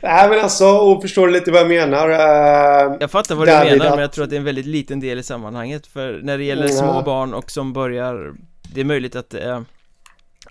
Nej 0.00 0.28
men 0.28 0.40
alltså, 0.40 0.66
och 0.66 1.02
förstår 1.02 1.28
lite 1.28 1.50
vad 1.50 1.60
jag 1.60 1.68
menar? 1.68 2.08
Uh, 2.08 2.96
jag 3.00 3.10
fattar 3.10 3.34
vad 3.34 3.48
du 3.48 3.52
menar 3.52 3.90
men 3.90 3.98
jag 3.98 4.12
tror 4.12 4.24
att 4.24 4.30
det 4.30 4.36
är 4.36 4.38
en 4.38 4.44
väldigt 4.44 4.66
liten 4.66 5.00
del 5.00 5.18
i 5.18 5.22
sammanhanget 5.22 5.86
För 5.86 6.20
när 6.22 6.38
det 6.38 6.44
gäller 6.44 6.68
små 6.68 7.02
barn 7.02 7.34
och 7.34 7.50
som 7.50 7.72
börjar 7.72 8.34
Det 8.74 8.80
är 8.80 8.84
möjligt 8.84 9.16
att 9.16 9.30
det 9.30 9.40
är 9.40 9.64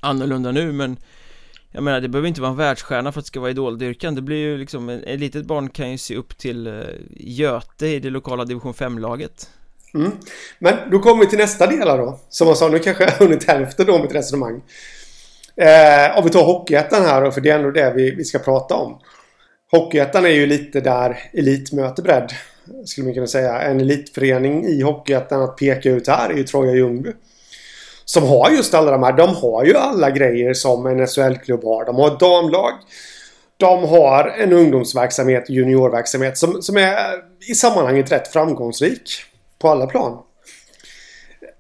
annorlunda 0.01 0.51
nu 0.51 0.71
men 0.71 0.97
jag 1.73 1.83
menar 1.83 2.01
det 2.01 2.09
behöver 2.09 2.27
inte 2.27 2.41
vara 2.41 2.51
en 2.51 2.57
världsstjärna 2.57 3.11
för 3.11 3.19
att 3.19 3.25
det 3.25 3.27
ska 3.27 3.39
vara 3.39 3.51
idoldyrkan. 3.51 4.15
Det 4.15 4.21
blir 4.21 4.37
ju 4.37 4.57
liksom, 4.57 4.89
ett 4.89 5.19
litet 5.19 5.45
barn 5.45 5.69
kan 5.69 5.91
ju 5.91 5.97
se 5.97 6.15
upp 6.15 6.37
till 6.37 6.67
uh, 6.67 6.83
Göte 7.09 7.87
i 7.87 7.99
det 7.99 8.09
lokala 8.09 8.45
division 8.45 8.73
5-laget 8.73 9.49
mm. 9.93 10.11
Men 10.59 10.73
då 10.91 10.99
kommer 10.99 11.23
vi 11.23 11.29
till 11.29 11.39
nästa 11.39 11.67
del 11.67 11.87
då. 11.87 12.19
Som 12.29 12.47
jag 12.47 12.57
sa, 12.57 12.67
nu 12.67 12.79
kanske 12.79 13.03
jag 13.03 13.11
har 13.11 13.25
hunnit 13.25 13.47
hälften 13.47 13.85
då 13.85 14.01
mitt 14.01 14.15
resonemang. 14.15 14.61
Eh, 15.55 16.17
Om 16.17 16.23
vi 16.23 16.29
tar 16.29 16.43
Hockeyettan 16.43 17.05
här 17.05 17.21
då, 17.21 17.31
för 17.31 17.41
det 17.41 17.49
är 17.49 17.55
ändå 17.55 17.71
det 17.71 17.93
vi, 17.95 18.11
vi 18.15 18.23
ska 18.23 18.39
prata 18.39 18.75
om. 18.75 18.99
Hockeyettan 19.71 20.25
är 20.25 20.29
ju 20.29 20.45
lite 20.45 20.81
där 20.81 21.17
elit 21.33 21.71
möter 21.71 22.03
bredd 22.03 22.31
Skulle 22.85 23.05
man 23.05 23.13
kunna 23.13 23.27
säga. 23.27 23.61
En 23.61 23.79
elitförening 23.79 24.65
i 24.65 24.81
Hockeyettan 24.81 25.41
att 25.41 25.57
peka 25.57 25.89
ut 25.89 26.07
här 26.07 26.29
är 26.29 26.33
ju 26.33 26.43
Troja 26.43 26.75
Ljungby 26.75 27.11
som 28.05 28.23
har 28.23 28.49
just 28.49 28.73
alla 28.73 28.91
de 28.91 29.03
här. 29.03 29.13
De 29.13 29.35
har 29.35 29.65
ju 29.65 29.77
alla 29.77 30.11
grejer 30.11 30.53
som 30.53 30.85
en 30.85 31.07
SHL-klubb 31.07 31.63
har. 31.63 31.85
De 31.85 31.95
har 31.95 32.07
ett 32.07 32.19
damlag. 32.19 32.73
De 33.57 33.89
har 33.89 34.27
en 34.37 34.53
ungdomsverksamhet, 34.53 35.49
juniorverksamhet 35.49 36.37
som, 36.37 36.61
som 36.61 36.77
är 36.77 36.97
i 37.49 37.55
sammanhanget 37.55 38.11
rätt 38.11 38.27
framgångsrik. 38.27 39.09
På 39.59 39.69
alla 39.69 39.87
plan. 39.87 40.17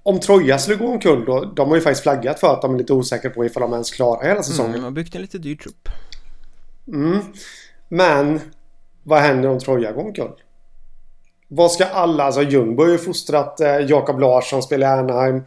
Om 0.03 0.19
Troja 0.19 0.59
skulle 0.59 0.77
gå 0.77 0.87
omkull 0.87 1.25
då, 1.25 1.45
de 1.45 1.69
har 1.69 1.75
ju 1.75 1.81
faktiskt 1.81 2.03
flaggat 2.03 2.39
för 2.39 2.53
att 2.53 2.61
de 2.61 2.73
är 2.73 2.77
lite 2.77 2.93
osäkra 2.93 3.29
på 3.29 3.45
ifall 3.45 3.61
de 3.61 3.73
ens 3.73 3.91
klarar 3.91 4.27
hela 4.27 4.43
säsongen. 4.43 4.69
Mm, 4.69 4.81
de 4.81 4.85
har 4.85 4.91
byggt 4.91 5.15
en 5.15 5.21
lite 5.21 5.37
dyr 5.37 5.55
trupp. 5.55 5.89
Mm. 6.87 7.19
Men 7.89 8.39
vad 9.03 9.19
händer 9.19 9.49
om 9.49 9.59
Troja 9.59 9.91
går 9.91 10.01
omkull? 10.01 10.31
Vad 11.47 11.71
ska 11.71 11.85
alla, 11.85 12.23
alltså 12.23 12.41
Ljungby 12.41 12.83
har 12.83 12.89
ju 12.89 12.97
fostrat 12.97 13.59
eh, 13.59 13.77
Jakob 13.77 14.19
Larsson, 14.19 14.63
spelar 14.63 14.87
i 14.87 14.99
Anaheim. 14.99 15.43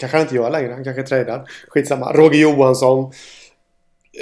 Kanske 0.00 0.16
han 0.16 0.26
inte 0.26 0.34
gör 0.34 0.50
längre. 0.50 0.72
Han 0.72 0.84
kanske 0.84 1.02
är 1.02 1.06
tradad. 1.06 1.48
Skitsamma. 1.68 2.12
Roger 2.12 2.40
Johansson. 2.40 3.12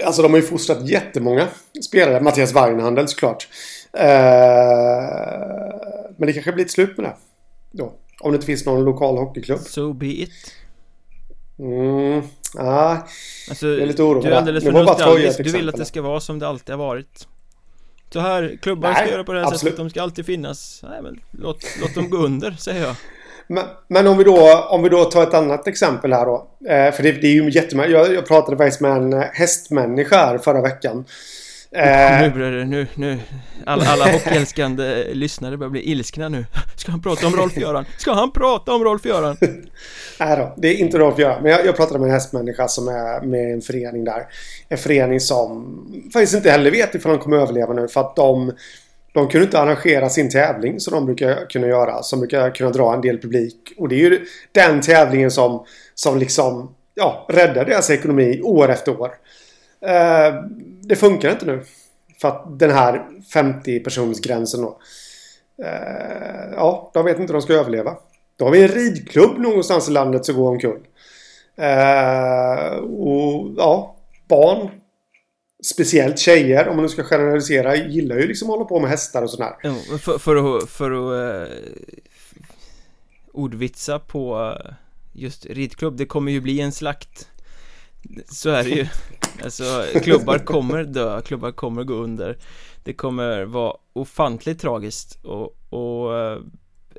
Alltså 0.05 0.23
de 0.23 0.31
har 0.31 0.39
ju 0.39 0.47
fostrat 0.47 0.89
jättemånga 0.89 1.49
spelare. 1.89 2.21
Mattias 2.21 2.53
Weinhandel 2.53 3.09
såklart. 3.09 3.49
Eh, 3.93 4.09
men 6.17 6.27
det 6.27 6.33
kanske 6.33 6.53
blir 6.53 6.65
ett 6.65 6.71
slut 6.71 6.97
med 6.97 7.07
det. 7.07 7.15
Då. 7.71 7.93
Om 8.21 8.33
det 8.33 8.37
inte 8.37 8.47
finns 8.47 8.67
någon 8.67 8.85
lokal 8.85 9.19
hockeyklubb. 9.19 9.61
So 9.61 9.93
be 9.93 10.07
it. 10.07 10.55
Mm, 11.59 12.23
ah, 12.59 12.97
alltså, 13.49 13.67
jag 13.67 13.81
är 13.81 13.87
lite 13.87 14.03
orolig. 14.03 14.25
Du 14.25 14.35
är 14.35 14.39
alldeles 14.39 14.65
för 14.65 14.73
nostalgisk. 14.73 15.45
Du 15.45 15.51
vill 15.51 15.69
att 15.69 15.77
det 15.77 15.85
ska 15.85 16.03
vara 16.03 16.21
som 16.21 16.39
det 16.39 16.49
alltid 16.49 16.75
har 16.75 16.87
varit. 16.87 17.27
Så 18.13 18.21
här, 18.21 18.59
klubbar 18.63 18.89
Nej, 18.89 19.03
ska 19.03 19.13
göra 19.13 19.25
på 19.25 19.33
det 19.33 19.39
här 19.39 19.47
absolut. 19.47 19.61
sättet. 19.61 19.77
De 19.77 19.91
ska 19.91 20.03
alltid 20.03 20.27
finnas. 20.27 20.85
Nej 20.89 21.03
men 21.03 21.21
låt, 21.31 21.65
låt 21.81 21.95
dem 21.95 22.11
gå 22.11 22.17
under, 22.17 22.53
säger 22.53 22.87
jag. 22.87 22.95
Men, 23.49 23.65
men, 23.89 24.07
om, 24.07 24.19
vi 24.19 24.25
då, 24.25 24.67
om 24.71 24.83
vi 24.83 24.89
då 24.89 25.05
tar 25.05 25.23
ett 25.23 25.35
annat 25.35 25.67
exempel 25.67 26.13
här 26.13 26.27
då. 26.27 26.51
Eh, 26.69 26.93
för 26.93 27.03
det, 27.03 27.13
det, 27.13 27.27
är 27.27 27.33
ju 27.33 27.51
jättemärkligt. 27.51 27.99
Jag, 27.99 28.15
jag 28.15 28.27
pratade 28.27 28.57
faktiskt 28.57 28.81
med 28.81 28.91
en 28.91 29.13
eh, 29.13 29.25
hästmänniska 29.33 30.17
här 30.17 30.39
förra 30.39 30.63
veckan. 30.63 31.05
Eh, 31.71 32.23
nu 32.23 32.31
börjar 32.31 32.53
det, 32.53 32.65
nu, 32.65 32.87
nu 32.95 33.19
Alla, 33.67 33.85
alla 33.87 34.13
hockeyälskande 34.13 35.05
lyssnare 35.13 35.57
börjar 35.57 35.71
bli 35.71 35.91
ilskna 35.91 36.29
nu 36.29 36.47
Ska 36.77 36.91
han 36.91 37.03
prata 37.03 37.27
om 37.27 37.33
Rolf-Göran? 37.33 37.85
Ska 37.99 38.13
han 38.13 38.33
prata 38.33 38.73
om 38.73 38.85
Rolf-Göran? 38.85 39.37
Nej 40.21 40.37
då, 40.37 40.55
det 40.57 40.69
är 40.69 40.75
inte 40.75 40.99
Rolf-Göran 40.99 41.43
Men 41.43 41.53
jag, 41.53 41.67
jag 41.67 41.77
pratade 41.77 41.99
med 41.99 42.07
en 42.07 42.13
hästmänniska 42.13 42.69
som 42.69 42.89
är 42.89 43.21
med 43.21 43.49
i 43.49 43.53
en 43.53 43.61
förening 43.63 44.05
där 44.05 44.27
En 44.69 44.79
förening 44.79 45.21
som 45.21 45.79
faktiskt 46.13 46.35
inte 46.35 46.51
heller 46.51 46.71
vet 46.71 46.95
ifall 46.95 47.13
de 47.13 47.19
kommer 47.19 47.37
överleva 47.37 47.73
nu 47.73 47.89
för 47.89 48.01
att 48.01 48.17
de 48.17 48.53
de 49.19 49.29
kunde 49.29 49.45
inte 49.45 49.61
arrangera 49.61 50.09
sin 50.09 50.31
tävling 50.31 50.81
som 50.81 50.95
de 50.95 51.07
brukar 51.07 51.51
kunna 51.51 51.67
göra. 51.67 52.03
Som 52.03 52.21
brukar 52.21 52.51
kunna 52.51 52.71
dra 52.71 52.95
en 52.95 53.01
del 53.01 53.19
publik. 53.19 53.73
Och 53.79 53.89
det 53.89 53.95
är 53.95 54.11
ju 54.11 54.27
den 54.53 54.81
tävlingen 54.81 55.31
som, 55.31 55.65
som 55.95 56.19
liksom 56.19 56.75
ja, 56.95 57.27
räddar 57.29 57.65
deras 57.65 57.91
ekonomi 57.91 58.41
år 58.43 58.69
efter 58.71 59.01
år. 59.01 59.11
Eh, 59.81 60.35
det 60.83 60.97
funkar 60.97 61.31
inte 61.31 61.47
nu. 61.47 61.63
För 62.21 62.29
att 62.29 62.59
den 62.59 62.71
här 62.71 63.07
50 63.33 63.81
personsgränsen 63.81 64.63
då. 64.63 64.79
Eh, 65.65 66.53
ja, 66.57 66.91
de 66.95 67.05
vet 67.05 67.19
inte 67.19 67.33
hur 67.33 67.39
de 67.39 67.43
ska 67.43 67.53
överleva. 67.53 67.97
Då 68.37 68.45
har 68.45 68.53
vi 68.53 68.63
en 68.63 68.69
ridklubb 68.69 69.39
någonstans 69.39 69.89
i 69.89 69.93
landet 69.93 70.27
som 70.27 70.37
går 70.37 70.49
omkull. 70.49 70.81
Eh, 71.57 72.77
och 72.79 73.55
ja, 73.57 73.97
barn 74.29 74.71
Speciellt 75.75 76.19
tjejer, 76.19 76.69
om 76.69 76.77
man 76.77 76.83
nu 76.83 76.89
ska 76.89 77.03
generalisera, 77.03 77.77
gillar 77.77 78.17
ju 78.17 78.27
liksom 78.27 78.51
att 78.51 78.57
hålla 78.57 78.65
på 78.65 78.81
med 78.81 78.91
hästar 78.91 79.23
och 79.23 79.31
sådär. 79.31 79.57
Ja, 79.63 79.75
för, 79.99 80.19
för 80.19 80.57
att, 80.57 80.69
för 80.69 80.91
att 80.91 81.49
uh, 81.49 81.57
ordvitsa 83.33 83.99
på 83.99 84.55
eh, 84.57 84.75
just 85.13 85.47
ridklubb, 85.47 85.97
det 85.97 86.07
kommer 86.07 86.33
ju 86.33 86.41
bli 86.41 86.61
en 86.61 86.73
slakt. 86.73 87.29
Så 88.31 88.51
är 88.51 88.65
det 88.65 88.71
ju. 88.71 88.87
Alltså, 89.45 89.85
klubbar 90.03 90.39
kommer 90.39 90.85
dö, 90.85 91.21
klubbar 91.21 91.53
kommer 91.53 91.85
gå 91.85 91.95
under. 91.95 92.39
Det 92.85 92.93
kommer 92.93 93.45
vara 93.45 93.77
ofantligt 93.93 94.61
tragiskt 94.61 95.25
och, 95.25 95.57
och 95.71 96.13
uh, 96.13 96.43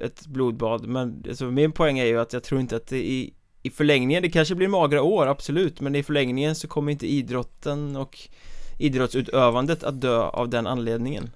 ett 0.02 0.28
blodbad. 0.28 0.88
Men 0.88 1.24
alltså, 1.28 1.46
min 1.46 1.72
poäng 1.72 2.00
är 2.00 2.06
ju 2.06 2.20
att 2.20 2.34
jag 2.34 2.44
tror 2.44 2.62
inte 2.62 2.76
att 2.76 2.88
det 2.88 2.98
i, 2.98 3.34
i 3.64 3.70
förlängningen, 3.70 4.24
det 4.24 4.30
kanske 4.30 4.56
blir 4.56 4.68
magra 4.68 5.02
år, 5.02 5.28
absolut. 5.28 5.82
Men 5.82 5.96
i 5.96 6.04
förlängningen 6.04 6.56
så 6.56 6.68
kommer 6.68 6.92
inte 6.92 7.08
idrotten 7.08 7.96
och 7.96 8.30
idrottsutövandet 8.80 9.84
att 9.84 10.02
dö 10.02 10.22
av 10.22 10.50
den 10.50 10.68
anledningen? 10.68 11.30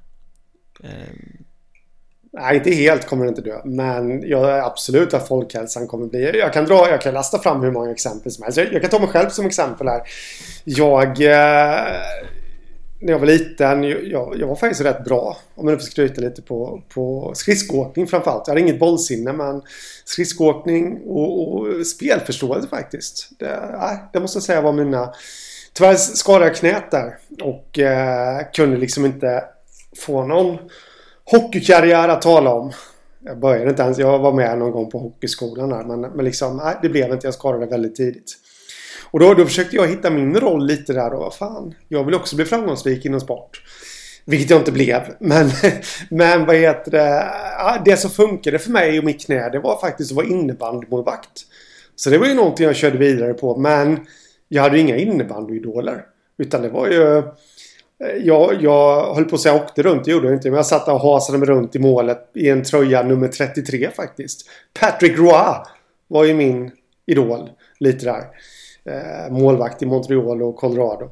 Ehm. 0.84 1.44
Nej, 2.34 2.56
inte 2.58 2.72
helt 2.72 3.08
kommer 3.08 3.26
det 3.26 3.30
inte 3.30 3.42
dö. 3.42 3.62
Men 3.66 4.30
jag 4.30 4.50
är 4.50 4.62
absolut 4.62 5.14
att 5.14 5.28
folkhälsan 5.28 5.88
kommer 5.88 6.08
bli... 6.08 6.40
Jag 6.40 6.54
kan, 6.54 6.66
dra, 6.66 6.90
jag 6.90 7.02
kan 7.02 7.14
lasta 7.14 7.40
fram 7.40 7.62
hur 7.62 7.72
många 7.72 7.92
exempel 7.92 8.32
som 8.32 8.44
helst. 8.44 8.58
Jag, 8.58 8.74
jag 8.74 8.82
kan 8.82 8.90
ta 8.90 9.00
mig 9.00 9.08
själv 9.08 9.30
som 9.30 9.46
exempel 9.46 9.88
här. 9.88 10.02
Jag... 10.64 11.22
Eh, 11.22 11.94
när 13.04 13.12
jag 13.12 13.20
var 13.20 13.26
liten, 13.26 13.84
jag, 13.84 14.40
jag 14.40 14.48
var 14.48 14.56
faktiskt 14.56 14.82
rätt 14.82 15.04
bra. 15.04 15.38
Om 15.56 15.68
jag 15.68 15.76
nu 15.76 15.80
får 15.80 15.86
skryta 15.86 16.22
lite 16.22 16.42
på, 16.42 16.84
på 16.90 17.32
skridskoåkning 17.36 18.08
framförallt. 18.08 18.48
Jag 18.48 18.52
hade 18.52 18.62
inget 18.62 18.80
bollsinne 18.80 19.34
men 19.34 19.62
skridskoåkning 20.06 21.02
och, 21.06 21.54
och 21.54 21.88
spelförståelse 21.88 22.68
faktiskt. 22.68 23.30
Det, 23.40 23.78
nej, 23.80 23.98
det 24.14 24.20
måste 24.20 24.36
jag 24.38 24.44
säga 24.44 24.62
var 24.62 24.74
mina 24.74 25.14
Tyvärr 25.74 25.96
skadade 25.96 26.46
jag 26.46 26.56
knät 26.56 26.92
där. 26.92 27.18
Och 27.42 27.80
eh, 27.80 28.42
kunde 28.54 28.78
liksom 28.78 29.06
inte 29.06 29.44
få 29.98 30.26
någon 30.26 30.58
hockeykarriär 31.26 32.10
att 32.10 32.22
tala 32.22 32.54
om. 32.54 32.72
Jag 33.26 33.40
började 33.40 33.70
inte 33.70 33.84
ens. 33.84 33.98
Jag 33.98 34.20
var 34.20 34.34
med 34.34 34.58
någon 34.58 34.72
gång 34.72 34.92
på 34.92 35.00
hockeyskolan 35.00 35.70
där. 35.70 35.84
Men, 35.84 36.02
men 36.02 36.26
liksom, 36.26 36.58
nej, 36.58 36.76
det 36.82 36.90
blev 36.90 37.12
inte. 37.12 37.28
Jag 37.28 37.34
skadade 37.34 37.66
väldigt 37.66 37.96
tidigt. 37.96 38.38
Och 39.12 39.20
då, 39.20 39.34
då 39.34 39.46
försökte 39.46 39.76
jag 39.76 39.88
hitta 39.88 40.10
min 40.10 40.36
roll 40.36 40.66
lite 40.66 40.94
där. 40.94 41.14
Och 41.14 41.20
vad 41.20 41.36
fan, 41.36 41.76
jag 41.88 42.04
vill 42.04 42.16
också 42.16 42.36
bli 42.36 42.46
framgångsrik 42.46 43.06
inom 43.06 43.20
sport. 43.20 43.62
Vilket 44.26 44.50
jag 44.50 44.60
inte 44.60 44.72
blev. 44.72 45.02
Men, 45.20 45.52
men 46.10 46.46
vad 46.46 46.56
heter 46.56 46.92
det? 46.92 47.32
Det 47.86 47.98
som 47.98 48.12
funkade 48.12 48.60
för 48.60 48.72
mig 48.72 49.00
och 49.00 49.06
mitt 49.06 49.26
knä 49.26 49.50
det 49.50 49.60
var 49.60 49.80
faktiskt 49.80 50.12
att 50.12 50.16
vara 50.16 50.26
innebandymålvakt. 50.26 51.42
Så 51.96 52.10
det 52.10 52.18
var 52.18 52.28
ju 52.28 52.34
någonting 52.34 52.66
jag 52.66 52.76
körde 52.76 52.98
vidare 52.98 53.34
på. 53.34 53.58
Men 53.58 54.00
jag 54.48 54.64
hade 54.64 54.78
ju 54.78 54.82
inga 54.82 54.98
innebandyidoler. 54.98 56.06
Utan 56.38 56.62
det 56.62 56.70
var 56.70 56.88
ju 56.88 57.18
eh, 57.18 57.24
jag, 58.24 58.62
jag 58.62 59.14
höll 59.14 59.26
på 59.26 59.36
att 59.36 59.42
säga 59.42 59.56
åkte 59.56 59.84
runt, 59.84 60.06
det 60.06 60.12
gjorde 60.12 60.28
jag 60.28 60.36
inte. 60.36 60.50
Men 60.50 60.58
jag 60.58 60.66
satt 60.66 60.88
och 60.88 61.00
hasade 61.00 61.38
mig 61.38 61.48
runt 61.48 61.76
i 61.76 61.80
målet 61.80 62.30
i 62.36 62.50
en 62.50 62.64
tröja 62.64 63.04
nummer 63.04 63.28
33 63.28 63.90
faktiskt. 63.96 64.50
Patrick 64.80 65.18
Roy 65.18 65.56
var 66.08 66.24
ju 66.24 66.34
min 66.34 66.72
idol 67.06 67.50
lite 67.80 68.06
där. 68.06 68.24
Eh, 68.86 69.32
målvakt 69.32 69.82
i 69.82 69.86
Montreal 69.86 70.44
och 70.44 70.56
Colorado. 70.56 71.10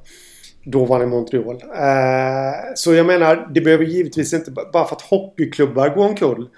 Då 0.66 0.86
var 0.86 1.00
han 1.00 1.08
i 1.08 1.10
Montreal. 1.10 1.56
Eh, 1.78 2.74
så 2.76 2.94
jag 2.94 3.06
menar, 3.06 3.52
det 3.54 3.62
behöver 3.62 3.86
givetvis 3.86 4.34
inte, 4.34 4.52
bara 4.52 4.86
för 4.86 4.96
att 4.96 5.02
hockeyklubbar 5.02 5.90
går 5.90 6.06
omkull. 6.06 6.50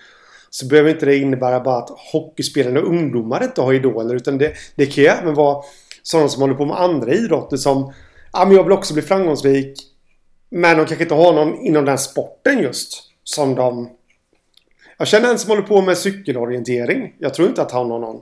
Så 0.49 0.67
behöver 0.67 0.89
inte 0.89 1.05
det 1.05 1.17
innebära 1.17 1.59
bara 1.59 1.77
att 1.77 1.89
hockeyspelande 2.11 2.81
ungdomar 2.81 3.43
inte 3.43 3.61
har 3.61 3.73
idoler. 3.73 4.15
Utan 4.15 4.37
det, 4.37 4.53
det 4.75 4.85
kan 4.85 5.03
ju 5.03 5.09
även 5.09 5.33
vara 5.33 5.63
sådana 6.03 6.29
som 6.29 6.41
håller 6.41 6.55
på 6.55 6.65
med 6.65 6.81
andra 6.81 7.13
idrotter 7.13 7.57
som 7.57 7.93
Ja 8.33 8.45
men 8.45 8.55
jag 8.55 8.63
vill 8.63 8.73
också 8.73 8.93
bli 8.93 9.03
framgångsrik. 9.03 9.79
Men 10.49 10.77
de 10.77 10.85
kanske 10.85 11.03
inte 11.03 11.15
har 11.15 11.33
någon 11.33 11.65
inom 11.65 11.85
den 11.85 11.97
sporten 11.97 12.59
just. 12.59 13.03
Som 13.23 13.55
de... 13.55 13.89
Jag 14.97 15.07
känner 15.07 15.29
en 15.29 15.39
som 15.39 15.49
håller 15.49 15.63
på 15.63 15.81
med 15.81 15.97
cykelorientering. 15.97 17.15
Jag 17.19 17.33
tror 17.33 17.47
inte 17.47 17.61
att 17.61 17.71
han 17.71 17.91
har 17.91 17.99
någon 17.99 18.21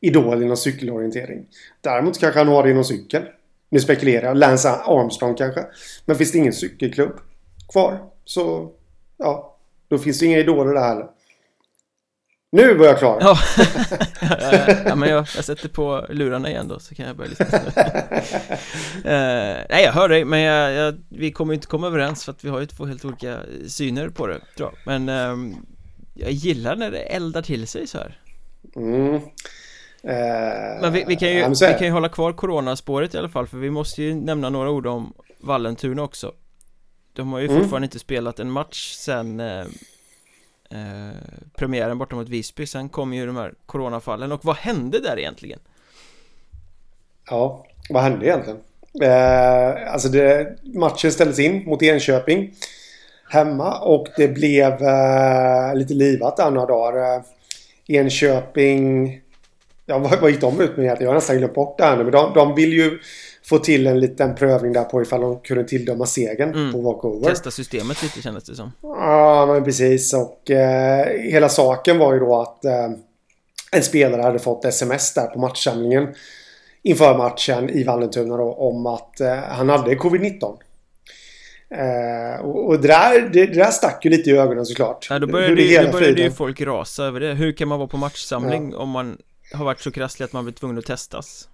idol 0.00 0.42
inom 0.42 0.56
cykelorientering. 0.56 1.46
Däremot 1.80 2.18
kanske 2.18 2.40
han 2.40 2.48
har 2.48 2.62
det 2.62 2.70
inom 2.70 2.84
cykel. 2.84 3.22
Nu 3.68 3.80
spekulerar 3.80 4.26
jag. 4.26 4.36
Lance 4.36 4.70
Armstrong 4.70 5.34
kanske. 5.34 5.64
Men 6.04 6.16
finns 6.16 6.32
det 6.32 6.38
ingen 6.38 6.52
cykelklubb 6.52 7.12
kvar 7.72 7.98
så... 8.24 8.70
Ja. 9.16 9.56
Då 9.88 9.98
finns 9.98 10.18
det 10.18 10.26
inga 10.26 10.38
idoler 10.38 10.74
där 10.74 10.88
heller. 10.88 11.06
Nu 12.54 12.74
var 12.74 12.86
jag 12.86 12.98
klar! 12.98 13.18
Ja, 13.20 13.38
ja, 14.20 14.74
ja, 14.86 14.94
men 14.94 15.08
jag, 15.08 15.26
jag 15.36 15.44
sätter 15.44 15.68
på 15.68 16.06
lurarna 16.10 16.50
igen 16.50 16.68
då 16.68 16.78
så 16.78 16.94
kan 16.94 17.06
jag 17.06 17.16
börja 17.16 17.30
lyssna. 17.30 17.46
Uh, 17.46 17.64
Nej 19.70 19.84
jag 19.84 19.92
hör 19.92 20.08
dig 20.08 20.24
men 20.24 20.40
jag, 20.40 20.72
jag, 20.72 20.94
vi 21.08 21.32
kommer 21.32 21.54
inte 21.54 21.66
komma 21.66 21.86
överens 21.86 22.24
för 22.24 22.32
att 22.32 22.44
vi 22.44 22.48
har 22.48 22.60
ju 22.60 22.66
två 22.66 22.86
helt 22.86 23.04
olika 23.04 23.38
syner 23.68 24.08
på 24.08 24.26
det 24.26 24.40
tror 24.56 24.70
jag. 24.72 25.00
Men 25.00 25.30
um, 25.30 25.66
jag 26.14 26.30
gillar 26.30 26.76
när 26.76 26.90
det 26.90 26.98
eldar 26.98 27.42
till 27.42 27.66
sig 27.66 27.86
så 27.86 27.98
här. 27.98 28.18
Mm. 28.76 29.14
Uh, 29.14 29.20
men 30.80 30.92
vi, 30.92 31.04
vi, 31.08 31.16
kan 31.16 31.28
ju, 31.28 31.48
vi 31.48 31.74
kan 31.78 31.86
ju 31.86 31.90
hålla 31.90 32.08
kvar 32.08 32.32
coronaspåret 32.32 33.14
i 33.14 33.18
alla 33.18 33.28
fall 33.28 33.46
för 33.46 33.56
vi 33.56 33.70
måste 33.70 34.02
ju 34.02 34.14
nämna 34.14 34.50
några 34.50 34.70
ord 34.70 34.86
om 34.86 35.12
Vallentuna 35.40 36.02
också. 36.02 36.32
De 37.12 37.32
har 37.32 37.40
ju 37.40 37.48
mm. 37.48 37.60
fortfarande 37.60 37.86
inte 37.86 37.98
spelat 37.98 38.40
en 38.40 38.50
match 38.50 38.92
sen 38.92 39.40
uh, 39.40 39.64
eh, 40.70 41.18
premiären 41.56 41.98
borta 41.98 42.16
mot 42.16 42.28
Visby 42.28 42.66
Sen 42.66 42.88
kom 42.88 43.14
ju 43.14 43.26
de 43.26 43.36
här 43.36 43.54
coronafallen 43.66 44.32
och 44.32 44.44
vad 44.44 44.56
hände 44.56 45.00
där 45.00 45.18
egentligen? 45.18 45.58
Ja, 47.30 47.66
vad 47.90 48.02
hände 48.02 48.26
egentligen? 48.26 48.60
Eh, 49.02 49.92
alltså 49.92 50.08
det, 50.08 50.56
matchen 50.62 51.12
ställdes 51.12 51.38
in 51.38 51.64
mot 51.64 51.82
Enköping 51.82 52.54
hemma 53.28 53.78
och 53.78 54.08
det 54.16 54.28
blev 54.28 54.72
eh, 54.82 55.74
lite 55.74 55.94
livat 55.94 56.36
där 56.36 56.50
några 56.50 56.66
dagar. 56.66 57.16
Eh, 57.16 57.22
Enköping... 57.86 59.20
Ja, 59.86 59.98
vad, 59.98 60.20
vad 60.20 60.30
gick 60.30 60.40
de 60.40 60.60
ut 60.60 60.76
med? 60.76 60.96
Jag 61.00 61.06
har 61.06 61.14
nästan 61.14 61.38
glömt 61.38 61.54
bort 61.54 61.78
det 61.78 61.84
här 61.84 61.96
nu. 61.96 62.02
Men 62.02 62.12
de, 62.12 62.34
de 62.34 62.54
vill 62.54 62.72
ju 62.72 62.98
få 63.44 63.58
till 63.58 63.86
en 63.86 64.00
liten 64.00 64.34
prövning 64.34 64.72
där 64.72 64.84
på 64.84 65.02
ifall 65.02 65.20
de 65.20 65.40
kunde 65.40 65.64
tilldöma 65.64 66.06
segern 66.06 66.54
mm. 66.54 66.72
på 66.72 66.80
walkover. 66.80 67.30
Testa 67.30 67.50
systemet 67.50 68.02
lite 68.02 68.22
kändes 68.22 68.44
det 68.44 68.54
som. 68.54 68.72
Ja, 68.82 69.46
men 69.46 69.64
precis. 69.64 70.14
Och 70.14 70.50
eh, 70.50 71.06
hela 71.20 71.48
saken 71.48 71.98
var 71.98 72.14
ju 72.14 72.20
då 72.20 72.40
att 72.40 72.64
eh, 72.64 72.90
en 73.72 73.82
spelare 73.82 74.22
hade 74.22 74.38
fått 74.38 74.64
sms 74.64 75.14
där 75.14 75.26
på 75.26 75.38
matchsamlingen 75.38 76.14
inför 76.82 77.18
matchen 77.18 77.70
i 77.70 77.84
Vallentuna 77.84 78.36
då, 78.36 78.52
om 78.52 78.86
att 78.86 79.20
eh, 79.20 79.34
han 79.34 79.68
hade 79.68 79.94
covid-19. 79.94 80.58
Eh, 81.70 82.40
och, 82.40 82.66
och 82.68 82.80
det, 82.80 82.88
där, 82.88 83.20
det, 83.20 83.46
det 83.46 83.54
där 83.54 83.70
stack 83.70 84.04
ju 84.04 84.10
lite 84.10 84.30
i 84.30 84.32
ögonen 84.36 84.66
såklart. 84.66 85.06
Ja, 85.10 85.18
då 85.18 85.26
började, 85.26 85.62
ju, 85.62 85.82
då 85.82 85.92
började 85.92 86.22
ju 86.22 86.30
folk 86.30 86.60
rasa 86.60 87.04
över 87.04 87.20
det. 87.20 87.34
Hur 87.34 87.52
kan 87.52 87.68
man 87.68 87.78
vara 87.78 87.88
på 87.88 87.96
matchsamling 87.96 88.70
ja. 88.72 88.78
om 88.78 88.88
man 88.88 89.18
har 89.52 89.64
varit 89.64 89.80
så 89.80 89.90
krasslig 89.90 90.24
att 90.24 90.32
man 90.32 90.44
blir 90.44 90.54
tvungen 90.54 90.78
att 90.78 90.86
testas? 90.86 91.48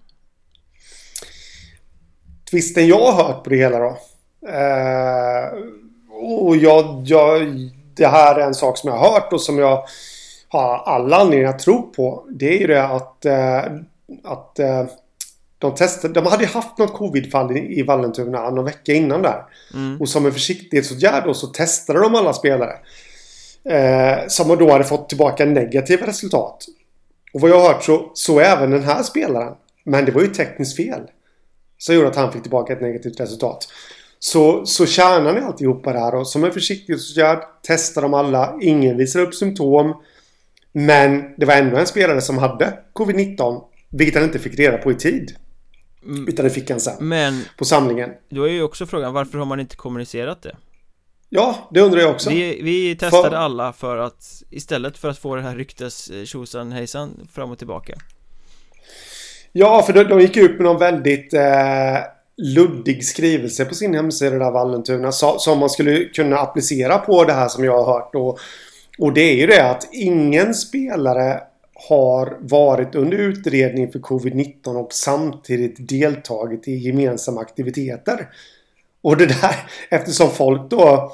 Twisten 2.51 2.87
jag 2.87 3.11
har 3.11 3.23
hört 3.23 3.43
på 3.43 3.49
det 3.49 3.55
hela 3.55 3.79
då. 3.79 3.97
Eh, 4.47 5.45
och 6.47 6.57
jag, 6.57 7.03
jag, 7.05 7.41
det 7.95 8.07
här 8.07 8.35
är 8.35 8.45
en 8.45 8.53
sak 8.53 8.77
som 8.77 8.89
jag 8.89 8.97
har 8.97 9.11
hört 9.11 9.33
och 9.33 9.41
som 9.41 9.59
jag 9.59 9.83
har 10.47 10.77
alla 10.77 11.17
anledningar 11.17 11.49
att 11.49 11.59
tro 11.59 11.91
på. 11.91 12.25
Det 12.29 12.55
är 12.55 12.59
ju 12.59 12.67
det 12.67 12.83
att, 12.83 13.25
eh, 13.25 13.63
att 14.23 14.59
eh, 14.59 14.85
de, 15.57 15.75
testade, 15.75 16.13
de 16.13 16.25
hade 16.25 16.45
haft 16.45 16.77
något 16.77 16.93
covidfall 16.93 17.57
i, 17.57 17.79
i 17.79 17.83
Vallentuna 17.83 18.49
någon 18.49 18.65
vecka 18.65 18.93
innan 18.93 19.21
där. 19.21 19.43
Mm. 19.73 20.01
Och 20.01 20.09
som 20.09 20.25
en 20.25 20.31
försiktighetsåtgärd 20.31 21.23
då 21.25 21.33
så 21.33 21.47
testade 21.47 21.99
de 21.99 22.15
alla 22.15 22.33
spelare. 22.33 22.73
Eh, 23.63 24.27
som 24.27 24.57
då 24.57 24.71
hade 24.71 24.83
fått 24.83 25.09
tillbaka 25.09 25.45
negativa 25.45 26.07
resultat. 26.07 26.65
Och 27.33 27.41
vad 27.41 27.51
jag 27.51 27.59
har 27.59 27.67
hört 27.73 27.83
så, 27.83 28.11
så 28.13 28.39
även 28.39 28.71
den 28.71 28.83
här 28.83 29.03
spelaren. 29.03 29.53
Men 29.83 30.05
det 30.05 30.11
var 30.11 30.21
ju 30.21 30.27
tekniskt 30.27 30.77
fel. 30.77 31.01
Som 31.81 31.95
gjorde 31.95 32.07
att 32.07 32.15
han 32.15 32.31
fick 32.31 32.41
tillbaka 32.41 32.73
ett 32.73 32.81
negativt 32.81 33.19
resultat. 33.19 33.67
Så, 34.19 34.65
så 34.65 34.85
kärnan 34.85 35.37
i 35.37 35.41
alltihopa 35.41 35.93
där 35.93 36.15
och 36.15 36.27
som 36.27 36.43
en 36.43 36.51
försiktighetsåtgärd 36.51 37.39
testar 37.63 38.01
de 38.01 38.13
alla. 38.13 38.57
Ingen 38.61 38.97
visar 38.97 39.19
upp 39.19 39.35
symptom. 39.35 40.03
Men 40.71 41.23
det 41.37 41.45
var 41.45 41.53
ändå 41.53 41.77
en 41.77 41.87
spelare 41.87 42.21
som 42.21 42.37
hade 42.37 42.79
covid-19. 42.93 43.61
Vilket 43.89 44.15
han 44.15 44.23
inte 44.23 44.39
fick 44.39 44.59
reda 44.59 44.77
på 44.77 44.91
i 44.91 44.95
tid. 44.95 45.35
Mm. 46.05 46.27
Utan 46.27 46.45
det 46.45 46.51
fick 46.51 46.69
han 46.69 46.79
sen. 46.79 46.95
Men 46.99 47.43
på 47.57 47.65
samlingen. 47.65 48.09
Då 48.29 48.43
är 48.43 48.51
ju 48.51 48.63
också 48.63 48.85
frågan 48.85 49.13
varför 49.13 49.37
har 49.37 49.45
man 49.45 49.59
inte 49.59 49.75
kommunicerat 49.75 50.41
det? 50.41 50.55
Ja, 51.29 51.69
det 51.73 51.81
undrar 51.81 51.99
jag 52.01 52.11
också. 52.11 52.29
Vi, 52.29 52.61
vi 52.61 52.95
testade 52.95 53.29
för... 53.29 53.35
alla 53.35 53.73
för 53.73 53.97
att 53.97 54.43
istället 54.49 54.97
för 54.97 55.09
att 55.09 55.17
få 55.17 55.35
det 55.35 55.41
här 55.41 55.55
ryktes 55.55 56.11
tjosan 56.25 56.71
hejsan 56.71 57.27
fram 57.33 57.51
och 57.51 57.57
tillbaka. 57.57 57.93
Ja, 59.53 59.81
för 59.81 59.93
de, 59.93 60.03
de 60.03 60.21
gick 60.21 60.37
ut 60.37 60.51
med 60.51 60.61
någon 60.61 60.79
väldigt 60.79 61.33
eh, 61.33 61.97
luddig 62.37 63.05
skrivelse 63.05 63.65
på 63.65 63.75
sin 63.75 63.93
hemsida 63.93 64.37
där 64.37 64.51
Vallentuna 64.51 65.11
som 65.11 65.59
man 65.59 65.69
skulle 65.69 66.03
kunna 66.05 66.37
applicera 66.37 66.97
på 66.97 67.23
det 67.23 67.33
här 67.33 67.47
som 67.47 67.63
jag 67.63 67.83
har 67.83 67.93
hört. 67.93 68.15
Och, 68.15 68.39
och 68.99 69.13
det 69.13 69.21
är 69.21 69.35
ju 69.35 69.47
det 69.47 69.69
att 69.69 69.89
ingen 69.91 70.53
spelare 70.53 71.41
har 71.89 72.37
varit 72.39 72.95
under 72.95 73.17
utredning 73.17 73.91
för 73.91 73.99
covid-19 73.99 74.75
och 74.75 74.93
samtidigt 74.93 75.89
deltagit 75.89 76.67
i 76.67 76.71
gemensamma 76.71 77.41
aktiviteter. 77.41 78.29
Och 79.01 79.17
det 79.17 79.25
där, 79.25 79.55
eftersom 79.89 80.29
folk 80.29 80.69
då 80.69 81.11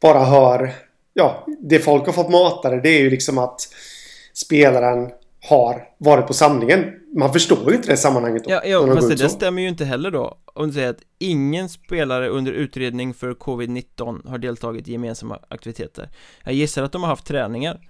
bara 0.00 0.24
hör, 0.24 0.74
ja, 1.14 1.46
det 1.60 1.78
folk 1.78 2.06
har 2.06 2.12
fått 2.12 2.30
matade 2.30 2.80
det 2.80 2.88
är 2.88 3.00
ju 3.00 3.10
liksom 3.10 3.38
att 3.38 3.60
spelaren 4.34 5.10
har 5.48 5.82
varit 5.98 6.26
på 6.26 6.34
samlingen. 6.34 6.84
Man 7.16 7.32
förstår 7.32 7.70
ju 7.70 7.76
inte 7.76 7.88
det 7.88 7.96
sammanhanget 7.96 8.44
då. 8.44 8.50
Ja, 8.50 8.60
ja 8.64 8.94
fast 8.94 9.08
det, 9.08 9.14
det 9.14 9.28
stämmer 9.28 9.62
ju 9.62 9.68
inte 9.68 9.84
heller 9.84 10.10
då. 10.10 10.38
Om 10.54 10.66
du 10.66 10.72
säger 10.72 10.90
att 10.90 11.02
ingen 11.18 11.68
spelare 11.68 12.28
under 12.28 12.52
utredning 12.52 13.14
för 13.14 13.34
covid-19 13.34 14.28
har 14.28 14.38
deltagit 14.38 14.88
i 14.88 14.92
gemensamma 14.92 15.38
aktiviteter. 15.48 16.10
Jag 16.44 16.54
gissar 16.54 16.82
att 16.82 16.92
de 16.92 17.02
har 17.02 17.08
haft 17.08 17.26
träningar. 17.26 17.80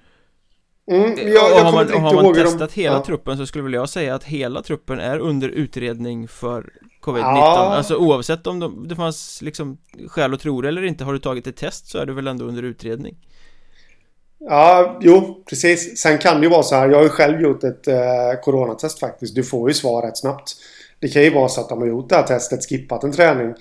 Mm, 0.91 1.19
jag, 1.19 1.29
jag 1.29 1.53
och 1.53 1.61
har 1.61 1.73
man, 1.73 1.95
och 1.95 2.01
har 2.01 2.23
man 2.23 2.35
testat 2.35 2.75
de, 2.75 2.83
hela 2.83 2.97
ja. 2.97 3.05
truppen 3.05 3.37
så 3.37 3.47
skulle 3.47 3.65
väl 3.65 3.73
jag 3.73 3.89
säga 3.89 4.15
att 4.15 4.25
hela 4.25 4.63
truppen 4.63 4.99
är 4.99 5.19
under 5.19 5.49
utredning 5.49 6.29
för 6.29 6.73
covid-19 7.03 7.21
ja. 7.21 7.75
Alltså 7.77 7.97
oavsett 7.97 8.47
om 8.47 8.61
de, 8.61 8.89
det 8.89 8.97
fanns 8.97 9.43
liksom 9.43 9.79
skäl 10.09 10.35
att 10.35 10.41
tro 10.41 10.61
det 10.61 10.69
eller 10.69 10.83
inte 10.83 11.05
Har 11.05 11.13
du 11.13 11.19
tagit 11.19 11.47
ett 11.47 11.57
test 11.57 11.87
så 11.87 11.99
är 11.99 12.07
du 12.07 12.13
väl 12.13 12.27
ändå 12.27 12.45
under 12.45 12.63
utredning 12.63 13.17
Ja, 14.49 14.99
jo, 15.01 15.45
precis. 15.49 15.99
Sen 15.99 16.19
kan 16.19 16.41
det 16.41 16.43
ju 16.43 16.51
vara 16.51 16.63
så 16.63 16.75
här. 16.75 16.89
Jag 16.89 16.97
har 16.97 17.03
ju 17.03 17.09
själv 17.09 17.41
gjort 17.41 17.65
ett 17.65 17.89
eh, 17.89 18.41
coronatest 18.43 19.01
faktiskt. 19.01 19.35
Du 19.35 19.45
får 19.45 19.71
ju 19.71 19.75
svar 19.75 20.03
rätt 20.03 20.19
snabbt. 20.19 20.53
Det 21.01 21.09
kan 21.09 21.23
ju 21.23 21.31
vara 21.31 21.49
så 21.49 21.61
att 21.61 21.69
de 21.69 21.79
har 21.79 21.89
gjort 21.89 22.09
det 22.09 22.17
här 22.17 22.23
testet, 22.23 22.69
skippat 22.69 23.05
en 23.05 23.13
träning 23.13 23.55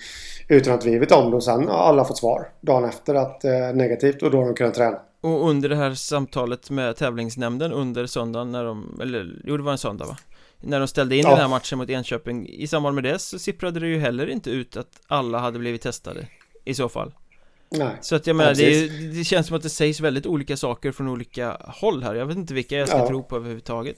utan 0.48 0.74
att 0.74 0.86
vi 0.86 0.98
vet 0.98 1.12
om 1.12 1.32
det 1.32 1.38
och 1.38 1.44
sen 1.44 1.68
har 1.68 1.78
alla 1.78 2.06
fått 2.06 2.18
svar 2.18 2.50
dagen 2.62 2.86
efter 2.86 3.16
att 3.16 3.46
eh, 3.46 3.74
negativt 3.74 4.22
och 4.22 4.32
då 4.32 4.38
har 4.38 4.46
de 4.46 4.56
kunnat 4.56 4.74
träna. 4.74 5.00
Och 5.22 5.50
under 5.50 5.70
det 5.70 5.76
här 5.76 5.94
samtalet 5.94 6.70
med 6.70 6.96
tävlingsnämnden 6.96 7.72
under 7.72 8.06
söndagen 8.06 8.52
när 8.52 8.64
de, 8.64 9.00
eller 9.02 9.42
jo 9.44 9.58
det 9.58 9.64
var 9.64 9.72
en 9.72 9.78
söndag 9.78 10.06
va? 10.06 10.18
När 10.62 10.80
de 10.80 10.88
ställde 10.88 11.16
in 11.16 11.24
ja. 11.24 11.30
den 11.30 11.40
här 11.40 11.48
matchen 11.48 11.78
mot 11.78 11.90
Enköping 11.90 12.50
I 12.50 12.68
samband 12.68 12.96
med 12.96 13.04
det 13.04 13.20
så 13.20 13.40
sipprade 13.40 13.80
det 13.80 13.88
ju 13.88 14.00
heller 14.00 14.28
inte 14.28 14.50
ut 14.50 14.78
att 14.78 14.88
alla 15.08 15.40
hade 15.40 15.60
blivit 15.60 15.82
testade 15.82 16.28
I 16.66 16.74
så 16.74 16.90
fall 16.90 17.14
Nej, 17.70 17.88
Så 18.02 18.16
att 18.16 18.28
jag 18.28 18.36
menar, 18.36 18.54
det, 18.54 18.88
det, 19.18 19.24
känns 19.24 19.48
som 19.48 19.56
att 19.56 19.64
det 19.64 19.70
sägs 19.70 20.00
väldigt 20.00 20.26
olika 20.26 20.58
saker 20.58 20.92
från 20.92 21.08
olika 21.08 21.58
håll 21.62 22.04
här. 22.04 22.16
Jag 22.16 22.26
vet 22.26 22.38
inte 22.38 22.54
vilka 22.54 22.76
jag 22.76 22.88
ska 22.88 22.98
ja. 22.98 23.08
tro 23.08 23.24
på 23.24 23.36
överhuvudtaget. 23.36 23.98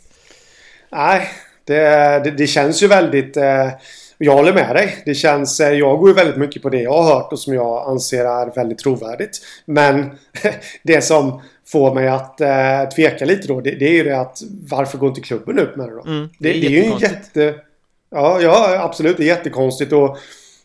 Nej, 0.92 1.30
det, 1.66 1.82
det, 2.24 2.32
det 2.32 2.48
känns 2.48 2.84
ju 2.84 2.88
väldigt 2.88 3.38
eh, 3.38 3.70
Jag 4.18 4.34
håller 4.34 4.54
med 4.54 4.76
dig. 4.76 4.98
Det 5.06 5.16
känns, 5.16 5.60
eh, 5.60 5.72
jag 5.72 6.00
går 6.00 6.10
ju 6.10 6.16
väldigt 6.16 6.38
mycket 6.38 6.62
på 6.62 6.70
det 6.70 6.82
jag 6.82 7.04
har 7.04 7.16
hört 7.16 7.32
och 7.32 7.40
som 7.40 7.54
jag 7.54 7.90
anser 7.90 8.26
är 8.26 8.56
väldigt 8.56 8.80
trovärdigt. 8.80 9.42
Men 9.66 10.18
det 10.84 11.02
som 11.02 11.42
får 11.66 11.94
mig 11.94 12.08
att 12.08 12.42
eh, 12.42 12.90
tveka 12.96 13.26
lite 13.26 13.48
då 13.48 13.62
det, 13.62 13.72
det, 13.72 13.86
är 13.86 13.94
ju 13.94 14.04
det 14.04 14.20
att 14.20 14.42
Varför 14.70 14.98
går 14.98 15.10
inte 15.10 15.22
klubben 15.22 15.60
ut 15.60 15.76
med 15.76 15.88
det 15.88 15.96
då? 15.96 16.04
Mm, 16.06 16.30
det, 16.40 16.52
det, 16.52 16.58
är, 16.58 16.62
det 16.62 16.68
är 16.68 16.84
ju 16.84 16.84
en 16.84 16.98
jätte 16.98 17.56
Ja, 18.10 18.42
ja 18.42 18.80
absolut, 18.84 19.18
det 19.18 19.24
är 19.24 19.28
jättekonstigt 19.28 19.94
och 19.94 20.18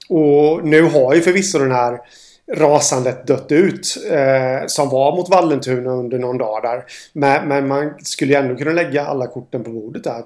och 0.09 0.65
nu 0.65 0.83
har 0.83 1.15
ju 1.15 1.21
förvisso 1.21 1.59
den 1.59 1.73
här 1.73 1.99
rasandet 2.53 3.27
dött 3.27 3.53
ut. 3.53 3.97
Eh, 4.11 4.67
som 4.67 4.89
var 4.89 5.17
mot 5.17 5.29
Vallentuna 5.29 5.91
under 5.91 6.19
någon 6.19 6.39
dag 6.39 6.63
där. 6.63 6.85
Men, 7.13 7.49
men, 7.49 7.69
man 7.69 7.95
skulle 8.03 8.33
ju 8.33 8.39
ändå 8.39 8.57
kunna 8.57 8.73
lägga 8.73 9.07
alla 9.07 9.27
korten 9.27 9.65
på 9.65 9.71
bordet 9.71 10.05
där. 10.05 10.25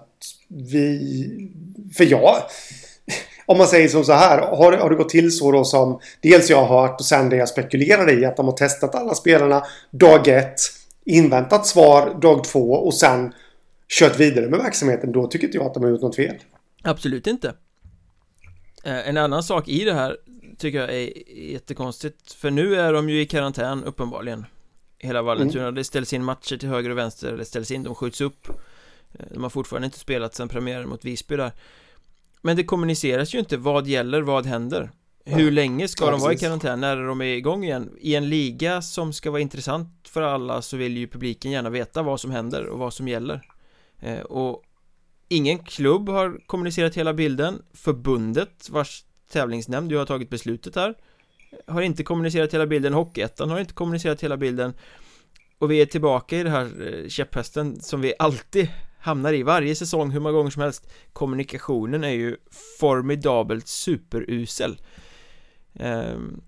Vi... 0.48 1.50
För 1.96 2.04
jag... 2.04 2.36
Om 3.46 3.58
man 3.58 3.66
säger 3.66 3.88
som 3.88 4.04
så 4.04 4.12
här. 4.12 4.38
Har, 4.38 4.72
har 4.72 4.90
det 4.90 4.96
gått 4.96 5.08
till 5.08 5.36
så 5.36 5.52
då 5.52 5.64
som 5.64 6.00
dels 6.20 6.50
jag 6.50 6.64
har 6.64 6.82
hört 6.82 7.00
och 7.00 7.06
sen 7.06 7.28
det 7.28 7.36
jag 7.36 7.48
spekulerade 7.48 8.12
i. 8.12 8.24
Att 8.24 8.36
de 8.36 8.46
har 8.46 8.56
testat 8.56 8.94
alla 8.94 9.14
spelarna 9.14 9.62
dag 9.90 10.28
ett. 10.28 10.60
Inväntat 11.04 11.66
svar 11.66 12.18
dag 12.20 12.44
två 12.44 12.72
och 12.72 12.94
sen 12.94 13.32
kört 13.88 14.20
vidare 14.20 14.48
med 14.48 14.58
verksamheten. 14.58 15.12
Då 15.12 15.26
tycker 15.26 15.46
inte 15.46 15.58
jag 15.58 15.66
att 15.66 15.74
de 15.74 15.82
har 15.82 15.90
gjort 15.90 16.00
något 16.00 16.16
fel. 16.16 16.34
Absolut 16.82 17.26
inte. 17.26 17.54
Eh, 18.84 19.08
en 19.08 19.16
annan 19.16 19.42
sak 19.42 19.68
i 19.68 19.84
det 19.84 19.94
här 19.94 20.16
tycker 20.58 20.78
jag 20.78 20.94
är 20.94 21.28
jättekonstigt. 21.52 22.32
För 22.32 22.50
nu 22.50 22.74
är 22.76 22.92
de 22.92 23.08
ju 23.08 23.20
i 23.20 23.26
karantän 23.26 23.84
uppenbarligen. 23.84 24.46
Hela 24.98 25.22
Vallentuna, 25.22 25.62
mm. 25.62 25.74
det 25.74 25.84
ställs 25.84 26.12
in 26.12 26.24
matcher 26.24 26.56
till 26.56 26.68
höger 26.68 26.90
och 26.90 26.98
vänster 26.98 27.32
Det 27.32 27.44
ställs 27.44 27.70
in, 27.70 27.82
de 27.82 27.94
skjuts 27.94 28.20
upp. 28.20 28.48
Eh, 29.12 29.26
De 29.30 29.42
har 29.42 29.50
fortfarande 29.50 29.86
inte 29.86 29.98
spelat 29.98 30.34
sedan 30.34 30.48
premiären 30.48 30.88
mot 30.88 31.04
Visby 31.04 31.36
där. 31.36 31.52
Men 32.42 32.56
det 32.56 32.64
kommuniceras 32.64 33.34
ju 33.34 33.38
inte 33.38 33.56
vad 33.56 33.86
gäller, 33.86 34.22
vad 34.22 34.46
händer. 34.46 34.90
Hur 35.24 35.50
länge 35.50 35.88
ska 35.88 36.04
ja, 36.04 36.10
de 36.10 36.20
vara 36.20 36.32
i 36.32 36.38
karantän? 36.38 36.80
När 36.80 36.96
är 36.96 37.06
de 37.06 37.22
igång 37.22 37.64
igen? 37.64 37.90
I 38.00 38.14
en 38.14 38.28
liga 38.28 38.82
som 38.82 39.12
ska 39.12 39.30
vara 39.30 39.40
intressant 39.40 40.08
för 40.08 40.22
alla 40.22 40.62
så 40.62 40.76
vill 40.76 40.96
ju 40.96 41.06
publiken 41.08 41.50
gärna 41.50 41.70
veta 41.70 42.02
vad 42.02 42.20
som 42.20 42.30
händer 42.30 42.66
och 42.66 42.78
vad 42.78 42.94
som 42.94 43.08
gäller. 43.08 43.42
Eh, 44.00 44.20
Och 44.20 44.62
Ingen 45.28 45.58
klubb 45.58 46.08
har 46.08 46.40
kommunicerat 46.46 46.94
hela 46.94 47.14
bilden. 47.14 47.62
Förbundet 47.74 48.70
vars 48.70 49.04
tävlingsnämnd 49.28 49.90
du 49.90 49.96
har 49.96 50.06
tagit 50.06 50.30
beslutet 50.30 50.76
här. 50.76 50.94
Har 51.66 51.82
inte 51.82 52.04
kommunicerat 52.04 52.54
hela 52.54 52.66
bilden, 52.66 52.94
Hockeyettan 52.94 53.50
har 53.50 53.60
inte 53.60 53.74
kommunicerat 53.74 54.22
hela 54.22 54.36
bilden. 54.36 54.74
Och 55.58 55.70
vi 55.70 55.80
är 55.80 55.86
tillbaka 55.86 56.36
i 56.36 56.42
det 56.42 56.50
här 56.50 56.94
eh, 57.04 57.08
käpphästen 57.08 57.80
som 57.80 58.00
vi 58.00 58.14
alltid 58.18 58.68
hamnar 59.00 59.32
i 59.32 59.42
varje 59.42 59.74
säsong 59.74 60.10
hur 60.10 60.20
många 60.20 60.32
gånger 60.32 60.50
som 60.50 60.62
helst. 60.62 60.90
Kommunikationen 61.12 62.04
är 62.04 62.10
ju 62.10 62.36
formidabelt 62.80 63.68
superusel. 63.68 64.80
Um, 65.72 66.42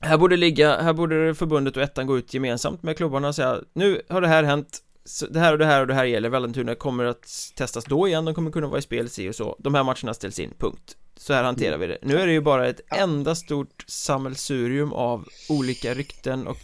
Här 0.00 0.18
borde 0.18 0.36
ligga, 0.36 0.82
här 0.82 0.92
borde 0.92 1.34
förbundet 1.34 1.76
och 1.76 1.82
ettan 1.82 2.06
gå 2.06 2.18
ut 2.18 2.34
gemensamt 2.34 2.82
med 2.82 2.96
klubbarna 2.96 3.28
och 3.28 3.34
säga 3.34 3.60
Nu 3.72 4.02
har 4.08 4.20
det 4.20 4.28
här 4.28 4.42
hänt 4.42 4.82
det 5.30 5.40
här 5.40 5.52
och 5.52 5.58
det 5.58 5.64
här 5.64 5.80
och 5.80 5.86
det 5.86 5.94
här 5.94 6.04
gäller. 6.04 6.28
Vallentuna 6.28 6.74
kommer 6.74 7.04
att 7.04 7.52
testas 7.56 7.84
då 7.84 8.08
igen. 8.08 8.24
De 8.24 8.34
kommer 8.34 8.50
kunna 8.50 8.66
vara 8.66 8.78
i 8.78 8.82
spel 8.82 9.08
si 9.08 9.28
och 9.28 9.34
så. 9.34 9.56
De 9.58 9.74
här 9.74 9.84
matcherna 9.84 10.14
ställs 10.14 10.38
in, 10.38 10.54
punkt. 10.58 10.96
Så 11.16 11.32
här 11.32 11.44
hanterar 11.44 11.78
vi 11.78 11.86
det. 11.86 11.98
Nu 12.02 12.18
är 12.18 12.26
det 12.26 12.32
ju 12.32 12.40
bara 12.40 12.66
ett 12.66 12.80
enda 12.86 13.34
stort 13.34 13.84
sammelsurium 13.86 14.92
av 14.92 15.28
olika 15.48 15.94
rykten 15.94 16.46
och 16.46 16.58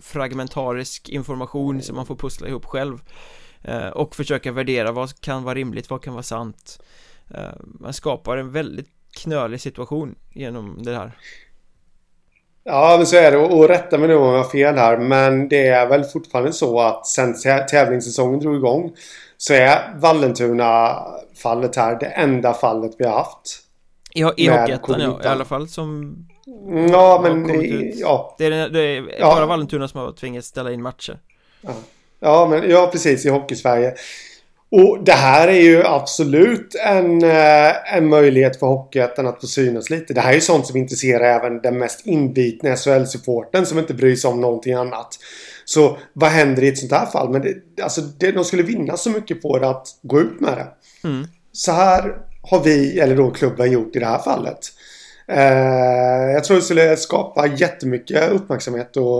fragmentarisk 0.00 1.08
information 1.08 1.82
som 1.82 1.96
man 1.96 2.06
får 2.06 2.16
pussla 2.16 2.48
ihop 2.48 2.64
själv 2.64 2.98
eh, 3.62 3.88
och 3.88 4.16
försöka 4.16 4.52
värdera 4.52 4.92
vad 4.92 5.20
kan 5.20 5.42
vara 5.42 5.54
rimligt, 5.54 5.90
vad 5.90 6.02
kan 6.02 6.12
vara 6.12 6.22
sant. 6.22 6.82
Eh, 7.30 7.50
man 7.64 7.92
skapar 7.92 8.36
en 8.36 8.52
väldigt 8.52 8.88
knölig 9.10 9.60
situation 9.60 10.14
genom 10.30 10.82
det 10.82 10.96
här 10.96 11.12
Ja, 12.68 12.94
men 12.96 13.06
så 13.06 13.16
är 13.16 13.32
det. 13.32 13.38
Och 13.38 13.68
rätta 13.68 13.98
mig 13.98 14.08
nu 14.08 14.14
om 14.14 14.34
jag 14.34 14.42
har 14.42 14.50
fel 14.50 14.74
här. 14.74 14.96
Men 14.96 15.48
det 15.48 15.66
är 15.68 15.86
väl 15.86 16.04
fortfarande 16.04 16.52
så 16.52 16.80
att 16.80 17.06
sen 17.06 17.34
tävlingssäsongen 17.70 18.40
drog 18.40 18.56
igång 18.56 18.92
så 19.36 19.54
är 19.54 19.94
Vallentuna-fallet 19.96 21.76
här 21.76 21.98
det 22.00 22.06
enda 22.06 22.54
fallet 22.54 22.92
vi 22.98 23.04
har 23.04 23.12
haft. 23.12 23.62
Ja, 24.14 24.32
i 24.36 24.48
Hockeyettan 24.48 25.00
ja, 25.00 25.20
i 25.24 25.26
alla 25.26 25.44
fall 25.44 25.68
som 25.68 26.16
Ja, 26.90 27.20
men 27.22 27.50
ja 27.98 28.34
Det 28.38 28.46
är, 28.46 28.68
det 28.68 28.80
är 28.80 29.16
ja. 29.18 29.34
bara 29.34 29.46
Vallentuna 29.46 29.88
som 29.88 30.00
har 30.00 30.12
tvingats 30.12 30.48
ställa 30.48 30.72
in 30.72 30.82
matcher 30.82 31.18
ja. 31.60 31.70
ja, 32.20 32.46
men 32.50 32.70
ja 32.70 32.88
precis 32.92 33.26
i 33.26 33.28
Hockeysverige 33.28 33.94
Och 34.70 35.04
det 35.04 35.12
här 35.12 35.48
är 35.48 35.60
ju 35.60 35.84
absolut 35.84 36.74
en, 36.74 37.22
eh, 37.22 37.94
en 37.96 38.08
möjlighet 38.08 38.58
för 38.58 38.66
Hockeyettan 38.66 39.26
att 39.26 39.40
få 39.40 39.46
synas 39.46 39.90
lite 39.90 40.14
Det 40.14 40.20
här 40.20 40.30
är 40.30 40.34
ju 40.34 40.40
sånt 40.40 40.66
som 40.66 40.76
intresserar 40.76 41.24
även 41.24 41.62
den 41.62 41.78
mest 41.78 42.06
inbitna 42.06 42.76
SHL-supporten 42.76 43.64
som 43.64 43.78
inte 43.78 43.94
bryr 43.94 44.16
sig 44.16 44.30
om 44.30 44.40
någonting 44.40 44.74
annat 44.74 45.08
Så 45.64 45.98
vad 46.12 46.30
händer 46.30 46.62
i 46.62 46.68
ett 46.68 46.78
sånt 46.78 46.92
här 46.92 47.06
fall? 47.06 47.30
Men 47.30 47.42
det, 47.42 47.82
alltså, 47.82 48.00
det, 48.00 48.32
de 48.32 48.44
skulle 48.44 48.62
vinna 48.62 48.96
så 48.96 49.10
mycket 49.10 49.42
på 49.42 49.58
det 49.58 49.68
att 49.68 49.88
gå 50.02 50.20
ut 50.20 50.40
med 50.40 50.52
det 50.52 50.68
mm. 51.08 51.26
Så 51.52 51.72
här 51.72 52.16
har 52.42 52.62
vi, 52.62 53.00
eller 53.00 53.16
då 53.16 53.30
klubben, 53.30 53.72
gjort 53.72 53.96
i 53.96 53.98
det 53.98 54.06
här 54.06 54.18
fallet. 54.18 54.58
Eh, 55.28 56.32
jag 56.32 56.44
tror 56.44 56.56
det 56.56 56.62
skulle 56.62 56.96
skapa 56.96 57.46
jättemycket 57.46 58.32
uppmärksamhet 58.32 58.96
och, 58.96 59.18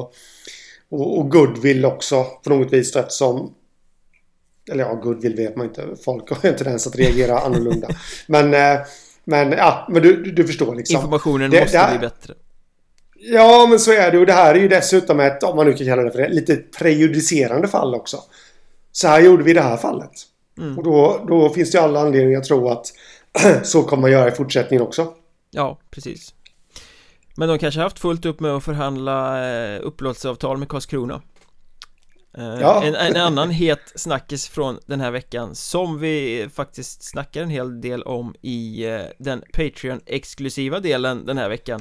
och, 0.90 1.18
och 1.18 1.30
goodwill 1.30 1.84
också 1.84 2.24
på 2.44 2.50
något 2.50 2.72
vis 2.72 2.96
eftersom 2.96 3.54
eller 4.70 4.84
ja, 4.84 4.94
goodwill 4.94 5.36
vet 5.36 5.56
man 5.56 5.66
inte. 5.66 5.86
Folk 6.04 6.30
har 6.30 6.50
en 6.50 6.56
tendens 6.56 6.86
att 6.86 6.96
reagera 6.96 7.38
annorlunda. 7.38 7.88
Men, 8.26 8.54
eh, 8.54 8.80
men 9.28 9.52
ja, 9.52 9.86
men 9.90 10.02
du, 10.02 10.22
du 10.22 10.46
förstår 10.46 10.74
liksom. 10.74 10.96
Informationen 10.96 11.50
det, 11.50 11.60
måste 11.60 11.76
det 11.76 11.82
här, 11.82 11.98
bli 11.98 12.08
bättre. 12.08 12.34
Ja, 13.14 13.66
men 13.70 13.78
så 13.78 13.92
är 13.92 14.12
det. 14.12 14.18
Och 14.18 14.26
det 14.26 14.32
här 14.32 14.54
är 14.54 14.58
ju 14.58 14.68
dessutom 14.68 15.20
ett, 15.20 15.42
om 15.42 15.56
man 15.56 15.66
nu 15.66 15.72
kan 15.72 15.86
kalla 15.86 16.02
det 16.02 16.10
för 16.10 16.18
det, 16.18 16.28
lite 16.28 16.56
prejudicerande 16.56 17.68
fall 17.68 17.94
också. 17.94 18.18
Så 18.92 19.08
här 19.08 19.20
gjorde 19.20 19.44
vi 19.44 19.50
i 19.50 19.54
det 19.54 19.60
här 19.60 19.76
fallet. 19.76 20.10
Mm. 20.58 20.78
Och 20.78 20.84
då, 20.84 21.24
då 21.28 21.48
finns 21.48 21.70
det 21.70 21.80
alla 21.80 22.00
anledningar 22.00 22.38
att 22.38 22.44
tro 22.44 22.68
att 22.68 22.86
så 23.62 23.82
kommer 23.82 24.00
man 24.00 24.10
göra 24.10 24.28
i 24.28 24.32
fortsättningen 24.32 24.86
också. 24.86 25.12
Ja, 25.50 25.78
precis. 25.90 26.34
Men 27.36 27.48
de 27.48 27.58
kanske 27.58 27.80
har 27.80 27.84
haft 27.84 27.98
fullt 27.98 28.26
upp 28.26 28.40
med 28.40 28.50
att 28.50 28.64
förhandla 28.64 29.48
eh, 29.50 29.80
upplåtelseavtal 29.82 30.56
med 30.58 30.68
Karlskrona. 30.68 31.22
Eh, 32.36 32.60
ja. 32.60 32.84
en, 32.84 32.94
en, 32.94 33.16
annan 33.16 33.50
het 33.50 33.92
snackis 33.94 34.48
från 34.48 34.78
den 34.86 35.00
här 35.00 35.10
veckan 35.10 35.54
som 35.54 35.98
vi 35.98 36.48
faktiskt 36.54 37.02
snackar 37.02 37.42
en 37.42 37.50
hel 37.50 37.80
del 37.80 38.02
om 38.02 38.34
i 38.42 38.86
eh, 38.86 39.00
den 39.18 39.42
Patreon-exklusiva 39.52 40.80
delen 40.80 41.26
den 41.26 41.38
här 41.38 41.48
veckan. 41.48 41.80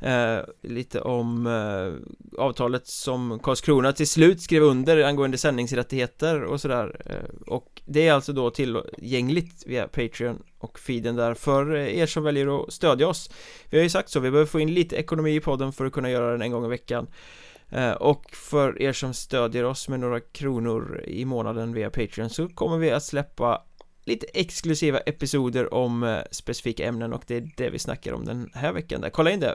Eh, 0.00 0.38
Lite 0.62 1.00
om 1.00 1.46
eh, 1.46 2.40
avtalet 2.40 2.86
som 2.86 3.38
Karlskrona 3.42 3.92
till 3.92 4.08
slut 4.08 4.42
skrev 4.42 4.62
under 4.62 5.04
angående 5.04 5.38
sändningsrättigheter 5.38 6.42
och 6.42 6.60
sådär. 6.60 7.02
Eh, 7.06 7.52
Och 7.52 7.82
det 7.86 8.08
är 8.08 8.12
alltså 8.12 8.32
då 8.32 8.50
tillgängligt 8.50 9.66
via 9.66 9.88
Patreon 9.88 10.42
och 10.58 10.78
feeden 10.78 11.16
där 11.16 11.34
för 11.34 11.76
er 11.76 12.06
som 12.06 12.24
väljer 12.24 12.62
att 12.62 12.72
stödja 12.72 13.08
oss. 13.08 13.30
Vi 13.70 13.78
har 13.78 13.82
ju 13.82 13.90
sagt 13.90 14.08
så, 14.10 14.20
vi 14.20 14.30
behöver 14.30 14.50
få 14.50 14.60
in 14.60 14.74
lite 14.74 14.96
ekonomi 14.96 15.34
i 15.34 15.40
podden 15.40 15.72
för 15.72 15.84
att 15.86 15.92
kunna 15.92 16.10
göra 16.10 16.32
den 16.32 16.42
en 16.42 16.50
gång 16.52 16.64
i 16.64 16.68
veckan. 16.68 17.06
Eh, 17.06 17.51
och 17.92 18.30
för 18.30 18.82
er 18.82 18.92
som 18.92 19.14
stödjer 19.14 19.64
oss 19.64 19.88
med 19.88 20.00
några 20.00 20.20
kronor 20.20 21.04
i 21.06 21.24
månaden 21.24 21.74
via 21.74 21.90
Patreon 21.90 22.30
så 22.30 22.48
kommer 22.48 22.78
vi 22.78 22.90
att 22.90 23.04
släppa 23.04 23.62
lite 24.04 24.26
exklusiva 24.34 24.98
episoder 24.98 25.74
om 25.74 26.02
eh, 26.02 26.18
specifika 26.30 26.84
ämnen 26.84 27.12
och 27.12 27.24
det 27.26 27.36
är 27.36 27.50
det 27.56 27.70
vi 27.70 27.78
snackar 27.78 28.12
om 28.12 28.24
den 28.24 28.50
här 28.54 28.72
veckan 28.72 29.00
där. 29.00 29.10
Kolla 29.10 29.30
in 29.30 29.40
det! 29.40 29.54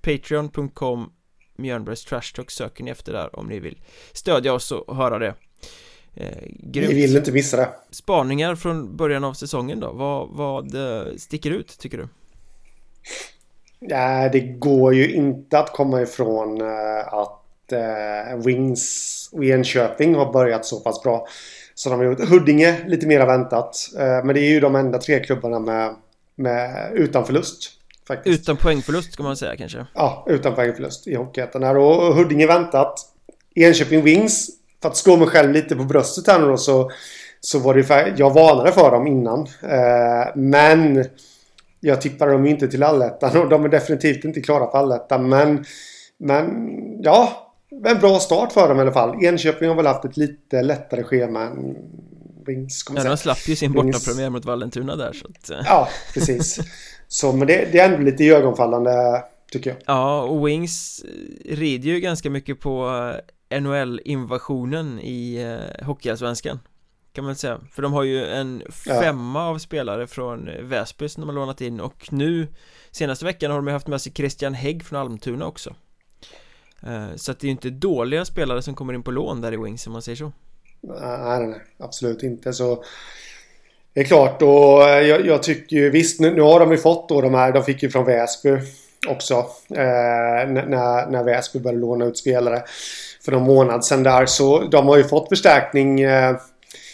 Patreon.com 0.00 1.12
Mjölnbergs 1.56 2.04
Trash 2.04 2.34
Talk 2.34 2.50
söker 2.50 2.84
ni 2.84 2.90
efter 2.90 3.12
där 3.12 3.38
om 3.38 3.46
ni 3.46 3.58
vill 3.58 3.82
stödja 4.12 4.52
oss 4.52 4.72
och 4.72 4.96
höra 4.96 5.18
det 5.18 5.34
eh, 6.14 6.42
Grymt. 6.48 6.88
Ni 6.88 6.94
vill 6.94 7.16
inte 7.16 7.32
missa 7.32 7.56
det 7.56 7.68
Spaningar 7.90 8.54
från 8.54 8.96
början 8.96 9.24
av 9.24 9.34
säsongen 9.34 9.80
då, 9.80 9.92
vad, 9.92 10.28
vad 10.30 10.74
eh, 10.74 11.14
sticker 11.16 11.50
ut 11.50 11.78
tycker 11.78 11.98
du? 11.98 12.08
Nej, 13.78 14.30
det 14.32 14.40
går 14.40 14.94
ju 14.94 15.14
inte 15.14 15.58
att 15.58 15.72
komma 15.72 16.02
ifrån 16.02 16.62
att 17.06 17.45
eh, 17.72 18.36
Wings 18.44 19.28
och 19.32 19.44
Enköping 19.44 20.14
har 20.14 20.32
börjat 20.32 20.64
så 20.64 20.80
pass 20.80 21.02
bra. 21.02 21.26
Så 21.74 21.90
de 21.90 21.98
har 21.98 22.06
gjort 22.06 22.28
Huddinge 22.28 22.76
lite 22.86 23.06
mer 23.06 23.26
väntat. 23.26 23.76
Eh, 23.98 24.24
men 24.24 24.28
det 24.28 24.40
är 24.40 24.48
ju 24.48 24.60
de 24.60 24.76
enda 24.76 24.98
tre 24.98 25.20
klubbarna 25.20 25.58
med, 25.58 25.94
med 26.36 26.90
utan 26.94 27.26
förlust. 27.26 27.72
Faktiskt. 28.08 28.40
Utan 28.40 28.56
poängförlust 28.56 29.12
ska 29.12 29.22
man 29.22 29.36
säga 29.36 29.56
kanske. 29.56 29.86
Ja, 29.94 30.26
utan 30.28 30.54
poängförlust 30.54 31.06
i 31.06 31.14
Hockeyettan. 31.14 31.76
Och 31.76 32.14
Huddinge 32.14 32.46
väntat. 32.46 33.00
Enköping 33.54 34.02
Wings. 34.02 34.48
För 34.82 34.88
att 34.88 34.96
slå 34.96 35.16
mig 35.16 35.28
själv 35.28 35.52
lite 35.52 35.76
på 35.76 35.84
bröstet 35.84 36.26
här 36.26 36.40
nu 36.40 36.46
då 36.46 36.56
så, 36.56 36.90
så 37.40 37.58
var 37.58 37.74
det 37.74 38.14
Jag 38.16 38.34
varnade 38.34 38.72
för 38.72 38.90
dem 38.90 39.06
innan. 39.06 39.40
Eh, 39.62 40.34
men 40.34 41.04
jag 41.80 42.00
tippade 42.00 42.32
dem 42.32 42.46
inte 42.46 42.68
till 42.68 42.82
allettan 42.82 43.36
och 43.36 43.48
de 43.48 43.64
är 43.64 43.68
definitivt 43.68 44.24
inte 44.24 44.40
klara 44.40 44.70
för 44.70 44.78
allettan. 44.78 45.28
Men, 45.28 45.64
men 46.18 46.46
ja, 47.02 47.45
en 47.70 47.98
bra 48.00 48.18
start 48.18 48.52
för 48.52 48.68
dem 48.68 48.78
i 48.78 48.80
alla 48.80 48.92
fall. 48.92 49.24
Enköping 49.24 49.68
har 49.68 49.76
väl 49.76 49.86
haft 49.86 50.04
ett 50.04 50.16
lite 50.16 50.62
lättare 50.62 51.02
schema 51.02 51.42
än 51.42 51.76
Wings. 52.46 52.84
Ja, 52.94 53.04
de 53.04 53.16
slapp 53.16 53.48
ju 53.48 53.56
sin 53.56 53.72
bortapremiär 53.72 54.30
mot 54.30 54.44
Vallentuna 54.44 54.96
där 54.96 55.12
så 55.12 55.26
att... 55.26 55.50
Eh. 55.50 55.56
Ja, 55.64 55.88
precis. 56.14 56.58
Så, 57.08 57.32
men 57.32 57.46
det, 57.46 57.68
det 57.72 57.78
är 57.78 57.92
ändå 57.92 58.02
lite 58.02 58.24
ögonfallande 58.24 59.24
tycker 59.52 59.70
jag. 59.70 59.78
Ja, 59.86 60.22
och 60.22 60.48
Wings 60.48 61.04
rider 61.44 61.88
ju 61.88 62.00
ganska 62.00 62.30
mycket 62.30 62.60
på 62.60 62.88
eh, 63.48 63.60
NHL-invasionen 63.60 65.00
i 65.00 65.44
uh, 65.44 65.86
Hockeyallsvenskan 65.86 66.58
kan 67.12 67.24
man 67.24 67.36
säga 67.36 67.60
För 67.72 67.82
de 67.82 67.92
har 67.92 68.02
ju 68.02 68.26
en 68.26 68.62
femma 68.70 69.38
ja. 69.38 69.46
av 69.46 69.58
spelare 69.58 70.06
från 70.06 70.50
Väsby 70.60 71.08
som 71.08 71.20
de 71.20 71.28
har 71.28 71.34
lånat 71.34 71.60
in 71.60 71.80
och 71.80 72.08
nu 72.10 72.48
Senaste 72.90 73.24
veckan 73.24 73.50
har 73.50 73.62
de 73.62 73.72
haft 73.72 73.86
med 73.86 74.00
sig 74.00 74.12
Christian 74.12 74.54
Hägg 74.54 74.84
från 74.84 74.98
Almtuna 74.98 75.46
också 75.46 75.70
eh, 75.70 75.76
Eh, 76.86 77.16
så 77.16 77.30
att 77.30 77.40
det 77.40 77.44
är 77.44 77.48
ju 77.48 77.52
inte 77.52 77.70
dåliga 77.70 78.24
spelare 78.24 78.62
som 78.62 78.74
kommer 78.74 78.94
in 78.94 79.02
på 79.02 79.10
lån 79.10 79.40
där 79.40 79.52
i 79.52 79.56
Wings 79.56 79.86
om 79.86 79.92
man 79.92 80.02
säger 80.02 80.16
så 80.16 80.32
Nej, 80.80 81.18
nej, 81.18 81.46
nej 81.46 81.60
absolut 81.78 82.22
inte 82.22 82.52
så 82.52 82.84
Det 83.94 84.00
är 84.00 84.04
klart 84.04 84.42
och 84.42 84.88
eh, 84.88 85.06
jag, 85.06 85.26
jag 85.26 85.42
tycker 85.42 85.76
ju 85.76 85.90
visst 85.90 86.20
nu, 86.20 86.34
nu, 86.34 86.40
har 86.40 86.60
de 86.60 86.72
ju 86.72 86.78
fått 86.78 87.08
då 87.08 87.20
de 87.20 87.34
här 87.34 87.52
De 87.52 87.64
fick 87.64 87.82
ju 87.82 87.90
från 87.90 88.04
Väsby 88.04 88.58
också 89.08 89.34
eh, 89.70 90.48
när, 90.48 91.10
när 91.10 91.24
Väsby 91.24 91.58
började 91.58 91.80
låna 91.80 92.04
ut 92.04 92.18
spelare 92.18 92.62
för 93.24 93.32
någon 93.32 93.42
månad 93.42 93.84
sedan 93.84 94.02
där. 94.02 94.26
Så 94.26 94.64
de 94.64 94.86
har 94.86 94.96
ju 94.96 95.04
fått 95.04 95.28
förstärkning. 95.28 96.00
Eh, 96.00 96.36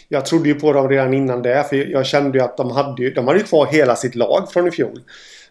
jag 0.09 0.27
trodde 0.27 0.49
ju 0.49 0.55
på 0.55 0.73
dem 0.73 0.89
redan 0.89 1.15
innan 1.15 1.43
det. 1.43 1.67
För 1.69 1.77
jag 1.77 2.07
kände 2.07 2.39
ju 2.39 2.45
att 2.45 2.57
de 2.57 2.71
hade 2.71 3.03
ju, 3.03 3.11
de 3.11 3.27
hade 3.27 3.39
ju 3.39 3.45
kvar 3.45 3.67
hela 3.67 3.97
sitt 3.97 4.15
lag 4.15 4.53
från 4.53 4.69
i 4.69 4.71
fjol. 4.71 5.01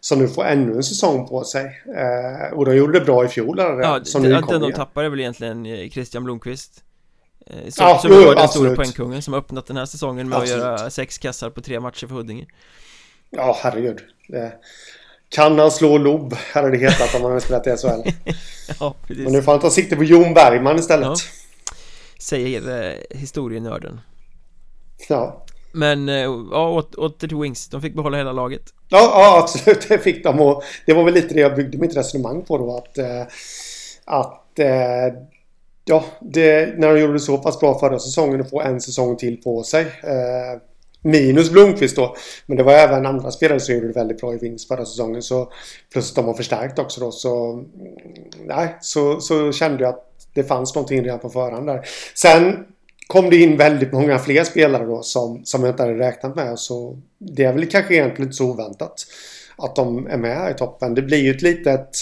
Som 0.04 0.20
nu 0.20 0.28
får 0.28 0.46
ännu 0.46 0.76
en 0.76 0.84
säsong 0.84 1.28
på 1.28 1.44
sig. 1.44 1.82
Eh, 1.98 2.54
och 2.54 2.66
de 2.66 2.76
gjorde 2.76 3.00
det 3.00 3.06
bra 3.06 3.26
i 3.26 3.28
fjol. 3.28 3.60
Eller? 3.60 3.82
Ja, 3.82 4.00
som 4.04 4.24
det, 4.24 4.30
nu 4.30 4.42
den 4.48 4.62
de 4.62 4.72
tappar 4.72 5.04
är 5.04 5.10
väl 5.10 5.20
egentligen 5.20 5.66
eh, 5.66 5.90
Christian 5.90 6.24
Blomqvist. 6.24 6.84
Som, 7.70 7.88
ja, 7.88 8.00
som 8.00 8.12
var 8.12 8.36
den 8.36 8.48
stora 8.48 8.76
poängkungen 8.76 9.22
som 9.22 9.34
har 9.34 9.40
öppnat 9.40 9.68
den 9.68 9.78
här 9.78 9.86
säsongen 9.86 10.30
med 10.30 10.38
absolut. 10.38 10.64
att 10.64 10.80
göra 10.80 10.90
sex 10.90 11.18
kassar 11.18 11.50
på 11.50 11.62
tre 11.62 11.80
matcher 11.80 12.08
för 12.08 12.16
Huddinge. 12.16 12.46
Ja, 13.30 13.58
herregud. 13.62 14.00
Det, 14.28 14.54
kan 15.32 15.60
han 15.60 15.72
slå 15.72 15.98
lobb? 15.98 16.36
Hade 16.54 16.72
det 16.72 16.78
hetat 16.78 17.16
om 17.16 17.22
han 17.22 17.32
hade 17.32 17.42
spelat 17.42 17.68
i 17.68 17.78
SHL. 17.78 18.10
ja, 18.80 18.96
precis. 19.08 19.24
Men 19.24 19.34
nu 19.34 19.42
får 19.42 19.52
han 19.52 19.62
ta 19.62 19.70
sikte 19.70 19.96
på 19.96 20.04
Jon 20.04 20.34
Bergman 20.34 20.80
istället. 20.80 21.06
Ja. 21.06 21.16
Säger 22.20 22.90
eh, 22.90 23.18
historienörden. 23.20 24.02
Ja. 25.10 25.46
Men 25.72 26.10
eh, 26.10 26.16
ja, 26.52 26.84
åter 26.98 27.28
till 27.28 27.38
Wings. 27.38 27.68
De 27.68 27.82
fick 27.82 27.96
behålla 27.96 28.18
hela 28.18 28.32
laget. 28.32 28.62
Ja, 28.90 28.98
ja 29.00 29.40
absolut. 29.40 29.86
Det 29.90 29.98
fick 29.98 30.24
de. 30.24 30.42
Och 30.42 30.64
det 30.86 30.94
var 30.94 31.04
väl 31.04 31.14
lite 31.14 31.34
det 31.34 31.40
jag 31.40 31.56
byggde 31.56 31.78
mitt 31.78 31.98
resonemang 31.98 32.42
på 32.42 32.58
då. 32.58 32.78
Att, 32.78 32.98
eh, 32.98 33.22
att 34.06 34.60
eh, 34.60 35.14
ja, 35.86 36.06
det, 36.22 36.80
när 36.80 36.94
de 36.94 37.00
gjorde 37.00 37.14
det 37.14 37.20
så 37.20 37.38
pass 37.38 37.60
bra 37.60 37.80
förra 37.80 38.00
säsongen 38.00 38.42
och 38.42 38.50
få 38.50 38.62
en 38.62 38.82
säsong 38.82 39.18
till 39.18 39.42
på 39.42 39.64
sig. 39.64 39.86
Minus 41.04 41.50
Blomqvist 41.50 41.96
då. 41.96 42.16
Men 42.46 42.58
det 42.58 42.64
var 42.64 42.74
även 42.74 43.06
andra 43.06 43.32
spelare 43.32 43.60
som 43.60 43.76
gjorde 43.76 43.88
det 43.88 43.94
väldigt 43.94 44.22
bra 44.22 44.34
i 44.34 44.38
Wings 44.38 44.68
förra 44.68 44.86
säsongen. 44.86 45.22
Så, 45.22 45.52
plus 45.94 46.14
de 46.14 46.26
har 46.26 46.34
förstärkt 46.34 46.80
också 46.80 47.02
då. 47.02 47.12
Så, 47.12 47.54
mm, 47.54 47.68
nej, 48.46 48.76
så, 48.82 49.20
så 49.22 49.52
kände 49.52 49.84
jag 49.84 49.90
att 49.90 50.08
det 50.34 50.44
fanns 50.44 50.76
någonting 50.76 51.04
redan 51.04 51.20
på 51.20 51.30
förhand 51.30 51.68
där. 51.68 51.82
Sen 52.16 52.66
kom 53.12 53.30
det 53.30 53.38
in 53.38 53.58
väldigt 53.58 53.94
många 53.94 54.20
fler 54.20 54.44
spelare 54.44 54.86
då 54.86 55.04
som, 55.04 55.46
som 55.46 55.64
jag 55.64 55.74
inte 55.74 55.84
hade 55.84 56.00
räknat 56.00 56.36
med. 56.36 56.60
Så 56.60 57.00
det 57.18 57.44
är 57.44 57.54
väl 57.54 57.66
kanske 57.66 57.94
egentligen 57.94 58.28
inte 58.28 58.38
så 58.38 58.50
oväntat 58.50 59.06
att 59.58 59.76
de 59.76 60.08
är 60.08 60.18
med 60.18 60.52
i 60.52 60.54
toppen. 60.54 60.96
Det 60.96 61.02
blir 61.02 61.18
ju 61.18 61.32
ett 61.32 61.42
litet 61.42 61.98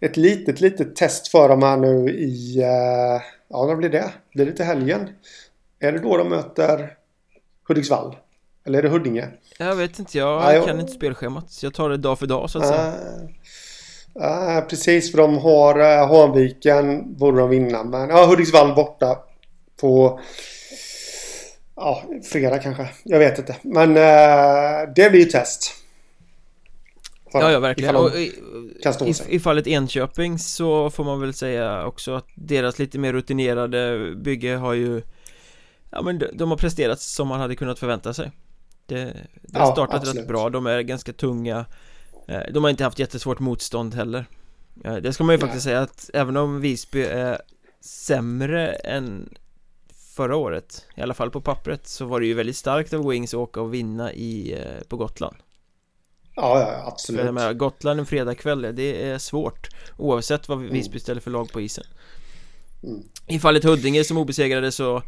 ett 0.00 0.16
litet, 0.16 0.60
litet 0.60 0.96
test 0.96 1.28
för 1.28 1.48
dem 1.48 1.62
här 1.62 1.76
nu 1.76 2.10
i... 2.10 2.58
Uh, 2.58 3.22
ja, 3.48 3.66
när 3.66 3.76
blir 3.76 3.88
det? 3.88 4.12
Blir 4.34 4.46
det 4.46 4.52
till 4.52 4.64
helgen? 4.64 5.08
Är 5.80 5.92
det 5.92 5.98
då 5.98 6.16
de 6.16 6.28
möter 6.28 6.92
Hudiksvall? 7.68 8.16
Eller 8.66 8.78
är 8.78 8.82
det 8.82 8.88
Huddinge? 8.88 9.28
Jag 9.58 9.76
vet 9.76 9.98
inte, 9.98 10.18
jag 10.18 10.42
ah, 10.42 10.52
kan 10.52 10.66
jag... 10.66 10.80
inte 10.80 10.92
spelschemat. 10.92 11.62
Jag 11.62 11.74
tar 11.74 11.88
det 11.90 11.96
dag 11.96 12.18
för 12.18 12.26
dag 12.26 12.50
så 12.50 12.58
att 12.58 12.66
säga. 12.66 12.92
Ah, 14.14 14.60
precis, 14.60 15.10
för 15.10 15.18
de 15.18 15.38
har 15.38 16.06
Hanviken 16.06 17.14
borde 17.14 17.38
de 17.38 17.50
vinna. 17.50 17.84
Men 17.84 18.08
ja, 18.08 18.26
Hudiksvall 18.26 18.74
borta 18.74 19.18
på 19.80 20.20
ja, 21.76 22.04
fredag 22.30 22.58
kanske. 22.58 22.88
Jag 23.04 23.18
vet 23.18 23.38
inte. 23.38 23.56
Men 23.62 23.90
uh, 23.90 24.94
det 24.94 25.10
blir 25.10 25.20
ju 25.20 25.26
test. 25.26 25.74
För, 27.32 27.40
ja, 27.40 27.52
ja, 27.52 27.60
verkligen. 27.60 27.90
Ifall, 27.90 28.04
och, 28.04 29.08
i, 29.08 29.14
i, 29.28 29.40
fallet 29.40 29.66
Enköping 29.66 30.38
så 30.38 30.90
får 30.90 31.04
man 31.04 31.20
väl 31.20 31.34
säga 31.34 31.86
också 31.86 32.14
att 32.14 32.26
deras 32.34 32.78
lite 32.78 32.98
mer 32.98 33.12
rutinerade 33.12 34.12
bygge 34.16 34.56
har 34.56 34.72
ju 34.72 35.02
Ja 35.90 36.02
men 36.02 36.18
de, 36.18 36.26
de 36.32 36.50
har 36.50 36.56
presterat 36.56 37.00
som 37.00 37.28
man 37.28 37.40
hade 37.40 37.56
kunnat 37.56 37.78
förvänta 37.78 38.14
sig 38.14 38.30
Det, 38.86 39.04
det 39.42 39.58
har 39.58 39.66
ja, 39.66 39.72
startat 39.72 39.94
absolut. 39.94 40.16
rätt 40.16 40.28
bra, 40.28 40.50
de 40.50 40.66
är 40.66 40.80
ganska 40.80 41.12
tunga 41.12 41.64
eh, 42.28 42.40
De 42.52 42.64
har 42.64 42.70
inte 42.70 42.84
haft 42.84 42.98
jättesvårt 42.98 43.38
motstånd 43.38 43.94
heller 43.94 44.24
Det 45.02 45.12
ska 45.12 45.24
man 45.24 45.34
ju 45.34 45.38
faktiskt 45.38 45.64
säga 45.64 45.80
att 45.80 46.10
även 46.14 46.36
om 46.36 46.60
Visby 46.60 47.02
är 47.02 47.40
sämre 47.80 48.68
än 48.68 49.34
förra 50.18 50.36
året 50.36 50.86
I 50.94 51.00
alla 51.00 51.14
fall 51.14 51.30
på 51.30 51.40
pappret 51.40 51.86
så 51.86 52.04
var 52.04 52.20
det 52.20 52.26
ju 52.26 52.34
väldigt 52.34 52.56
starkt 52.56 52.92
av 52.92 53.08
Wings 53.08 53.34
att 53.34 53.38
åka 53.38 53.60
och 53.60 53.74
vinna 53.74 54.12
i, 54.12 54.52
eh, 54.52 54.88
på 54.88 54.96
Gotland. 54.96 55.36
Ja, 56.34 56.60
ja 56.60 56.84
absolut. 56.86 57.20
För 57.20 57.32
menar, 57.32 57.52
Gotland 57.52 58.00
en 58.00 58.06
fredagkväll, 58.06 58.62
det 58.62 59.02
är 59.02 59.18
svårt 59.18 59.68
Oavsett 59.96 60.48
vad 60.48 60.58
Visby 60.58 60.88
mm. 60.88 61.00
ställer 61.00 61.20
för 61.20 61.30
lag 61.30 61.52
på 61.52 61.60
isen. 61.60 61.84
Mm. 62.82 63.02
I 63.26 63.38
fallet 63.38 63.64
Huddinge 63.64 64.04
som 64.04 64.16
obesegrade 64.16 64.72
så 64.72 65.02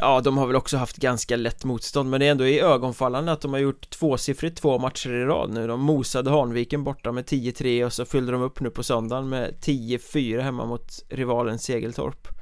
Ja, 0.00 0.20
de 0.20 0.38
har 0.38 0.46
väl 0.46 0.56
också 0.56 0.76
haft 0.76 0.96
ganska 0.96 1.36
lätt 1.36 1.64
motstånd 1.64 2.10
Men 2.10 2.20
det 2.20 2.26
är 2.26 2.30
ändå 2.30 2.46
i 2.46 2.60
ögonfallande 2.60 3.32
att 3.32 3.40
de 3.40 3.52
har 3.52 3.60
gjort 3.60 3.90
tvåsiffrigt 3.90 4.58
två 4.58 4.78
matcher 4.78 5.10
i 5.10 5.24
rad 5.24 5.50
nu. 5.50 5.66
De 5.66 5.80
mosade 5.80 6.30
Hanviken 6.30 6.84
borta 6.84 7.12
med 7.12 7.24
10-3 7.24 7.84
och 7.84 7.92
så 7.92 8.04
fyllde 8.04 8.32
de 8.32 8.42
upp 8.42 8.60
nu 8.60 8.70
på 8.70 8.82
söndagen 8.82 9.28
med 9.28 9.54
10-4 9.62 10.40
hemma 10.40 10.66
mot 10.66 11.04
rivalen 11.08 11.58
Segeltorp 11.58 12.37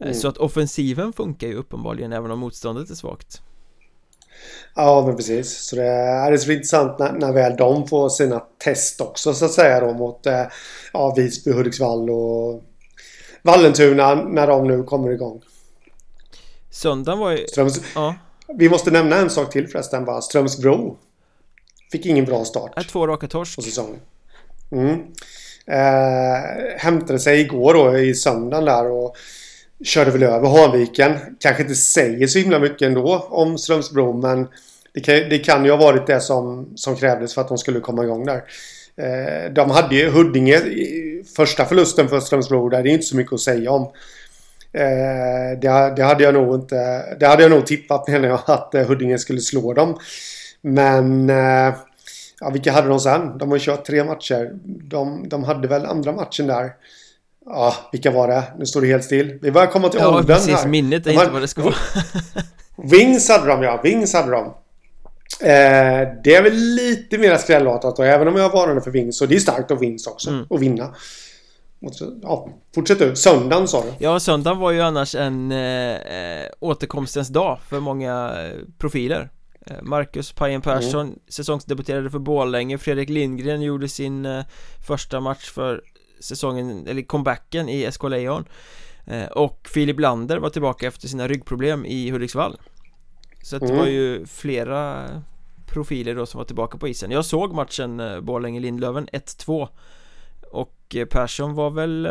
mm. 0.00 0.14
Så 0.14 0.28
att 0.28 0.36
offensiven 0.36 1.12
funkar 1.12 1.46
ju 1.46 1.54
uppenbarligen 1.54 2.12
även 2.12 2.30
om 2.30 2.38
motståndet 2.38 2.90
är 2.90 2.94
svagt 2.94 3.42
Ja 4.74 5.04
men 5.06 5.16
precis 5.16 5.66
Så 5.66 5.76
det 5.76 5.86
är, 5.86 6.36
så 6.36 6.52
intressant 6.52 6.98
när, 6.98 7.12
när 7.12 7.32
väl 7.32 7.56
de 7.56 7.88
får 7.88 8.08
sina 8.08 8.40
test 8.64 9.00
också 9.00 9.34
så 9.34 9.44
att 9.44 9.52
säga 9.52 9.80
då 9.80 9.92
mot 9.92 10.26
eh, 10.26 10.42
ja, 10.92 11.14
Visby, 11.16 11.52
Hudiksvall 11.52 12.10
och 12.10 12.62
Vallentuna 13.42 14.14
när 14.14 14.46
de 14.46 14.66
nu 14.66 14.82
kommer 14.82 15.10
igång 15.10 15.42
Söndagen 16.70 17.18
var 17.18 17.30
ju... 17.30 17.46
Ströms... 17.48 17.80
Ja. 17.94 18.14
Vi 18.54 18.68
måste 18.68 18.90
nämna 18.90 19.16
en 19.16 19.30
sak 19.30 19.52
till 19.52 19.68
förresten 19.68 20.04
bara. 20.04 20.20
Strömsbro. 20.20 20.96
Fick 21.92 22.06
ingen 22.06 22.24
bra 22.24 22.44
start. 22.44 22.88
Två 22.88 23.06
raka 23.06 23.28
torsk. 23.28 23.56
På 23.56 23.62
säsongen. 23.62 24.00
Mm. 24.72 25.00
Eh, 25.66 26.78
hämtade 26.78 27.18
sig 27.18 27.40
igår 27.40 27.74
då 27.74 27.98
i 27.98 28.14
söndagen 28.14 28.64
där 28.64 28.90
och 28.90 29.16
körde 29.84 30.10
väl 30.10 30.22
över 30.22 30.48
Hanviken. 30.48 31.18
Kanske 31.40 31.62
inte 31.62 31.74
säger 31.74 32.26
så 32.26 32.38
himla 32.38 32.58
mycket 32.58 32.82
ändå 32.82 33.26
om 33.30 33.58
Strömsbro 33.58 34.12
men 34.12 34.48
det 34.94 35.00
kan, 35.00 35.14
det 35.14 35.38
kan 35.38 35.64
ju 35.64 35.70
ha 35.70 35.78
varit 35.78 36.06
det 36.06 36.20
som, 36.20 36.72
som 36.74 36.96
krävdes 36.96 37.34
för 37.34 37.40
att 37.40 37.48
de 37.48 37.58
skulle 37.58 37.80
komma 37.80 38.04
igång 38.04 38.26
där. 38.26 38.42
Eh, 38.96 39.52
de 39.52 39.70
hade 39.70 39.94
ju 39.94 40.10
Huddinge 40.10 40.62
första 41.36 41.64
förlusten 41.64 42.08
för 42.08 42.20
Strömsbro 42.20 42.68
där. 42.68 42.82
Det 42.82 42.90
är 42.90 42.92
inte 42.92 43.06
så 43.06 43.16
mycket 43.16 43.32
att 43.32 43.40
säga 43.40 43.70
om. 43.70 43.82
Eh, 44.72 45.58
det, 45.60 45.94
det, 45.96 46.02
hade 46.02 46.24
jag 46.24 46.34
nog 46.34 46.54
inte... 46.54 47.04
Det 47.20 47.26
hade 47.26 47.42
jag 47.42 47.50
nog 47.50 47.66
tippat 47.66 48.08
menar 48.08 48.28
jag 48.28 48.40
att 48.46 48.74
eh, 48.74 48.86
Huddinge 48.86 49.18
skulle 49.18 49.40
slå 49.40 49.72
dem. 49.72 49.98
Men... 50.60 51.30
Eh, 51.30 51.74
ja, 52.40 52.50
vilka 52.52 52.72
hade 52.72 52.88
de 52.88 53.00
sen? 53.00 53.38
De 53.38 53.48
har 53.48 53.56
ju 53.56 53.64
kört 53.64 53.84
tre 53.84 54.04
matcher. 54.04 54.50
De, 54.64 55.28
de 55.28 55.44
hade 55.44 55.68
väl 55.68 55.86
andra 55.86 56.12
matchen 56.12 56.46
där. 56.46 56.72
Ja, 57.46 57.74
vilka 57.92 58.10
var 58.10 58.28
det? 58.28 58.44
Nu 58.58 58.66
står 58.66 58.80
det 58.80 58.86
helt 58.86 59.04
still. 59.04 59.38
Vi 59.42 59.52
börjar 59.52 59.66
komma 59.66 59.88
till 59.88 60.00
ja, 60.00 60.08
åldern 60.08 60.26
precis. 60.26 60.54
här. 60.54 60.68
Minnet 60.68 61.06
är 61.06 61.10
de 61.10 61.18
inte 61.18 61.30
vad 61.30 61.42
det 61.42 61.48
ska 61.48 61.62
vara. 61.62 61.74
Wings 62.90 63.28
hade 63.28 63.46
de 63.46 63.62
ja. 63.62 63.80
Wings 63.82 64.12
hade 64.12 64.30
de. 64.30 64.44
Eh, 65.42 66.08
det 66.24 66.34
är 66.34 66.42
väl 66.42 66.54
lite 66.54 67.18
mer 67.18 67.36
skrällartat 67.36 67.98
och 67.98 68.06
även 68.06 68.28
om 68.28 68.36
jag 68.36 68.50
varnade 68.50 68.80
för 68.80 68.90
Wings 68.90 69.18
så 69.18 69.26
det 69.26 69.34
är 69.34 69.40
starkt 69.40 69.70
av 69.70 69.78
Wings 69.78 70.06
också 70.06 70.30
mm. 70.30 70.46
att 70.50 70.60
vinna. 70.60 70.94
Ja, 72.22 72.48
fortsätt 72.74 72.98
du. 72.98 73.16
Söndagen 73.16 73.68
sa 73.68 73.82
du. 73.82 73.92
Ja, 73.98 74.20
söndagen 74.20 74.58
var 74.58 74.70
ju 74.70 74.80
annars 74.80 75.14
en 75.14 75.52
eh, 75.52 75.94
eh 75.94 76.46
återkomstens 76.60 77.28
dag 77.28 77.58
för 77.68 77.80
många 77.80 78.32
eh, 78.44 78.58
profiler 78.78 79.30
eh, 79.66 79.82
Marcus 79.82 80.32
Pajen 80.32 80.62
Persson 80.62 81.06
mm. 81.06 81.18
säsongsdebuterade 81.28 82.10
för 82.10 82.18
Borlänge 82.18 82.78
Fredrik 82.78 83.08
Lindgren 83.08 83.62
gjorde 83.62 83.88
sin 83.88 84.26
eh, 84.26 84.44
första 84.86 85.20
match 85.20 85.50
för 85.50 85.82
säsongen, 86.20 86.86
eller 86.86 87.02
comebacken 87.02 87.68
i 87.68 87.92
SK 87.92 88.02
Lejon. 88.02 88.44
Eh, 89.06 89.26
Och 89.26 89.68
Filip 89.72 90.00
Lander 90.00 90.38
var 90.38 90.50
tillbaka 90.50 90.86
efter 90.86 91.08
sina 91.08 91.28
ryggproblem 91.28 91.86
i 91.86 92.10
Hudiksvall. 92.10 92.60
Så 93.42 93.56
mm. 93.56 93.68
det 93.68 93.76
var 93.76 93.86
ju 93.86 94.26
flera 94.26 95.08
profiler 95.66 96.14
då 96.14 96.26
som 96.26 96.38
var 96.38 96.44
tillbaka 96.44 96.78
på 96.78 96.88
isen. 96.88 97.10
Jag 97.10 97.24
såg 97.24 97.54
matchen 97.54 98.00
eh, 98.00 98.20
Borlänge-Lindlöven 98.20 99.08
1-2 99.12 99.68
och 100.50 100.76
eh, 100.94 101.06
Persson 101.06 101.54
var 101.54 101.70
väl, 101.70 102.06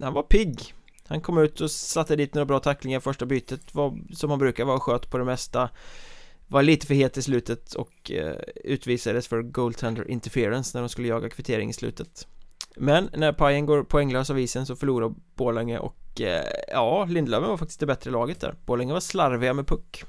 han 0.00 0.12
var 0.12 0.22
pigg. 0.22 0.74
Han 1.10 1.20
kom 1.20 1.38
ut 1.38 1.60
och 1.60 1.70
satte 1.70 2.16
dit 2.16 2.34
några 2.34 2.46
bra 2.46 2.60
tacklingar. 2.60 3.00
Första 3.00 3.26
bytet 3.26 3.74
var, 3.74 3.98
Som 4.14 4.30
han 4.30 4.38
brukar 4.38 4.64
vara 4.64 4.80
sköt 4.80 5.10
på 5.10 5.18
det 5.18 5.24
mesta. 5.24 5.70
Var 6.46 6.62
lite 6.62 6.86
för 6.86 6.94
het 6.94 7.16
i 7.16 7.22
slutet 7.22 7.74
och 7.74 8.10
eh, 8.10 8.34
utvisades 8.64 9.28
för 9.28 9.42
goaltender 9.42 10.10
interference 10.10 10.76
när 10.76 10.82
de 10.82 10.88
skulle 10.88 11.08
jaga 11.08 11.28
kvittering 11.28 11.70
i 11.70 11.72
slutet 11.72 12.26
Men 12.76 13.10
när 13.12 13.32
Pajen 13.32 13.66
går 13.66 13.82
poänglös 13.82 14.30
av 14.30 14.38
isen 14.38 14.66
så 14.66 14.76
förlorar 14.76 15.14
Borlänge 15.34 15.78
och 15.78 16.20
eh, 16.20 16.44
ja, 16.68 17.04
Lindlöven 17.04 17.48
var 17.50 17.56
faktiskt 17.56 17.80
det 17.80 17.86
bättre 17.86 18.10
laget 18.10 18.40
där 18.40 18.54
Borlänge 18.66 18.92
var 18.92 19.00
slarviga 19.00 19.54
med 19.54 19.66
puck 19.66 20.04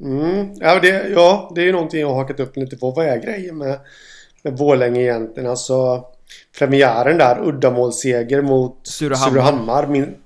Mm, 0.00 0.54
ja, 0.60 0.80
det, 0.80 1.08
ja, 1.08 1.52
det 1.54 1.68
är 1.68 1.72
någonting 1.72 2.00
jag 2.00 2.08
har 2.08 2.14
hakat 2.14 2.40
upp 2.40 2.56
lite 2.56 2.76
på. 2.76 2.90
Vad 2.90 3.06
är 3.06 3.16
grejen 3.16 3.58
med, 3.58 3.80
med 4.42 4.56
Borlänge 4.56 5.00
egentligen? 5.00 5.50
Alltså 5.50 6.06
premiären 6.58 7.18
där, 7.18 7.48
uddamålsseger 7.48 8.42
mot 8.42 8.86
Surahammar. 8.86 9.30
Surahammar 9.30 9.86
min, 9.86 10.16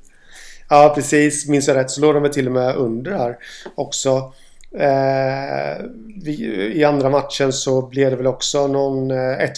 ja, 0.69 0.93
precis. 0.95 1.49
Minns 1.49 1.69
jag 1.69 1.77
rätt 1.77 1.91
så 1.91 2.01
låg 2.01 2.15
de 2.15 2.31
till 2.31 2.47
och 2.47 2.53
med 2.53 2.77
under 2.77 3.13
här 3.13 3.37
också. 3.75 4.33
Eh, 4.75 5.85
vi, 6.25 6.33
I 6.75 6.85
andra 6.85 7.11
matchen 7.11 7.53
så 7.53 7.83
blev 7.83 8.11
det 8.11 8.17
väl 8.17 8.27
också 8.27 8.67
någon 8.67 9.11
eh, 9.11 9.15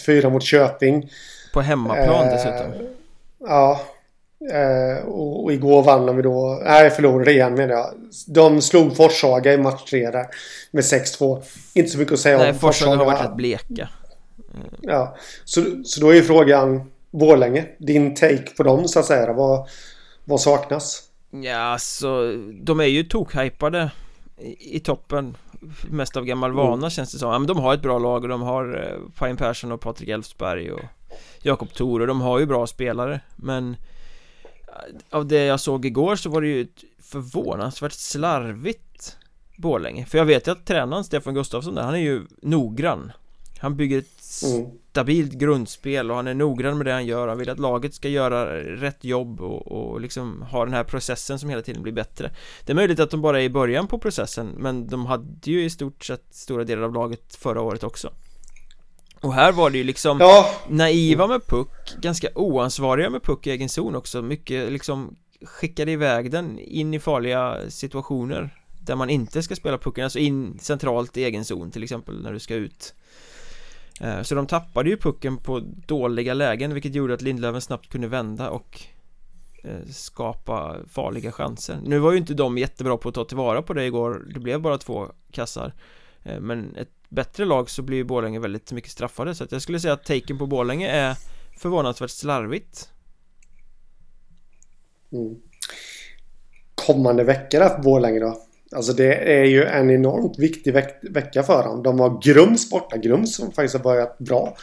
1-4 0.07 0.29
mot 0.29 0.43
Köping. 0.43 1.11
På 1.53 1.61
hemmaplan 1.61 2.27
eh, 2.27 2.33
dessutom. 2.33 2.87
Ja. 3.39 3.81
Eh, 4.51 5.05
och, 5.05 5.43
och, 5.43 5.53
igår 5.53 5.83
vann 5.83 6.05
de 6.05 6.21
då. 6.21 6.61
Nej, 6.65 6.89
förlorade 6.89 7.31
igen 7.31 7.53
menar 7.53 7.73
jag. 7.73 7.93
De 8.27 8.61
slog 8.61 8.95
Forshaga 8.95 9.53
i 9.53 9.57
match 9.57 9.83
3 9.89 10.11
där. 10.11 10.25
Med 10.71 10.83
6-2. 10.83 11.41
Inte 11.73 11.89
så 11.89 11.97
mycket 11.97 12.13
att 12.13 12.19
säga 12.19 12.37
Nej, 12.37 12.47
om. 12.47 12.51
Nej, 12.51 12.59
Forshaga 12.59 12.97
har 12.97 13.05
varit 13.05 13.21
rätt 13.21 13.35
bleka. 13.35 13.89
Mm. 14.53 14.67
Ja, 14.81 15.17
så, 15.45 15.63
så 15.83 16.01
då 16.01 16.13
är 16.13 16.21
frågan 16.21 16.91
Borlänge. 17.11 17.65
Din 17.77 18.15
take 18.15 18.55
på 18.57 18.63
dem 18.63 18.87
så 18.87 18.99
att 18.99 19.05
säga. 19.05 19.33
Vad, 19.33 19.67
vad 20.25 20.41
saknas? 20.41 21.03
Ja, 21.31 21.77
så 21.79 22.35
de 22.63 22.79
är 22.79 22.85
ju 22.85 23.03
tokhypade 23.03 23.91
i, 24.59 24.79
toppen 24.79 25.37
Mest 25.89 26.17
av 26.17 26.25
gammal 26.25 26.51
vana 26.51 26.73
mm. 26.73 26.89
känns 26.89 27.11
det 27.11 27.17
som 27.17 27.31
ja, 27.31 27.39
men 27.39 27.47
De 27.47 27.57
har 27.57 27.73
ett 27.73 27.81
bra 27.81 27.99
lag 27.99 28.23
och 28.23 28.29
de 28.29 28.41
har 28.41 28.83
eh, 28.83 29.11
Pajen 29.17 29.37
Persson 29.37 29.71
och 29.71 29.81
Patrik 29.81 30.09
Elfsberg 30.09 30.71
och 30.71 30.81
Jakob 31.41 31.73
Thor 31.73 32.01
och 32.01 32.07
de 32.07 32.21
har 32.21 32.39
ju 32.39 32.45
bra 32.45 32.67
spelare 32.67 33.19
Men 33.35 33.75
eh, 34.67 35.17
Av 35.17 35.25
det 35.25 35.45
jag 35.45 35.59
såg 35.59 35.85
igår 35.85 36.15
så 36.15 36.29
var 36.29 36.41
det 36.41 36.47
ju 36.47 36.61
ett 36.61 36.83
förvånansvärt 36.99 37.91
slarvigt 37.91 39.17
Borlänge 39.57 40.05
För 40.05 40.17
jag 40.17 40.25
vet 40.25 40.47
ju 40.47 40.51
att 40.51 40.65
tränaren 40.65 41.03
Stefan 41.03 41.33
Gustafsson 41.33 41.75
där, 41.75 41.81
han 41.81 41.95
är 41.95 41.99
ju 41.99 42.25
noggrann 42.41 43.11
Han 43.59 43.75
bygger 43.75 43.99
ett. 43.99 44.20
Stabilt 44.31 45.33
grundspel 45.33 46.11
och 46.11 46.15
han 46.15 46.27
är 46.27 46.33
noggrann 46.33 46.77
med 46.77 46.85
det 46.85 46.93
han 46.93 47.05
gör. 47.05 47.27
Han 47.27 47.37
vill 47.37 47.49
att 47.49 47.59
laget 47.59 47.93
ska 47.93 48.09
göra 48.09 48.63
rätt 48.63 49.03
jobb 49.03 49.41
och, 49.41 49.67
och 49.67 50.01
liksom 50.01 50.41
ha 50.41 50.65
den 50.65 50.73
här 50.73 50.83
processen 50.83 51.39
som 51.39 51.49
hela 51.49 51.61
tiden 51.61 51.83
blir 51.83 51.93
bättre. 51.93 52.31
Det 52.65 52.71
är 52.71 52.75
möjligt 52.75 52.99
att 52.99 53.11
de 53.11 53.21
bara 53.21 53.41
är 53.41 53.43
i 53.43 53.49
början 53.49 53.87
på 53.87 53.99
processen 53.99 54.55
Men 54.57 54.87
de 54.87 55.05
hade 55.05 55.51
ju 55.51 55.63
i 55.63 55.69
stort 55.69 56.05
sett 56.05 56.25
stora 56.31 56.63
delar 56.63 56.83
av 56.83 56.93
laget 56.93 57.35
förra 57.35 57.61
året 57.61 57.83
också. 57.83 58.13
Och 59.21 59.33
här 59.33 59.51
var 59.51 59.69
det 59.69 59.77
ju 59.77 59.83
liksom 59.83 60.19
ja. 60.19 60.45
naiva 60.67 61.27
med 61.27 61.47
puck, 61.47 61.95
ganska 62.01 62.27
oansvariga 62.35 63.09
med 63.09 63.23
puck 63.23 63.47
i 63.47 63.51
egen 63.51 63.69
zon 63.69 63.95
också. 63.95 64.21
Mycket 64.21 64.71
liksom 64.71 65.15
skickade 65.45 65.91
iväg 65.91 66.31
den 66.31 66.59
in 66.59 66.93
i 66.93 66.99
farliga 66.99 67.57
situationer 67.69 68.49
Där 68.79 68.95
man 68.95 69.09
inte 69.09 69.43
ska 69.43 69.55
spela 69.55 69.77
pucken, 69.77 70.03
alltså 70.03 70.19
in 70.19 70.59
centralt 70.61 71.17
i 71.17 71.23
egen 71.23 71.45
zon 71.45 71.71
till 71.71 71.83
exempel 71.83 72.21
när 72.21 72.33
du 72.33 72.39
ska 72.39 72.55
ut 72.55 72.93
Eh, 74.01 74.21
så 74.21 74.35
de 74.35 74.47
tappade 74.47 74.89
ju 74.89 74.97
pucken 74.97 75.37
på 75.37 75.59
dåliga 75.87 76.33
lägen 76.33 76.73
vilket 76.73 76.95
gjorde 76.95 77.13
att 77.13 77.21
Lindlöven 77.21 77.61
snabbt 77.61 77.89
kunde 77.89 78.07
vända 78.07 78.49
och 78.49 78.81
eh, 79.63 79.85
skapa 79.89 80.75
farliga 80.89 81.31
chanser. 81.31 81.79
Nu 81.83 81.99
var 81.99 82.11
ju 82.11 82.17
inte 82.17 82.33
de 82.33 82.57
jättebra 82.57 82.97
på 82.97 83.09
att 83.09 83.15
ta 83.15 83.25
tillvara 83.25 83.61
på 83.61 83.73
det 83.73 83.85
igår. 83.85 84.27
Det 84.33 84.39
blev 84.39 84.61
bara 84.61 84.77
två 84.77 85.07
kassar. 85.31 85.73
Eh, 86.23 86.39
men 86.39 86.75
ett 86.75 86.89
bättre 87.09 87.45
lag 87.45 87.69
så 87.69 87.81
blir 87.81 87.97
ju 87.97 88.03
Borlänge 88.03 88.39
väldigt 88.39 88.71
mycket 88.71 88.91
straffade. 88.91 89.35
Så 89.35 89.43
att 89.43 89.51
jag 89.51 89.61
skulle 89.61 89.79
säga 89.79 89.93
att 89.93 90.03
taken 90.03 90.37
på 90.37 90.47
Borlänge 90.47 90.89
är 90.89 91.15
förvånansvärt 91.57 92.09
slarvigt. 92.09 92.89
Mm. 95.11 95.35
Kommande 96.75 97.23
vecka 97.23 97.69
för 97.69 97.83
Borlänge 97.83 98.19
då? 98.19 98.41
Alltså 98.75 98.93
det 98.93 99.13
är 99.13 99.43
ju 99.43 99.63
en 99.63 99.89
enormt 99.89 100.39
viktig 100.39 100.73
veck 100.73 100.99
vecka 101.01 101.43
för 101.43 101.63
dem. 101.63 101.83
De 101.83 101.99
har 101.99 102.21
Grums 102.23 102.69
borta. 102.69 102.97
Grums 102.97 103.35
som 103.35 103.51
faktiskt 103.51 103.75
har 103.75 103.83
börjat 103.83 104.17
bra. 104.17 104.57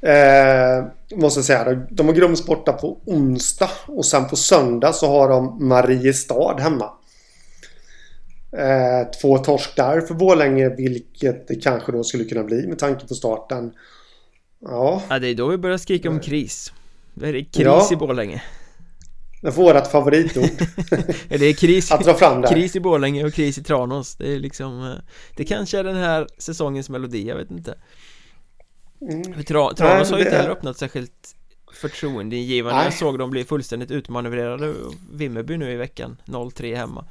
Eh, 0.00 0.84
måste 1.14 1.38
jag 1.38 1.44
säga. 1.44 1.86
De 1.90 2.06
har 2.06 2.14
Grums 2.14 2.46
borta 2.46 2.72
på 2.72 2.98
onsdag. 3.04 3.70
Och 3.86 4.06
sen 4.06 4.28
på 4.28 4.36
söndag 4.36 4.92
så 4.92 5.06
har 5.06 5.28
de 5.28 5.68
Mariestad 5.68 6.56
hemma. 6.58 6.90
Eh, 8.52 9.10
två 9.20 9.38
torsk 9.38 9.76
där 9.76 10.00
för 10.00 10.14
Borlänge. 10.14 10.68
Vilket 10.68 11.48
det 11.48 11.54
kanske 11.54 11.92
då 11.92 12.04
skulle 12.04 12.24
kunna 12.24 12.44
bli 12.44 12.66
med 12.66 12.78
tanke 12.78 13.06
på 13.06 13.14
starten. 13.14 13.72
Ja. 14.60 15.02
Ja, 15.08 15.18
det 15.18 15.28
är 15.28 15.34
då 15.34 15.46
vi 15.48 15.58
börjar 15.58 15.78
skrika 15.78 16.08
om 16.08 16.20
kris. 16.20 16.72
Det 17.14 17.28
är 17.28 17.32
kris 17.32 17.54
ja. 17.54 17.88
i 17.92 17.96
Borlänge. 17.96 18.42
Vårat 19.42 19.92
favoritord. 19.92 20.44
Det 21.28 21.46
är 21.46 21.54
kris, 21.54 21.92
att 21.92 22.04
dra 22.04 22.14
fram 22.14 22.40
där. 22.40 22.48
kris 22.48 22.76
i 22.76 22.80
Borlänge 22.80 23.24
och 23.24 23.34
kris 23.34 23.58
i 23.58 23.62
Tranås. 23.62 24.16
Det 24.16 24.32
är 24.32 24.38
liksom 24.38 24.90
eh, 24.90 24.96
Det 25.36 25.44
kanske 25.44 25.78
är 25.78 25.84
den 25.84 25.96
här 25.96 26.26
säsongens 26.38 26.90
melodi, 26.90 27.28
jag 27.28 27.36
vet 27.36 27.50
inte. 27.50 27.74
Mm. 29.00 29.44
Tra 29.44 29.74
Tranås 29.74 30.10
har 30.10 30.18
ju 30.18 30.24
inte 30.24 30.36
heller 30.36 30.50
öppnat 30.50 30.78
särskilt 30.78 31.34
förtroendeingivande. 31.72 32.84
Jag 32.84 32.94
såg 32.94 33.18
dem 33.18 33.30
bli 33.30 33.44
fullständigt 33.44 33.90
utmanövrerade 33.90 34.74
Vimmerby 35.12 35.56
nu 35.56 35.72
i 35.72 35.76
veckan 35.76 36.16
0-3 36.24 36.76
hemma. 36.76 37.04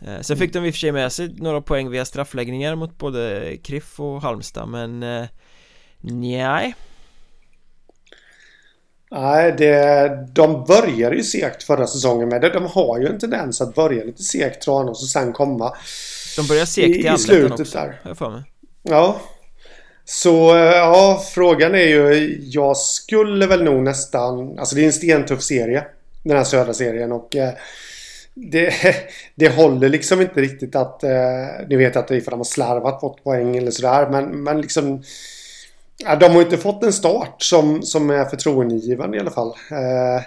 Eh, 0.00 0.20
Sen 0.20 0.36
fick 0.36 0.52
de 0.52 0.64
i 0.64 0.70
och 0.70 0.74
för 0.74 0.78
sig 0.78 0.92
med 0.92 1.12
sig 1.12 1.34
några 1.36 1.60
poäng 1.60 1.90
via 1.90 2.04
straffläggningar 2.04 2.74
mot 2.74 2.98
både 2.98 3.56
Kriff 3.62 4.00
och 4.00 4.22
Halmstad 4.22 4.68
men 4.68 5.02
eh, 5.02 5.24
Nej 6.00 6.74
Nej, 9.12 9.54
det, 9.58 10.26
de 10.32 10.64
började 10.64 11.16
ju 11.16 11.22
segt 11.22 11.62
förra 11.62 11.86
säsongen 11.86 12.28
med 12.28 12.40
det. 12.40 12.48
De 12.48 12.66
har 12.66 12.98
ju 12.98 13.06
en 13.06 13.18
tendens 13.18 13.60
att 13.60 13.74
börja 13.74 14.04
lite 14.04 14.22
segt 14.22 14.62
Tranås 14.62 15.02
och 15.02 15.08
sen 15.08 15.32
komma 15.32 15.74
De 16.36 16.46
börjar 16.46 16.64
segt 16.64 16.88
i, 16.88 17.08
i 17.14 17.18
slutet 17.18 17.60
också, 17.60 17.78
där. 17.78 18.00
jag 18.02 18.18
för 18.18 18.30
mig. 18.30 18.42
Ja. 18.82 19.20
Så 20.04 20.56
eh, 20.56 20.62
ja, 20.62 21.22
frågan 21.34 21.74
är 21.74 21.86
ju, 21.86 22.38
jag 22.42 22.76
skulle 22.76 23.46
väl 23.46 23.64
nog 23.64 23.82
nästan, 23.82 24.58
alltså 24.58 24.74
det 24.76 24.82
är 24.82 24.86
en 24.86 24.92
stentuff 24.92 25.42
serie. 25.42 25.84
Den 26.22 26.36
här 26.36 26.44
södra 26.44 26.74
serien 26.74 27.12
och 27.12 27.36
eh, 27.36 27.52
det, 28.34 28.74
det 29.34 29.48
håller 29.48 29.88
liksom 29.88 30.20
inte 30.20 30.40
riktigt 30.40 30.76
att, 30.76 31.04
eh, 31.04 31.10
ni 31.68 31.76
vet 31.76 31.96
att 31.96 32.10
att 32.10 32.24
de 32.24 32.38
har 32.38 32.44
slarvat 32.44 33.00
bort 33.00 33.24
poäng 33.24 33.56
eller 33.56 33.70
sådär 33.70 34.08
men, 34.10 34.42
men 34.42 34.60
liksom 34.60 35.02
Ja, 36.04 36.16
de 36.16 36.32
har 36.32 36.42
inte 36.42 36.58
fått 36.58 36.82
en 36.82 36.92
start 36.92 37.42
som, 37.42 37.82
som 37.82 38.10
är 38.10 38.24
förtroendegivande 38.24 39.16
i 39.16 39.20
alla 39.20 39.30
fall. 39.30 39.48
Eh, 39.70 40.24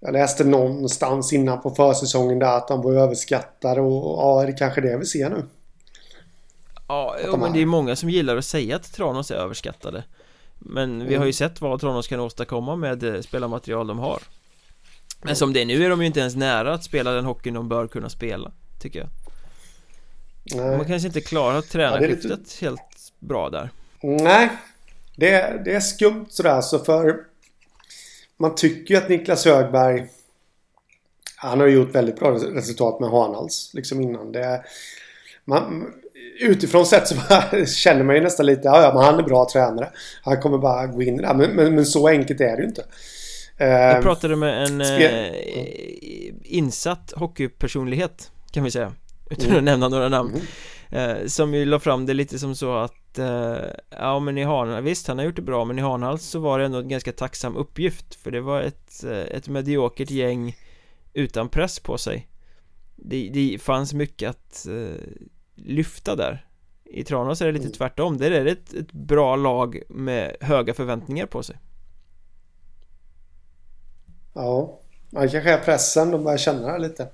jag 0.00 0.12
läste 0.12 0.44
någonstans 0.44 1.32
innan 1.32 1.60
på 1.60 1.70
försäsongen 1.70 2.38
där 2.38 2.56
att 2.56 2.68
de 2.68 2.82
var 2.82 2.92
överskattade 2.92 3.80
och 3.80 4.18
ja, 4.18 4.42
det 4.42 4.52
är 4.52 4.56
kanske 4.56 4.80
det 4.80 4.96
vi 4.96 5.04
ser 5.04 5.30
nu. 5.30 5.44
Ja, 6.88 7.16
jo, 7.26 7.36
men 7.36 7.52
det 7.52 7.62
är 7.62 7.66
många 7.66 7.96
som 7.96 8.10
gillar 8.10 8.36
att 8.36 8.44
säga 8.44 8.76
att 8.76 8.92
Tranås 8.92 9.30
är 9.30 9.34
överskattade. 9.34 10.04
Men 10.58 10.98
vi 10.98 11.06
mm. 11.06 11.18
har 11.18 11.26
ju 11.26 11.32
sett 11.32 11.60
vad 11.60 11.80
Tranås 11.80 12.08
kan 12.08 12.20
åstadkomma 12.20 12.76
med 12.76 12.98
det 12.98 13.22
spelarmaterial 13.22 13.86
de 13.86 13.98
har. 13.98 14.22
Men 15.22 15.36
som 15.36 15.52
det 15.52 15.60
är 15.60 15.66
nu 15.66 15.84
är 15.84 15.90
de 15.90 16.00
ju 16.00 16.06
inte 16.06 16.20
ens 16.20 16.36
nära 16.36 16.74
att 16.74 16.84
spela 16.84 17.10
den 17.10 17.24
hockeyn 17.24 17.54
de 17.54 17.68
bör 17.68 17.86
kunna 17.86 18.08
spela, 18.08 18.52
tycker 18.80 18.98
jag. 18.98 19.08
Nej. 20.54 20.76
Man 20.76 20.86
kanske 20.86 21.06
inte 21.06 21.20
klarar 21.20 21.60
tränarskiftet 21.60 22.30
ja, 22.30 22.36
lite... 22.36 22.64
helt 22.64 23.12
bra 23.18 23.50
där. 23.50 23.70
Nej, 24.02 24.48
det, 25.16 25.62
det 25.64 25.74
är 25.74 25.80
skumt 25.80 26.26
sådär 26.28 26.60
så 26.60 26.78
för 26.78 27.16
man 28.36 28.54
tycker 28.54 28.94
ju 28.94 29.00
att 29.00 29.08
Niklas 29.08 29.44
Högberg 29.44 30.06
han 31.36 31.60
har 31.60 31.66
gjort 31.66 31.94
väldigt 31.94 32.18
bra 32.18 32.30
resultat 32.30 33.00
med 33.00 33.10
Hanals 33.10 33.70
liksom 33.74 34.00
innan. 34.00 34.32
Det, 34.32 34.62
man, 35.44 35.92
utifrån 36.40 36.86
sett 36.86 37.08
så 37.08 37.14
känner 37.66 38.04
man 38.04 38.14
ju 38.14 38.20
nästan 38.20 38.46
lite 38.46 38.62
ja, 38.64 38.82
ja, 38.82 38.94
men 38.94 39.04
han 39.04 39.18
är 39.18 39.22
bra 39.22 39.48
tränare. 39.52 39.90
Han 40.22 40.40
kommer 40.40 40.58
bara 40.58 40.86
gå 40.86 41.02
in 41.02 41.16
det 41.16 41.34
men, 41.34 41.50
men, 41.50 41.74
men, 41.74 41.86
så 41.86 42.08
enkelt 42.08 42.40
är 42.40 42.56
det 42.56 42.62
ju 42.62 42.68
inte. 42.68 42.84
Jag 43.58 43.96
ehm, 43.96 44.02
pratade 44.02 44.36
med 44.36 44.64
en 44.64 44.80
eh, 44.80 45.32
insatt 46.44 47.12
hockeypersonlighet 47.16 48.30
kan 48.52 48.64
vi 48.64 48.70
säga 48.70 48.92
utan 49.30 49.46
mm. 49.46 49.58
att 49.58 49.64
nämna 49.64 49.88
några 49.88 50.08
namn 50.08 50.40
mm. 50.90 51.10
eh, 51.10 51.26
som 51.26 51.54
ju 51.54 51.64
la 51.64 51.78
fram 51.78 52.06
det 52.06 52.14
lite 52.14 52.38
som 52.38 52.54
så 52.54 52.76
att 52.76 52.94
eh, 53.18 53.70
ja 53.90 54.18
men 54.18 54.38
i 54.38 54.44
Hanhals, 54.44 54.84
visst 54.84 55.08
han 55.08 55.18
har 55.18 55.24
gjort 55.24 55.36
det 55.36 55.42
bra 55.42 55.64
men 55.64 55.78
i 55.78 55.82
Hanhals 55.82 56.24
så 56.24 56.38
var 56.38 56.58
det 56.58 56.64
ändå 56.64 56.78
en 56.78 56.88
ganska 56.88 57.12
tacksam 57.12 57.56
uppgift 57.56 58.14
för 58.14 58.30
det 58.30 58.40
var 58.40 58.60
ett, 58.60 59.04
eh, 59.04 59.36
ett 59.36 59.48
mediokert 59.48 60.10
gäng 60.10 60.56
utan 61.12 61.48
press 61.48 61.80
på 61.80 61.98
sig. 61.98 62.28
Det, 62.96 63.30
det 63.32 63.58
fanns 63.62 63.94
mycket 63.94 64.30
att 64.30 64.66
eh, 64.66 65.02
lyfta 65.54 66.16
där. 66.16 66.44
I 66.84 67.04
Tranås 67.04 67.40
är 67.40 67.46
det 67.46 67.52
lite 67.52 67.64
mm. 67.64 67.72
tvärtom, 67.72 68.18
där 68.18 68.30
är 68.30 68.44
det 68.44 68.50
ett, 68.50 68.74
ett 68.74 68.92
bra 68.92 69.36
lag 69.36 69.82
med 69.88 70.36
höga 70.40 70.74
förväntningar 70.74 71.26
på 71.26 71.42
sig. 71.42 71.56
Ja, 74.34 74.80
man 75.10 75.28
kanske 75.28 75.52
är 75.52 75.58
pressen, 75.58 76.10
de 76.10 76.24
börjar 76.24 76.38
känna 76.38 76.72
det 76.72 76.78
lite 76.78 77.08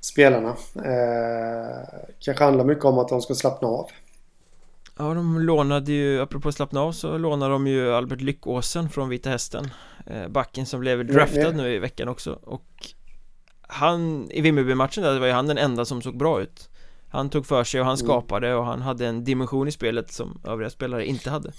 Spelarna. 0.00 0.56
Eh, 0.74 1.88
Kanske 2.18 2.44
handlar 2.44 2.64
mycket 2.64 2.84
om 2.84 2.98
att 2.98 3.08
de 3.08 3.22
ska 3.22 3.34
slappna 3.34 3.68
av 3.68 3.90
Ja, 4.98 5.14
de 5.14 5.38
lånade 5.40 5.92
ju, 5.92 6.20
apropå 6.20 6.52
slappna 6.52 6.80
av 6.80 6.92
så 6.92 7.18
lånade 7.18 7.52
de 7.52 7.66
ju 7.66 7.92
Albert 7.92 8.20
Lyckåsen 8.20 8.90
från 8.90 9.08
Vita 9.08 9.30
Hästen 9.30 9.70
eh, 10.06 10.28
Backen 10.28 10.66
som 10.66 10.80
blev 10.80 11.06
draftad 11.06 11.50
nu 11.50 11.74
i 11.74 11.78
veckan 11.78 12.08
också. 12.08 12.38
Och 12.42 12.66
Han, 13.68 14.30
i 14.30 14.40
Vimmerby-matchen 14.40 15.02
där 15.02 15.20
var 15.20 15.26
ju 15.26 15.32
han 15.32 15.46
den 15.46 15.58
enda 15.58 15.84
som 15.84 16.02
såg 16.02 16.16
bra 16.16 16.42
ut. 16.42 16.68
Han 17.08 17.30
tog 17.30 17.46
för 17.46 17.64
sig 17.64 17.80
och 17.80 17.86
han 17.86 17.96
mm. 17.96 18.06
skapade 18.06 18.54
och 18.54 18.64
han 18.64 18.82
hade 18.82 19.06
en 19.06 19.24
dimension 19.24 19.68
i 19.68 19.72
spelet 19.72 20.12
som 20.12 20.40
övriga 20.44 20.70
spelare 20.70 21.06
inte 21.06 21.30
hade. 21.30 21.52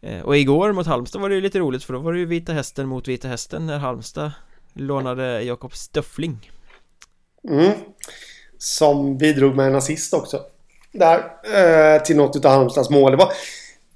Eh, 0.00 0.22
Och 0.22 0.36
igår 0.36 0.72
mot 0.72 0.86
Halmstad 0.86 1.22
var 1.22 1.28
det 1.28 1.34
ju 1.34 1.40
lite 1.40 1.58
roligt 1.58 1.84
för 1.84 1.92
då 1.92 1.98
var 1.98 2.12
det 2.12 2.18
ju 2.18 2.26
Vita 2.26 2.52
Hästen 2.52 2.88
mot 2.88 3.08
Vita 3.08 3.28
Hästen 3.28 3.66
när 3.66 3.78
Halmstad 3.78 4.32
lånade 4.72 5.42
Jakob 5.42 5.74
Stöffling. 5.74 6.50
Mm. 7.48 7.72
Som 8.58 9.18
bidrog 9.18 9.56
med 9.56 9.66
en 9.66 9.74
assist 9.74 10.14
också 10.14 10.40
där 10.98 11.24
eh, 11.54 12.02
till 12.02 12.16
något 12.16 12.44
av 12.44 12.50
Halmstads 12.50 12.90
mål. 12.90 13.10
Det 13.10 13.16
var, 13.16 13.32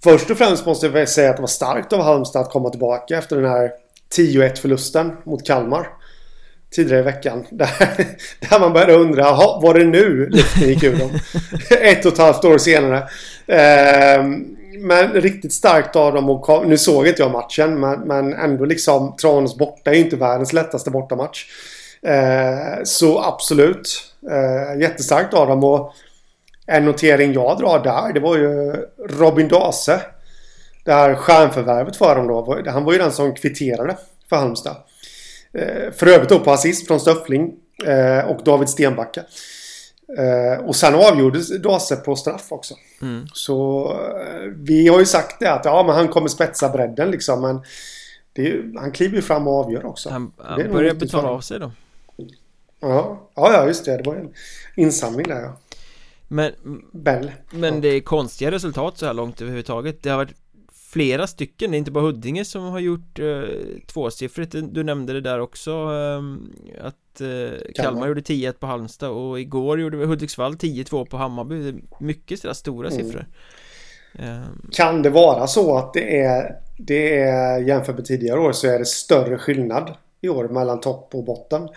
först 0.04 0.30
och 0.30 0.38
främst 0.38 0.66
måste 0.66 0.86
jag 0.86 1.08
säga 1.08 1.30
att 1.30 1.36
det 1.36 1.42
var 1.42 1.48
starkt 1.48 1.92
av 1.92 2.00
Halmstad 2.02 2.42
att 2.42 2.52
komma 2.52 2.70
tillbaka 2.70 3.18
efter 3.18 3.36
den 3.36 3.50
här 3.50 3.70
10-1 4.16 4.54
förlusten 4.56 5.12
mot 5.24 5.46
Kalmar. 5.46 5.88
Tidigare 6.74 7.00
i 7.00 7.02
veckan. 7.02 7.46
Där, 7.50 7.68
där 8.50 8.60
man 8.60 8.72
började 8.72 8.94
undra, 8.94 9.22
jaha, 9.22 9.60
var 9.60 9.74
det 9.74 9.84
nu 9.84 10.28
luften 10.28 10.68
gick 10.68 10.82
ur 10.82 10.96
dem? 10.96 11.10
ett 11.80 12.06
och 12.06 12.12
ett 12.12 12.18
halvt 12.18 12.44
år 12.44 12.58
senare. 12.58 12.98
Eh, 13.46 14.24
men 14.78 15.12
riktigt 15.12 15.52
starkt 15.52 15.96
av 15.96 16.14
dem 16.14 16.30
och 16.30 16.42
kom, 16.42 16.68
nu 16.68 16.78
såg 16.78 17.06
inte 17.06 17.22
jag 17.22 17.30
matchen 17.30 17.80
men, 17.80 18.00
men 18.00 18.32
ändå 18.32 18.64
liksom 18.64 19.16
Tranås 19.16 19.58
borta 19.58 19.90
är 19.90 19.94
ju 19.94 20.00
inte 20.00 20.16
världens 20.16 20.52
lättaste 20.52 20.90
bortamatch. 20.90 21.46
Eh, 22.06 22.82
så 22.84 23.22
absolut. 23.22 24.14
Eh, 24.30 24.80
jättestarkt 24.80 25.34
av 25.34 25.48
dem 25.48 25.64
och 25.64 25.94
en 26.72 26.84
notering 26.84 27.32
jag 27.32 27.58
drar 27.58 27.82
där, 27.84 28.12
det 28.12 28.20
var 28.20 28.36
ju 28.36 28.76
Robin 29.08 29.48
Dase. 29.48 30.00
Det 30.84 30.92
här 30.92 31.14
stjärnförvärvet 31.14 31.96
för 31.96 32.16
dem 32.16 32.26
då. 32.26 32.62
Han 32.70 32.84
var 32.84 32.92
ju 32.92 32.98
den 32.98 33.12
som 33.12 33.34
kvitterade 33.34 33.96
för 34.28 34.36
Halmstad. 34.36 34.76
Eh, 35.52 35.92
för 35.92 36.06
övrigt 36.06 36.28
då 36.28 36.38
på 36.38 36.50
assist 36.50 36.86
från 36.86 37.00
Stöffling 37.00 37.52
eh, 37.84 38.30
och 38.30 38.44
David 38.44 38.68
Stenbacka. 38.68 39.22
Eh, 40.18 40.64
och 40.64 40.76
sen 40.76 40.94
avgjordes 40.94 41.62
Dase 41.62 41.96
på 41.96 42.16
straff 42.16 42.46
också. 42.48 42.74
Mm. 43.02 43.26
Så 43.34 43.92
vi 44.56 44.88
har 44.88 44.98
ju 44.98 45.06
sagt 45.06 45.40
det 45.40 45.52
att 45.52 45.64
ja, 45.64 45.82
men 45.86 45.96
han 45.96 46.08
kommer 46.08 46.28
spetsa 46.28 46.68
bredden 46.68 47.10
liksom. 47.10 47.40
Men 47.40 47.62
är, 48.34 48.78
han 48.78 48.92
kliver 48.92 49.16
ju 49.16 49.22
fram 49.22 49.48
och 49.48 49.54
avgör 49.54 49.86
också. 49.86 50.10
Han, 50.10 50.32
han 50.36 50.72
börjar 50.72 50.94
betala 50.94 51.28
av 51.28 51.40
sig 51.40 51.58
då. 51.58 51.72
Ja, 52.80 53.28
ja, 53.34 53.66
just 53.66 53.84
det. 53.84 53.96
Det 53.96 54.02
var 54.02 54.14
en 54.14 54.34
insamling 54.76 55.28
där 55.28 55.40
ja. 55.40 55.56
Men, 56.32 56.52
Bell. 56.92 57.30
men 57.50 57.80
det 57.80 57.88
är 57.88 58.00
konstiga 58.00 58.50
resultat 58.50 58.98
så 58.98 59.06
här 59.06 59.14
långt 59.14 59.40
överhuvudtaget. 59.40 60.02
Det 60.02 60.10
har 60.10 60.16
varit 60.16 60.34
flera 60.92 61.26
stycken, 61.26 61.70
det 61.70 61.76
är 61.76 61.78
inte 61.78 61.90
bara 61.90 62.04
Huddinge 62.04 62.44
som 62.44 62.62
har 62.62 62.80
gjort 62.80 63.18
eh, 63.18 63.42
tvåsiffrigt. 63.86 64.54
Du 64.70 64.82
nämnde 64.82 65.12
det 65.12 65.20
där 65.20 65.40
också 65.40 65.70
eh, 65.70 66.22
Att 66.86 67.20
eh, 67.20 67.26
Kalmar. 67.26 67.74
Kalmar 67.74 68.08
gjorde 68.08 68.20
10-1 68.20 68.52
på 68.52 68.66
Halmstad 68.66 69.10
och 69.10 69.40
igår 69.40 69.80
gjorde 69.80 69.96
vi 69.96 70.04
Hudiksvall 70.04 70.54
10-2 70.54 71.04
på 71.04 71.16
Hammarby. 71.16 71.74
Mycket 72.00 72.40
sådär 72.40 72.54
stora 72.54 72.88
mm. 72.88 73.04
siffror. 73.04 73.26
Um, 74.18 74.70
Kan 74.72 75.02
det 75.02 75.10
vara 75.10 75.46
så 75.46 75.76
att 75.76 75.94
det 75.94 76.20
är 76.20 76.56
Det 76.78 77.18
är 77.18 77.58
jämfört 77.58 77.96
med 77.96 78.04
tidigare 78.04 78.40
år 78.40 78.52
så 78.52 78.66
är 78.66 78.78
det 78.78 78.86
större 78.86 79.38
skillnad 79.38 79.94
i 80.20 80.28
år 80.28 80.48
mellan 80.48 80.80
topp 80.80 81.14
och 81.14 81.24
botten? 81.24 81.68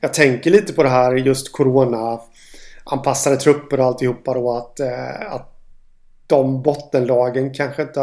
Jag 0.00 0.14
tänker 0.14 0.50
lite 0.50 0.72
på 0.72 0.82
det 0.82 0.88
här 0.88 1.14
just 1.14 1.52
Corona 1.52 2.20
anpassade 2.84 3.36
trupper 3.36 3.80
och 3.80 3.86
alltihopa 3.86 4.34
då 4.34 4.52
att, 4.52 4.80
eh, 4.80 5.32
att 5.32 5.56
de 6.26 6.62
bottenlagen 6.62 7.54
kanske 7.54 7.82
inte 7.82 8.00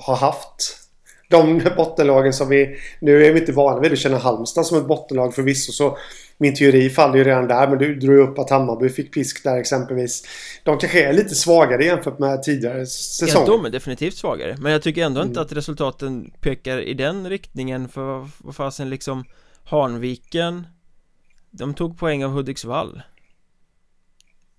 har 0.00 0.16
haft 0.16 0.78
de 1.32 1.62
bottenlagen 1.76 2.32
som 2.32 2.48
vi... 2.48 2.76
Nu 3.00 3.26
är 3.26 3.32
vi 3.32 3.40
inte 3.40 3.52
vana 3.52 3.80
vid 3.80 3.92
att 3.92 3.98
känna 3.98 4.18
Halmstad 4.18 4.66
som 4.66 4.78
ett 4.78 4.86
bottenlag 4.86 5.34
förvisso 5.34 5.72
så 5.72 5.98
min 6.38 6.54
teori 6.54 6.90
faller 6.90 7.16
ju 7.16 7.24
redan 7.24 7.48
där 7.48 7.68
men 7.68 7.78
du 7.78 7.94
drog 7.94 8.18
upp 8.28 8.38
att 8.38 8.50
Hammarby 8.50 8.88
fick 8.88 9.14
pisk 9.14 9.44
där 9.44 9.56
exempelvis. 9.56 10.22
De 10.64 10.78
kanske 10.78 11.08
är 11.08 11.12
lite 11.12 11.34
svagare 11.34 11.84
jämfört 11.84 12.18
med 12.18 12.42
tidigare 12.42 12.86
säsonger. 12.86 13.34
Ja, 13.34 13.46
de 13.46 13.64
är 13.64 13.70
definitivt 13.70 14.14
svagare. 14.14 14.56
Men 14.60 14.72
jag 14.72 14.82
tycker 14.82 15.04
ändå 15.04 15.20
mm. 15.20 15.30
inte 15.30 15.40
att 15.40 15.52
resultaten 15.52 16.32
pekar 16.40 16.80
i 16.80 16.94
den 16.94 17.28
riktningen 17.28 17.88
för 17.88 18.28
vad 18.38 18.56
fasen 18.56 18.90
liksom 18.90 19.24
Hanviken 19.64 20.66
De 21.50 21.74
tog 21.74 21.98
poäng 21.98 22.24
av 22.24 22.30
Hudiksvall 22.30 23.02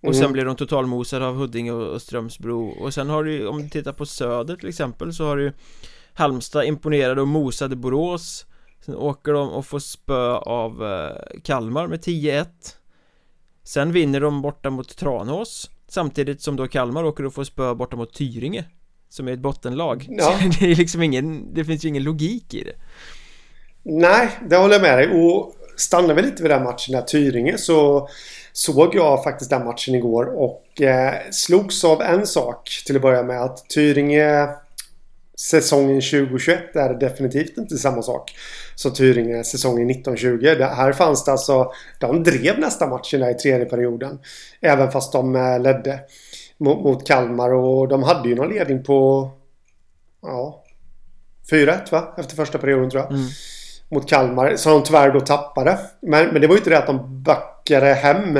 och 0.04 0.16
sen 0.16 0.24
mm. 0.24 0.34
blir 0.34 0.46
de 0.46 0.56
totalmosade 0.56 1.28
av 1.28 1.36
Huddinge 1.36 1.72
och 1.72 2.02
Strömsbro. 2.02 2.68
Och 2.68 2.94
sen 2.94 3.10
har 3.10 3.24
du 3.24 3.48
om 3.48 3.64
du 3.64 3.70
tittar 3.70 3.94
på 3.94 4.06
Söder 4.06 4.56
till 4.56 4.70
exempel 4.70 5.14
så 5.14 5.26
har 5.26 5.38
du 5.38 5.54
Halmstad 6.14 6.66
imponerade 6.66 7.22
och 7.22 7.28
mosade 7.28 7.76
Borås. 7.76 8.46
Sen 8.86 8.96
åker 8.96 9.34
de 9.34 9.50
och 9.50 9.66
får 9.66 9.80
spö 9.80 10.36
av 10.36 10.86
eh, 10.86 11.40
Kalmar 11.44 11.88
med 11.88 12.00
10-1 12.00 12.46
Sen 13.64 13.92
vinner 13.92 14.20
de 14.22 14.42
borta 14.42 14.70
mot 14.70 14.98
Tranås 14.98 15.70
Samtidigt 15.88 16.42
som 16.42 16.56
då 16.56 16.68
Kalmar 16.68 17.04
åker 17.04 17.26
och 17.26 17.34
får 17.34 17.44
spö 17.44 17.76
borta 17.76 17.96
mot 17.96 18.14
Tyringe 18.14 18.66
Som 19.10 19.28
är 19.28 19.32
ett 19.32 19.40
bottenlag. 19.40 20.08
Ja. 20.10 20.24
Så 20.24 20.60
det 20.60 20.72
är 20.72 20.76
liksom 20.76 21.02
ingen 21.02 21.54
Det 21.54 21.66
finns 21.66 21.86
ju 21.86 21.90
ingen 21.90 22.04
logik 22.04 22.54
i 22.54 22.64
det. 22.64 22.76
Nej, 23.84 24.30
det 24.50 24.56
håller 24.56 24.74
jag 24.74 24.82
med 24.82 24.98
dig. 24.98 25.22
Och 25.22 25.56
stannar 25.78 26.14
vi 26.14 26.22
lite 26.22 26.44
vid 26.44 26.52
den 26.52 26.64
matchen 26.64 26.96
där 26.96 27.02
Tyringe 27.02 27.58
så 27.58 28.10
såg 28.54 28.96
jag 28.96 29.24
faktiskt 29.24 29.50
den 29.50 29.66
matchen 29.66 29.96
igår 29.96 30.26
och 30.26 30.82
eh, 30.82 31.14
slogs 31.32 31.84
av 31.84 32.02
en 32.02 32.28
sak 32.28 32.84
till 32.86 32.96
att 32.96 33.02
börja 33.02 33.24
med 33.24 33.42
att 33.42 33.70
Tyringe 33.70 34.50
säsongen 35.40 36.02
2021 36.02 36.76
är 36.76 36.94
definitivt 36.94 37.58
inte 37.58 37.78
samma 37.78 38.02
sak 38.02 38.32
som 38.76 38.94
Tyringe 38.94 39.44
säsongen 39.44 39.90
1920. 39.90 40.56
Det 40.58 40.66
här 40.66 40.94
fanns 40.94 41.26
det 41.26 41.32
alltså, 41.32 41.72
de 42.00 42.24
drev 42.24 42.60
nästa 42.60 42.88
matchen 42.88 43.24
i 43.24 43.34
tredje 43.34 43.66
perioden. 43.66 44.20
Även 44.62 44.92
fast 44.92 45.12
de 45.12 45.36
eh, 45.36 45.60
ledde 45.60 46.00
mot, 46.58 46.84
mot 46.84 47.08
Kalmar 47.08 47.54
och 47.54 47.88
de 47.88 48.04
hade 48.04 48.30
ju 48.30 48.36
någon 48.36 48.50
ledning 48.50 48.84
på 48.84 49.30
ja, 50.22 50.64
4-1 51.52 51.92
va? 51.92 52.14
Efter 52.18 52.36
första 52.36 52.58
perioden 52.58 52.90
tror 52.90 53.04
jag. 53.04 53.12
Mm. 53.12 53.26
Mot 53.90 54.10
Kalmar 54.10 54.56
som 54.56 54.72
de 54.72 54.84
tyvärr 54.84 55.12
då 55.12 55.20
tappade. 55.20 55.80
Men, 56.02 56.28
men 56.28 56.42
det 56.42 56.48
var 56.48 56.56
ju 56.56 56.60
inte 56.60 56.70
det 56.70 56.78
att 56.78 56.88
de 56.88 57.24
backade 57.24 57.53
vackrare 57.64 57.94
hem. 57.94 58.38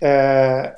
Eh, 0.00 0.70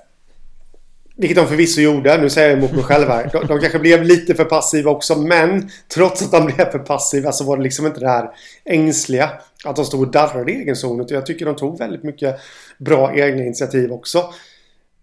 vilket 1.17 1.37
de 1.37 1.47
förvisso 1.47 1.81
gjorde. 1.81 2.19
Nu 2.19 2.31
säger 2.31 2.49
jag 2.49 2.59
emot 2.59 2.73
mig 2.73 2.83
själv 2.85 3.09
här. 3.09 3.31
De, 3.33 3.47
de, 3.47 3.61
kanske 3.61 3.79
blev 3.79 4.03
lite 4.03 4.35
för 4.35 4.45
passiva 4.45 4.91
också. 4.91 5.19
Men 5.19 5.71
trots 5.95 6.23
att 6.23 6.31
de 6.31 6.47
blev 6.47 6.71
för 6.71 6.79
passiva 6.79 7.33
så 7.33 7.45
var 7.45 7.57
det 7.57 7.63
liksom 7.63 7.87
inte 7.87 8.01
det 8.01 8.09
här 8.09 8.31
ängsliga. 8.65 9.31
Att 9.65 9.77
de 9.77 9.85
stod 9.85 10.01
och 10.01 10.11
darrade 10.11 10.53
i 10.53 10.55
egen 10.55 10.77
zon. 10.77 11.07
Jag 11.09 11.27
tycker 11.27 11.47
de 11.47 11.57
tog 11.57 11.79
väldigt 11.79 12.03
mycket 12.03 12.37
bra 12.79 13.15
egna 13.15 13.43
initiativ 13.43 13.93
också. 13.93 14.33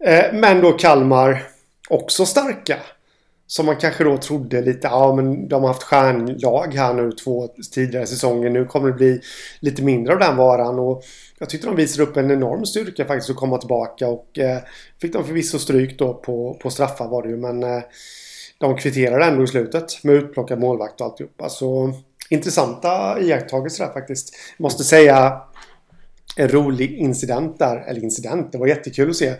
Eh, 0.03 0.33
men 0.33 0.61
då 0.61 0.71
Kalmar 0.71 1.43
också 1.89 2.25
starka. 2.25 2.77
Som 3.47 3.65
man 3.65 3.75
kanske 3.75 4.03
då 4.03 4.17
trodde 4.17 4.61
lite, 4.61 4.87
ja 4.87 5.15
men 5.15 5.47
de 5.47 5.61
har 5.61 5.67
haft 5.67 5.83
stjärnlag 5.83 6.73
här 6.73 6.93
nu 6.93 7.11
två 7.11 7.47
tidigare 7.73 8.07
säsonger. 8.07 8.49
Nu 8.49 8.65
kommer 8.65 8.87
det 8.87 8.93
bli 8.93 9.21
lite 9.59 9.83
mindre 9.83 10.13
av 10.13 10.19
den 10.19 10.37
varan. 10.37 10.79
Och 10.79 11.03
jag 11.41 11.49
tyckte 11.49 11.67
de 11.67 11.75
visade 11.75 12.09
upp 12.09 12.17
en 12.17 12.31
enorm 12.31 12.65
styrka 12.65 13.05
faktiskt 13.05 13.29
att 13.29 13.35
komma 13.35 13.57
tillbaka 13.57 14.07
och 14.07 14.39
eh, 14.39 14.59
fick 15.01 15.13
de 15.13 15.25
förvisso 15.25 15.59
stryk 15.59 15.99
då 15.99 16.13
på, 16.13 16.57
på 16.61 16.69
straffar 16.69 17.07
var 17.07 17.23
det 17.23 17.29
ju 17.29 17.37
men 17.37 17.63
eh, 17.63 17.81
de 18.57 18.77
kvitterade 18.77 19.25
ändå 19.25 19.43
i 19.43 19.47
slutet 19.47 20.03
med 20.03 20.15
utplockad 20.15 20.59
målvakt 20.59 21.01
och 21.01 21.07
alltihopa. 21.07 21.49
Så 21.49 21.83
alltså, 21.85 22.01
intressanta 22.29 23.21
iakttagelser 23.21 23.85
där 23.85 23.93
faktiskt. 23.93 24.35
Måste 24.57 24.83
säga 24.83 25.41
en 26.35 26.49
rolig 26.49 26.97
incident 26.97 27.59
där, 27.59 27.77
eller 27.87 28.03
incident, 28.03 28.51
det 28.51 28.57
var 28.57 28.67
jättekul 28.67 29.09
att 29.09 29.15
se. 29.15 29.33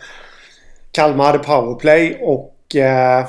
Kalmar 0.91 1.25
hade 1.25 1.39
powerplay 1.39 2.19
och 2.21 2.75
eh, 2.75 3.27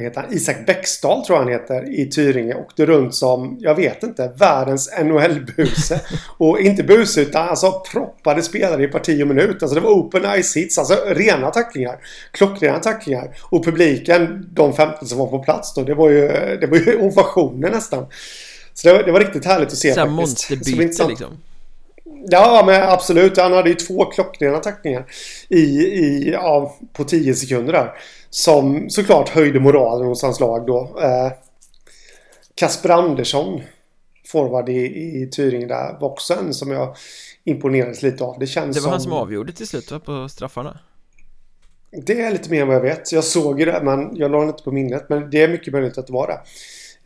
vad 0.00 0.08
heter 0.08 0.20
han? 0.20 0.34
Isak 0.34 0.66
Bäckstad 0.66 1.24
tror 1.26 1.38
jag 1.38 1.44
han 1.44 1.52
heter 1.52 2.00
i 2.00 2.10
Tyringe 2.10 2.54
åkte 2.54 2.86
runt 2.86 3.14
som, 3.14 3.56
jag 3.60 3.74
vet 3.74 4.02
inte, 4.02 4.32
världens 4.36 4.90
NHL-buse. 5.02 6.00
och 6.38 6.60
inte 6.60 6.82
buse 6.82 7.20
utan 7.20 7.48
alltså 7.48 7.82
proppade 7.92 8.42
spelare 8.42 8.84
i 8.84 8.88
parti 8.88 9.22
och 9.22 9.28
minut. 9.28 9.62
Alltså 9.62 9.74
det 9.74 9.80
var 9.80 9.90
open 9.90 10.42
ice 10.42 10.56
hits, 10.56 10.78
alltså 10.78 10.94
rena 11.06 11.50
tacklingar. 11.50 11.98
Klockrena 12.32 12.78
tacklingar. 12.78 13.36
Och 13.42 13.64
publiken, 13.64 14.48
de 14.52 14.72
15 14.72 15.08
som 15.08 15.18
var 15.18 15.26
på 15.26 15.38
plats 15.38 15.74
då, 15.74 15.82
det 15.82 15.94
var 15.94 16.10
ju, 16.10 16.28
det 16.60 16.66
var 16.66 16.76
ju 16.76 16.98
ovationer 17.00 17.70
nästan. 17.70 18.06
Så 18.74 18.88
det 18.88 18.94
var, 18.94 19.02
det 19.02 19.12
var 19.12 19.20
riktigt 19.20 19.44
härligt 19.44 19.68
att 19.68 19.78
se 19.78 19.94
Såhär 19.94 20.08
monsterbyte 20.08 21.08
liksom. 21.08 21.38
Ja, 22.26 22.62
men 22.66 22.82
absolut. 22.82 23.36
Han 23.36 23.52
hade 23.52 23.68
ju 23.68 23.74
två 23.74 24.04
klockrena 24.04 24.58
tacklingar 24.58 25.06
i, 25.48 25.60
i, 25.60 26.30
ja, 26.32 26.76
på 26.92 27.04
10 27.04 27.34
sekunder 27.34 27.72
där. 27.72 27.92
Som 28.30 28.90
såklart 28.90 29.28
höjde 29.28 29.60
moralen 29.60 30.06
hos 30.06 30.22
hans 30.22 30.40
lag 30.40 30.66
då. 30.66 30.98
Eh, 31.02 31.32
Kasper 32.54 32.88
Andersson, 32.88 33.60
forward 34.26 34.68
i, 34.68 34.84
i 35.22 35.28
Tyringe 35.32 35.66
där, 35.66 35.96
var 36.00 36.08
också 36.08 36.34
en 36.34 36.54
som 36.54 36.70
jag 36.70 36.96
imponerades 37.44 38.02
lite 38.02 38.24
av. 38.24 38.38
Det 38.38 38.46
känns 38.46 38.76
Det 38.76 38.80
var 38.80 38.84
som... 38.84 38.92
han 38.92 39.00
som 39.00 39.12
avgjorde 39.12 39.52
till 39.52 39.66
slut 39.66 39.90
va, 39.90 39.98
på 39.98 40.28
straffarna? 40.28 40.78
Det 42.06 42.20
är 42.20 42.30
lite 42.30 42.50
mer 42.50 42.62
än 42.62 42.66
vad 42.68 42.76
jag 42.76 42.80
vet. 42.80 43.12
Jag 43.12 43.24
såg 43.24 43.60
ju 43.60 43.66
det, 43.66 43.80
men 43.82 44.16
jag 44.16 44.30
la 44.30 44.42
inte 44.42 44.62
på 44.62 44.72
minnet. 44.72 45.06
Men 45.08 45.30
det 45.30 45.42
är 45.42 45.48
mycket 45.48 45.72
möjligt 45.72 45.98
att 45.98 46.06
det 46.06 46.12
var 46.12 46.26
det. 46.26 46.40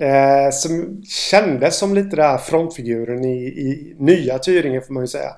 Eh, 0.06 0.50
som 0.50 1.02
kändes 1.02 1.78
som 1.78 1.94
lite 1.94 2.16
där 2.16 2.38
frontfiguren 2.38 3.24
i, 3.24 3.36
i 3.44 3.94
nya 3.98 4.38
Tyringen 4.38 4.82
får 4.82 4.94
man 4.94 5.02
ju 5.02 5.06
säga. 5.08 5.34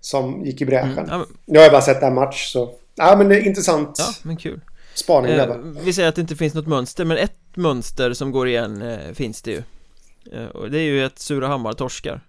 Som 0.00 0.44
gick 0.44 0.60
i 0.60 0.64
bräschen. 0.64 0.98
Mm, 0.98 1.06
ja, 1.08 1.18
men... 1.18 1.26
Nu 1.44 1.58
har 1.58 1.64
jag 1.64 1.72
bara 1.72 1.82
sett 1.82 2.02
en 2.02 2.14
match 2.14 2.52
så. 2.52 2.70
Ja 2.94 3.16
men 3.18 3.28
det 3.28 3.36
är 3.36 3.46
intressant. 3.46 3.96
Ja 3.98 4.06
men 4.22 4.36
kul. 4.36 4.60
Spaning 4.94 5.32
eh, 5.32 5.36
där 5.36 5.74
Vi 5.84 5.92
säger 5.92 6.08
att 6.08 6.14
det 6.14 6.20
inte 6.20 6.36
finns 6.36 6.54
något 6.54 6.66
mönster 6.66 7.04
men 7.04 7.16
ett 7.16 7.56
mönster 7.56 8.12
som 8.12 8.32
går 8.32 8.48
igen 8.48 8.82
eh, 8.82 9.12
finns 9.12 9.42
det 9.42 9.50
ju. 9.50 9.62
Eh, 10.32 10.46
och 10.46 10.70
det 10.70 10.78
är 10.78 10.82
ju 10.82 11.04
att 11.04 11.18
Surahammar 11.18 11.72
torskar. 11.72 12.20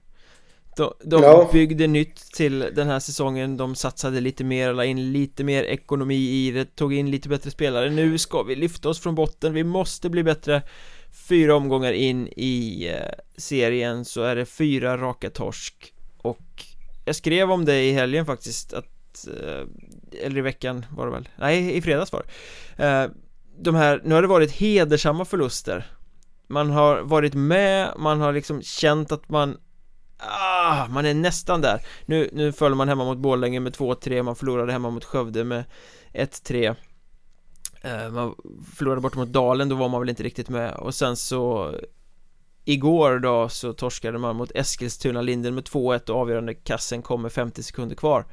De, 0.77 0.93
de 1.03 1.23
ja. 1.23 1.49
byggde 1.51 1.87
nytt 1.87 2.15
till 2.33 2.59
den 2.59 2.87
här 2.87 2.99
säsongen 2.99 3.57
De 3.57 3.75
satsade 3.75 4.21
lite 4.21 4.43
mer, 4.43 4.73
la 4.73 4.85
in 4.85 5.11
lite 5.11 5.43
mer 5.43 5.63
ekonomi 5.63 6.15
i 6.15 6.51
det 6.51 6.75
Tog 6.75 6.93
in 6.93 7.11
lite 7.11 7.29
bättre 7.29 7.51
spelare 7.51 7.89
Nu 7.89 8.17
ska 8.17 8.43
vi 8.43 8.55
lyfta 8.55 8.89
oss 8.89 8.99
från 8.99 9.15
botten 9.15 9.53
Vi 9.53 9.63
måste 9.63 10.09
bli 10.09 10.23
bättre 10.23 10.61
Fyra 11.27 11.55
omgångar 11.55 11.93
in 11.93 12.27
i 12.27 12.87
eh, 12.87 13.11
serien 13.37 14.05
så 14.05 14.21
är 14.21 14.35
det 14.35 14.45
fyra 14.45 14.97
raka 14.97 15.29
torsk 15.29 15.93
Och 16.17 16.65
jag 17.05 17.15
skrev 17.15 17.51
om 17.51 17.65
det 17.65 17.81
i 17.81 17.91
helgen 17.91 18.25
faktiskt 18.25 18.73
att 18.73 19.27
eh, 19.27 19.67
eller 20.21 20.37
i 20.37 20.41
veckan 20.41 20.85
var 20.95 21.05
det 21.05 21.11
väl? 21.11 21.29
Nej, 21.35 21.77
i 21.77 21.81
fredags 21.81 22.11
var 22.11 22.23
det. 22.25 22.83
Eh, 22.85 23.09
de 23.57 23.75
här, 23.75 24.01
nu 24.03 24.15
har 24.15 24.21
det 24.21 24.27
varit 24.27 24.51
hedersamma 24.51 25.25
förluster. 25.25 25.85
Man 26.47 26.69
har 26.69 27.01
varit 27.01 27.33
med, 27.33 27.93
man 27.97 28.21
har 28.21 28.33
liksom 28.33 28.61
känt 28.61 29.11
att 29.11 29.29
man 29.29 29.57
ah, 30.17 30.87
man 30.87 31.05
är 31.05 31.13
nästan 31.13 31.61
där. 31.61 31.81
Nu, 32.05 32.29
nu 32.33 32.51
föll 32.51 32.75
man 32.75 32.89
hemma 32.89 33.05
mot 33.05 33.17
Borlänge 33.17 33.59
med 33.59 33.75
2-3 33.75 34.23
Man 34.23 34.35
förlorade 34.35 34.71
hemma 34.71 34.89
mot 34.89 35.03
Skövde 35.03 35.43
med 35.43 35.63
1-3 36.13 36.75
eh, 37.81 38.09
Man 38.11 38.35
förlorade 38.75 39.01
bort 39.01 39.15
mot 39.15 39.29
Dalen, 39.29 39.69
då 39.69 39.75
var 39.75 39.89
man 39.89 40.01
väl 40.01 40.09
inte 40.09 40.23
riktigt 40.23 40.49
med. 40.49 40.73
Och 40.73 40.95
sen 40.95 41.15
så 41.15 41.75
Igår 42.67 43.19
då 43.19 43.49
så 43.49 43.73
torskade 43.73 44.17
man 44.17 44.35
mot 44.35 44.51
Eskilstuna 44.55 45.21
Linden 45.21 45.55
med 45.55 45.63
2-1 45.63 46.09
och 46.09 46.19
avgörande 46.19 46.53
kassen 46.53 47.01
kom 47.01 47.21
med 47.21 47.31
50 47.31 47.63
sekunder 47.63 47.95
kvar. 47.95 48.25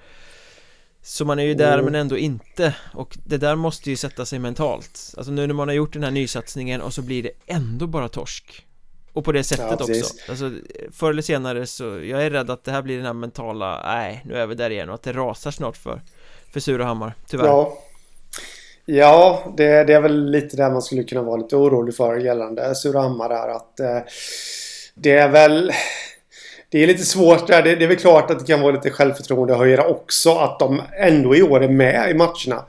Så 1.02 1.24
man 1.24 1.38
är 1.38 1.44
ju 1.44 1.54
där 1.54 1.72
mm. 1.72 1.84
men 1.84 1.94
ändå 1.94 2.18
inte 2.18 2.74
Och 2.94 3.18
det 3.24 3.36
där 3.36 3.56
måste 3.56 3.90
ju 3.90 3.96
sätta 3.96 4.24
sig 4.24 4.38
mentalt. 4.38 5.14
Alltså 5.16 5.32
nu 5.32 5.46
när 5.46 5.54
man 5.54 5.68
har 5.68 5.74
gjort 5.74 5.92
den 5.92 6.04
här 6.04 6.10
nysatsningen 6.10 6.80
och 6.80 6.94
så 6.94 7.02
blir 7.02 7.22
det 7.22 7.30
ändå 7.46 7.86
bara 7.86 8.08
torsk. 8.08 8.66
Och 9.12 9.24
på 9.24 9.32
det 9.32 9.44
sättet 9.44 9.66
ja, 9.78 9.84
också. 9.84 10.14
Alltså 10.28 10.50
förr 10.92 11.10
eller 11.10 11.22
senare 11.22 11.66
så 11.66 11.84
Jag 11.84 12.24
är 12.24 12.30
rädd 12.30 12.50
att 12.50 12.64
det 12.64 12.70
här 12.70 12.82
blir 12.82 12.96
den 12.96 13.06
här 13.06 13.12
mentala 13.12 13.82
Nej, 13.84 14.22
nu 14.24 14.34
är 14.34 14.46
vi 14.46 14.54
där 14.54 14.70
igen 14.70 14.88
och 14.88 14.94
att 14.94 15.02
det 15.02 15.12
rasar 15.12 15.50
snart 15.50 15.76
för 15.76 16.00
För 16.52 16.60
Surahammar, 16.60 17.14
tyvärr. 17.26 17.46
Ja. 17.46 17.78
Ja, 18.84 19.52
det, 19.56 19.84
det, 19.84 19.92
är 19.92 20.00
väl 20.00 20.30
lite 20.30 20.56
där 20.56 20.70
man 20.70 20.82
skulle 20.82 21.04
kunna 21.04 21.22
vara 21.22 21.36
lite 21.36 21.56
orolig 21.56 21.96
för 21.96 22.16
gällande 22.16 22.74
Surahammar 22.74 23.28
där 23.28 23.48
att 23.48 23.80
eh, 23.80 23.98
Det 24.94 25.12
är 25.12 25.28
väl 25.28 25.72
Det 26.72 26.82
är 26.82 26.86
lite 26.86 27.04
svårt 27.04 27.46
där. 27.46 27.62
Det, 27.62 27.74
det, 27.74 27.84
är 27.84 27.88
väl 27.88 27.96
klart 27.96 28.30
att 28.30 28.38
det 28.38 28.44
kan 28.44 28.60
vara 28.60 28.72
lite 28.72 28.90
självförtroende 28.90 29.54
höjare 29.54 29.86
också 29.86 30.34
att 30.34 30.58
de 30.58 30.82
ändå 30.98 31.36
i 31.36 31.42
år 31.42 31.62
är 31.62 31.68
med 31.68 32.10
i 32.10 32.14
matcherna 32.14 32.64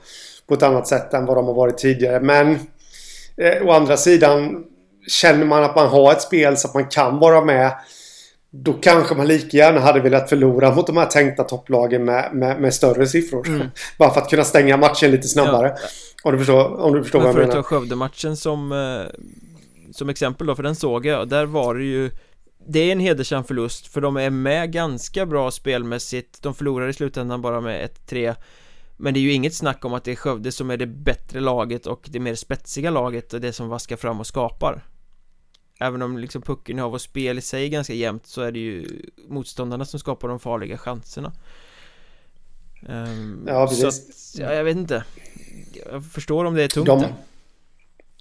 På 0.47 0.53
ett 0.53 0.63
annat 0.63 0.87
sätt 0.87 1.13
än 1.13 1.25
vad 1.25 1.37
de 1.37 1.45
har 1.45 1.53
varit 1.53 1.77
tidigare 1.77 2.19
men 2.19 2.59
eh, 3.37 3.67
Å 3.67 3.71
andra 3.71 3.97
sidan 3.97 4.63
Känner 5.07 5.45
man 5.45 5.63
att 5.63 5.75
man 5.75 5.87
har 5.87 6.11
ett 6.11 6.21
spel 6.21 6.57
så 6.57 6.67
att 6.67 6.73
man 6.73 6.85
kan 6.85 7.19
vara 7.19 7.45
med 7.45 7.71
då 8.55 8.73
kanske 8.73 9.15
man 9.15 9.27
lika 9.27 9.57
gärna 9.57 9.79
hade 9.79 9.99
velat 9.99 10.29
förlora 10.29 10.75
mot 10.75 10.87
de 10.87 10.97
här 10.97 11.05
tänkta 11.05 11.43
topplagen 11.43 12.05
med, 12.05 12.29
med, 12.33 12.61
med 12.61 12.73
större 12.73 13.07
siffror. 13.07 13.47
Mm. 13.47 13.67
Bara 13.97 14.13
för 14.13 14.21
att 14.21 14.29
kunna 14.29 14.43
stänga 14.43 14.77
matchen 14.77 15.11
lite 15.11 15.27
snabbare. 15.27 15.67
Ja. 15.67 15.87
Om 16.23 16.31
du 16.31 16.37
förstår, 16.37 16.81
om 16.81 16.93
du 16.93 17.03
förstår 17.03 17.19
vad 17.19 17.29
jag 17.29 17.35
menar. 17.35 17.51
För 17.51 17.59
att 17.59 17.65
ta 17.65 17.75
Skövde-matchen 17.75 18.37
som, 18.37 18.71
eh, 18.71 19.19
som 19.91 20.09
exempel 20.09 20.47
då, 20.47 20.55
för 20.55 20.63
den 20.63 20.75
såg 20.75 21.05
jag. 21.05 21.29
Där 21.29 21.45
var 21.45 21.75
det 21.75 21.83
ju 21.83 22.11
det 22.67 22.79
är 22.79 22.91
en 22.91 22.99
hedersam 22.99 23.43
förlust 23.43 23.87
för 23.87 24.01
de 24.01 24.17
är 24.17 24.29
med 24.29 24.71
ganska 24.71 25.25
bra 25.25 25.51
spelmässigt. 25.51 26.41
De 26.41 26.55
förlorar 26.55 26.87
i 26.87 26.93
slutändan 26.93 27.41
bara 27.41 27.61
med 27.61 27.89
1-3 28.07 28.35
Men 28.97 29.13
det 29.13 29.19
är 29.19 29.21
ju 29.21 29.33
inget 29.33 29.55
snack 29.55 29.85
om 29.85 29.93
att 29.93 30.03
det 30.03 30.11
är 30.11 30.15
Skövde 30.15 30.51
som 30.51 30.69
är 30.69 30.77
det 30.77 30.87
bättre 30.87 31.39
laget 31.39 31.85
och 31.87 32.07
det 32.11 32.19
mer 32.19 32.35
spetsiga 32.35 32.91
laget 32.91 33.33
och 33.33 33.41
det 33.41 33.53
som 33.53 33.69
vaskar 33.69 33.95
fram 33.95 34.19
och 34.19 34.27
skapar. 34.27 34.85
Även 35.79 36.01
om 36.01 36.17
liksom 36.17 36.41
pucken 36.41 36.79
har 36.79 36.89
och 36.89 37.01
spel 37.01 37.37
i 37.37 37.41
sig 37.41 37.65
är 37.65 37.69
ganska 37.69 37.93
jämnt 37.93 38.27
så 38.27 38.41
är 38.41 38.51
det 38.51 38.59
ju 38.59 38.87
motståndarna 39.27 39.85
som 39.85 39.99
skapar 39.99 40.27
de 40.27 40.39
farliga 40.39 40.77
chanserna. 40.77 41.31
Um, 42.87 43.45
Ja, 43.47 43.67
precis. 43.67 43.85
att, 44.35 44.39
ja, 44.39 44.53
jag 44.53 44.63
vet 44.63 44.77
inte. 44.77 45.03
Jag 45.91 46.05
förstår 46.05 46.45
om 46.45 46.53
det 46.53 46.63
är 46.63 46.67
tungt. 46.67 46.87
De, 46.87 47.05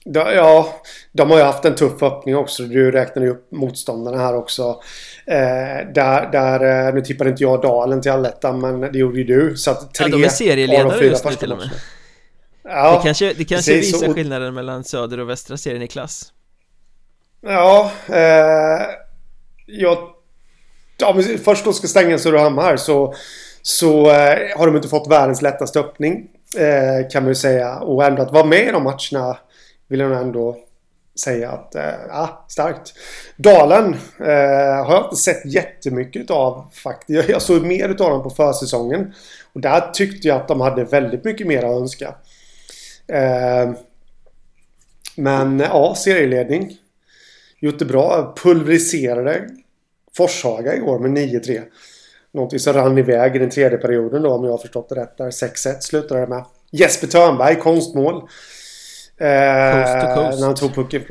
Ja, 0.04 0.80
de 1.12 1.30
har 1.30 1.38
ju 1.38 1.44
haft 1.44 1.64
en 1.64 1.74
tuff 1.74 2.02
öppning 2.02 2.36
också. 2.36 2.62
Du 2.62 2.90
räknade 2.90 3.26
ju 3.26 3.32
upp 3.32 3.52
motståndarna 3.52 4.18
här 4.18 4.36
också. 4.36 4.80
Eh, 5.26 5.92
Där, 5.94 6.28
där 6.32 6.86
eh, 6.88 6.94
nu 6.94 7.00
tippade 7.00 7.30
inte 7.30 7.42
jag 7.42 7.62
Dalen 7.62 8.00
till 8.02 8.10
allettan 8.10 8.60
men 8.60 8.80
det 8.80 8.98
gjorde 8.98 9.18
ju 9.18 9.24
du. 9.24 9.56
Så 9.56 9.70
att 9.70 9.94
tre 9.94 10.06
Ja, 10.10 10.16
de 10.16 10.24
är 10.24 10.28
serieledare 10.28 11.06
just 11.06 11.24
nu 11.24 11.34
till 11.34 11.52
och 11.52 11.58
med. 11.58 11.70
Ja, 12.64 12.96
det 12.96 13.02
kanske, 13.02 13.32
det 13.32 13.44
kanske 13.44 13.74
visar 13.74 14.06
så... 14.06 14.14
skillnaden 14.14 14.54
mellan 14.54 14.84
söder 14.84 15.20
och 15.20 15.28
västra 15.28 15.56
serien 15.56 15.82
i 15.82 15.88
klass. 15.88 16.32
Ja, 17.40 17.92
eh, 18.08 18.82
jag... 19.66 19.98
Ja, 20.98 21.12
men 21.14 21.38
först 21.38 21.64
då 21.64 21.72
ska 21.72 21.86
stänga 21.86 22.18
Surahammar 22.18 22.76
så, 22.76 23.14
så 23.62 24.10
eh, 24.10 24.58
har 24.58 24.66
de 24.66 24.76
inte 24.76 24.88
fått 24.88 25.10
världens 25.10 25.42
lättaste 25.42 25.80
öppning. 25.80 26.28
Eh, 26.56 27.10
kan 27.10 27.22
man 27.22 27.30
ju 27.30 27.34
säga. 27.34 27.78
Och 27.78 28.04
ändå 28.04 28.22
att 28.22 28.32
vara 28.32 28.44
med 28.44 28.68
i 28.68 28.70
de 28.70 28.82
matcherna 28.84 29.36
vill 29.92 30.00
jag 30.00 30.20
ändå 30.20 30.56
säga 31.20 31.50
att, 31.50 31.74
eh, 31.74 31.94
ja, 32.08 32.46
starkt. 32.48 32.94
Dalen 33.36 33.94
eh, 34.18 34.84
har 34.86 34.94
jag 34.94 35.04
inte 35.04 35.16
sett 35.16 35.44
jättemycket 35.44 36.30
av 36.30 36.70
faktiskt. 36.72 37.28
Jag 37.28 37.42
såg 37.42 37.66
mer 37.66 37.88
av 37.88 37.96
dem 37.96 38.22
på 38.22 38.30
försäsongen. 38.30 39.14
Och 39.52 39.60
där 39.60 39.90
tyckte 39.92 40.28
jag 40.28 40.36
att 40.36 40.48
de 40.48 40.60
hade 40.60 40.84
väldigt 40.84 41.24
mycket 41.24 41.46
mer 41.46 41.64
att 41.64 41.80
önska. 41.80 42.14
Eh, 43.06 43.70
men 45.16 45.60
ja, 45.60 45.94
serieledning 45.94 46.76
gjort 47.60 47.78
det 47.78 47.84
bra. 47.84 48.34
Pulveriserade 48.42 49.48
Forshaga 50.16 50.76
igår 50.76 50.98
med 50.98 51.10
9-3. 51.10 51.62
Någonting 52.34 52.58
som 52.58 52.72
rann 52.72 52.98
iväg 52.98 53.36
i 53.36 53.38
den 53.38 53.50
tredje 53.50 53.78
perioden 53.78 54.22
då 54.22 54.30
om 54.30 54.44
jag 54.44 54.50
har 54.50 54.58
förstått 54.58 54.88
det 54.88 54.94
rätt. 54.94 55.16
Där 55.16 55.30
6-1 55.30 55.80
slutade 55.80 56.20
det 56.20 56.26
med. 56.26 56.44
Jesper 56.70 57.06
Törnberg, 57.06 57.56
konstmål. 57.56 58.28
Eh, 59.22 59.72
coast 59.72 60.00
to 60.00 60.14
coast. 60.14 60.40
När 60.40 60.46
han 60.46 60.54
tog 60.54 60.74
pucken. 60.74 61.02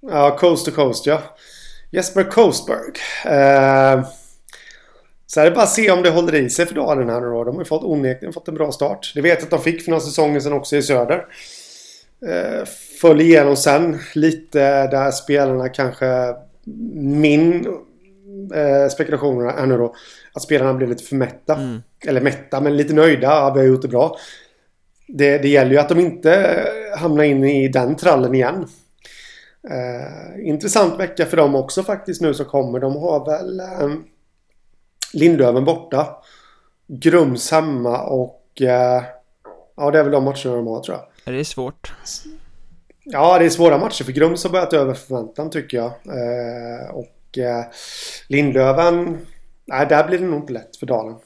Ja, 0.00 0.36
coast 0.36 0.66
to 0.66 0.70
coast 0.70 1.06
ja. 1.06 1.22
Jesper 1.90 2.24
Coastberg. 2.24 2.92
Eh, 3.24 4.06
så 5.26 5.40
är 5.40 5.44
det 5.44 5.50
bara 5.50 5.62
att 5.62 5.72
se 5.72 5.90
om 5.90 6.02
det 6.02 6.10
håller 6.10 6.34
i 6.34 6.50
sig 6.50 6.66
för 6.66 6.74
Dalen 6.74 7.08
här 7.08 7.20
nu 7.20 7.26
då. 7.26 7.44
De 7.44 7.54
har 7.54 7.62
ju 7.62 7.68
fått 7.68 7.84
onekligen 7.84 8.32
fått 8.32 8.48
en 8.48 8.54
bra 8.54 8.72
start. 8.72 9.12
Det 9.14 9.20
vet 9.20 9.42
att 9.42 9.50
de 9.50 9.60
fick 9.60 9.82
för 9.82 9.90
några 9.90 10.00
säsonger 10.00 10.40
sedan 10.40 10.52
också 10.52 10.76
i 10.76 10.82
Söder. 10.82 11.24
Eh, 12.26 12.64
föll 13.00 13.20
igenom 13.20 13.56
sen 13.56 13.98
lite 14.14 14.86
där 14.86 15.10
spelarna 15.10 15.68
kanske 15.68 16.34
min 16.94 17.66
eh, 18.54 18.88
spekulation 18.90 19.48
är 19.48 19.66
nu 19.66 19.76
då 19.76 19.94
att 20.32 20.42
spelarna 20.42 20.74
blev 20.74 20.88
lite 20.88 21.04
för 21.04 21.16
mätta. 21.16 21.54
Mm. 21.54 21.82
Eller 22.06 22.20
mätta 22.20 22.60
men 22.60 22.76
lite 22.76 22.94
nöjda. 22.94 23.26
Ja, 23.26 23.52
vi 23.54 23.60
har 23.60 23.66
gjort 23.66 23.82
det 23.82 23.88
bra. 23.88 24.16
Det, 25.08 25.38
det 25.38 25.48
gäller 25.48 25.70
ju 25.70 25.78
att 25.78 25.88
de 25.88 26.00
inte 26.00 26.32
hamnar 26.98 27.24
in 27.24 27.44
i 27.44 27.68
den 27.68 27.96
trallen 27.96 28.34
igen. 28.34 28.68
Eh, 29.70 30.48
intressant 30.48 31.00
vecka 31.00 31.26
för 31.26 31.36
dem 31.36 31.54
också 31.54 31.82
faktiskt 31.82 32.20
nu 32.20 32.34
som 32.34 32.46
kommer. 32.46 32.80
De 32.80 32.96
har 32.96 33.24
väl 33.24 33.60
eh, 33.60 33.98
Lindöven 35.12 35.64
borta. 35.64 36.16
Grums 36.86 37.50
hemma 37.50 38.02
och 38.02 38.62
eh, 38.62 39.02
ja 39.76 39.90
det 39.90 39.98
är 39.98 40.02
väl 40.02 40.12
de 40.12 40.24
matcherna 40.24 40.56
de 40.56 40.66
har 40.66 40.82
tror 40.82 40.96
jag. 40.96 41.34
Det 41.34 41.40
är 41.40 41.44
svårt. 41.44 41.92
Ja, 43.04 43.38
det 43.38 43.44
är 43.44 43.50
svåra 43.50 43.78
matcher 43.78 44.04
för 44.04 44.12
Grums 44.12 44.44
har 44.44 44.50
börjat 44.50 44.72
över 44.72 44.94
förväntan 44.94 45.50
tycker 45.50 45.76
jag. 45.76 45.86
Eh, 45.86 46.90
och 46.90 47.38
eh, 47.38 47.64
Lindlöven... 48.28 49.18
Nej, 49.64 49.86
där 49.86 50.06
blir 50.06 50.18
det 50.18 50.24
nog 50.24 50.40
inte 50.40 50.52
lätt 50.52 50.76
för 50.76 50.86
Dalen. 50.86 51.16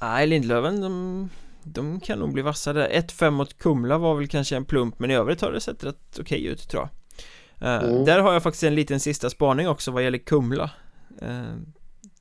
Nej, 0.00 0.26
Lindlöven 0.26 0.80
de, 0.80 1.30
de 1.64 2.00
kan 2.00 2.18
nog 2.18 2.32
bli 2.32 2.42
vassare. 2.42 2.88
1-5 2.88 3.30
mot 3.30 3.58
Kumla 3.58 3.98
var 3.98 4.14
väl 4.14 4.28
kanske 4.28 4.56
en 4.56 4.64
plump 4.64 4.98
men 4.98 5.10
i 5.10 5.14
övrigt 5.14 5.40
har 5.40 5.52
det 5.52 5.60
sett 5.60 5.84
rätt 5.84 6.18
okej 6.20 6.46
ut 6.46 6.68
tror 6.68 6.82
jag. 6.82 6.90
Eh, 7.68 7.90
mm. 7.90 8.04
Där 8.04 8.18
har 8.18 8.32
jag 8.32 8.42
faktiskt 8.42 8.64
en 8.64 8.74
liten 8.74 9.00
sista 9.00 9.30
spaning 9.30 9.68
också 9.68 9.90
vad 9.90 10.02
gäller 10.02 10.18
Kumla. 10.18 10.70
Eh, 11.22 11.56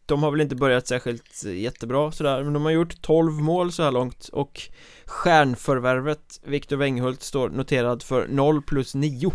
de 0.05 0.23
har 0.23 0.31
väl 0.31 0.41
inte 0.41 0.55
börjat 0.55 0.87
särskilt 0.87 1.43
jättebra 1.43 2.11
sådär 2.11 2.43
Men 2.43 2.53
de 2.53 2.63
har 2.63 2.71
gjort 2.71 3.01
12 3.01 3.31
mål 3.33 3.71
så 3.71 3.83
här 3.83 3.91
långt 3.91 4.29
Och 4.33 4.61
Stjärnförvärvet 5.05 6.39
Viktor 6.43 6.77
Wenghult 6.77 7.23
står 7.23 7.49
noterad 7.49 8.03
för 8.03 8.27
0 8.27 8.61
plus 8.61 8.95
9 8.95 9.31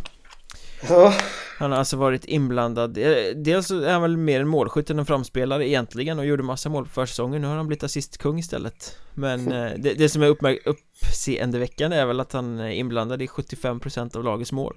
Ja. 0.89 1.15
Han 1.59 1.71
har 1.73 1.79
alltså 1.79 1.97
varit 1.97 2.25
inblandad. 2.25 2.99
Eh, 2.99 3.15
Dels 3.37 3.71
är 3.71 3.93
han 3.93 4.03
väl 4.03 4.17
mer 4.17 4.41
en 4.41 4.49
målskytt 4.49 4.91
än 4.91 4.99
en 4.99 5.07
framspelare 5.07 5.69
egentligen 5.69 6.19
och 6.19 6.27
gjorde 6.27 6.43
massa 6.43 6.69
mål 6.69 6.85
på 6.85 6.91
försäsongen. 6.91 7.43
Nu 7.43 7.49
har 7.49 7.57
han 7.57 7.67
blivit 7.67 7.83
assistkung 7.85 8.39
istället. 8.39 8.97
Men 9.15 9.53
eh, 9.53 9.73
det, 9.79 9.95
det 9.95 10.09
som 10.09 10.23
är 10.23 10.29
uppmärk- 10.29 10.63
uppseendeväckande 10.65 11.97
är 11.97 12.07
väl 12.07 12.21
att 12.21 12.33
han 12.33 12.59
är 12.59 12.71
inblandad 12.71 13.23
i 13.23 13.27
75% 13.27 14.17
av 14.17 14.25
lagets 14.25 14.53
mål. 14.53 14.77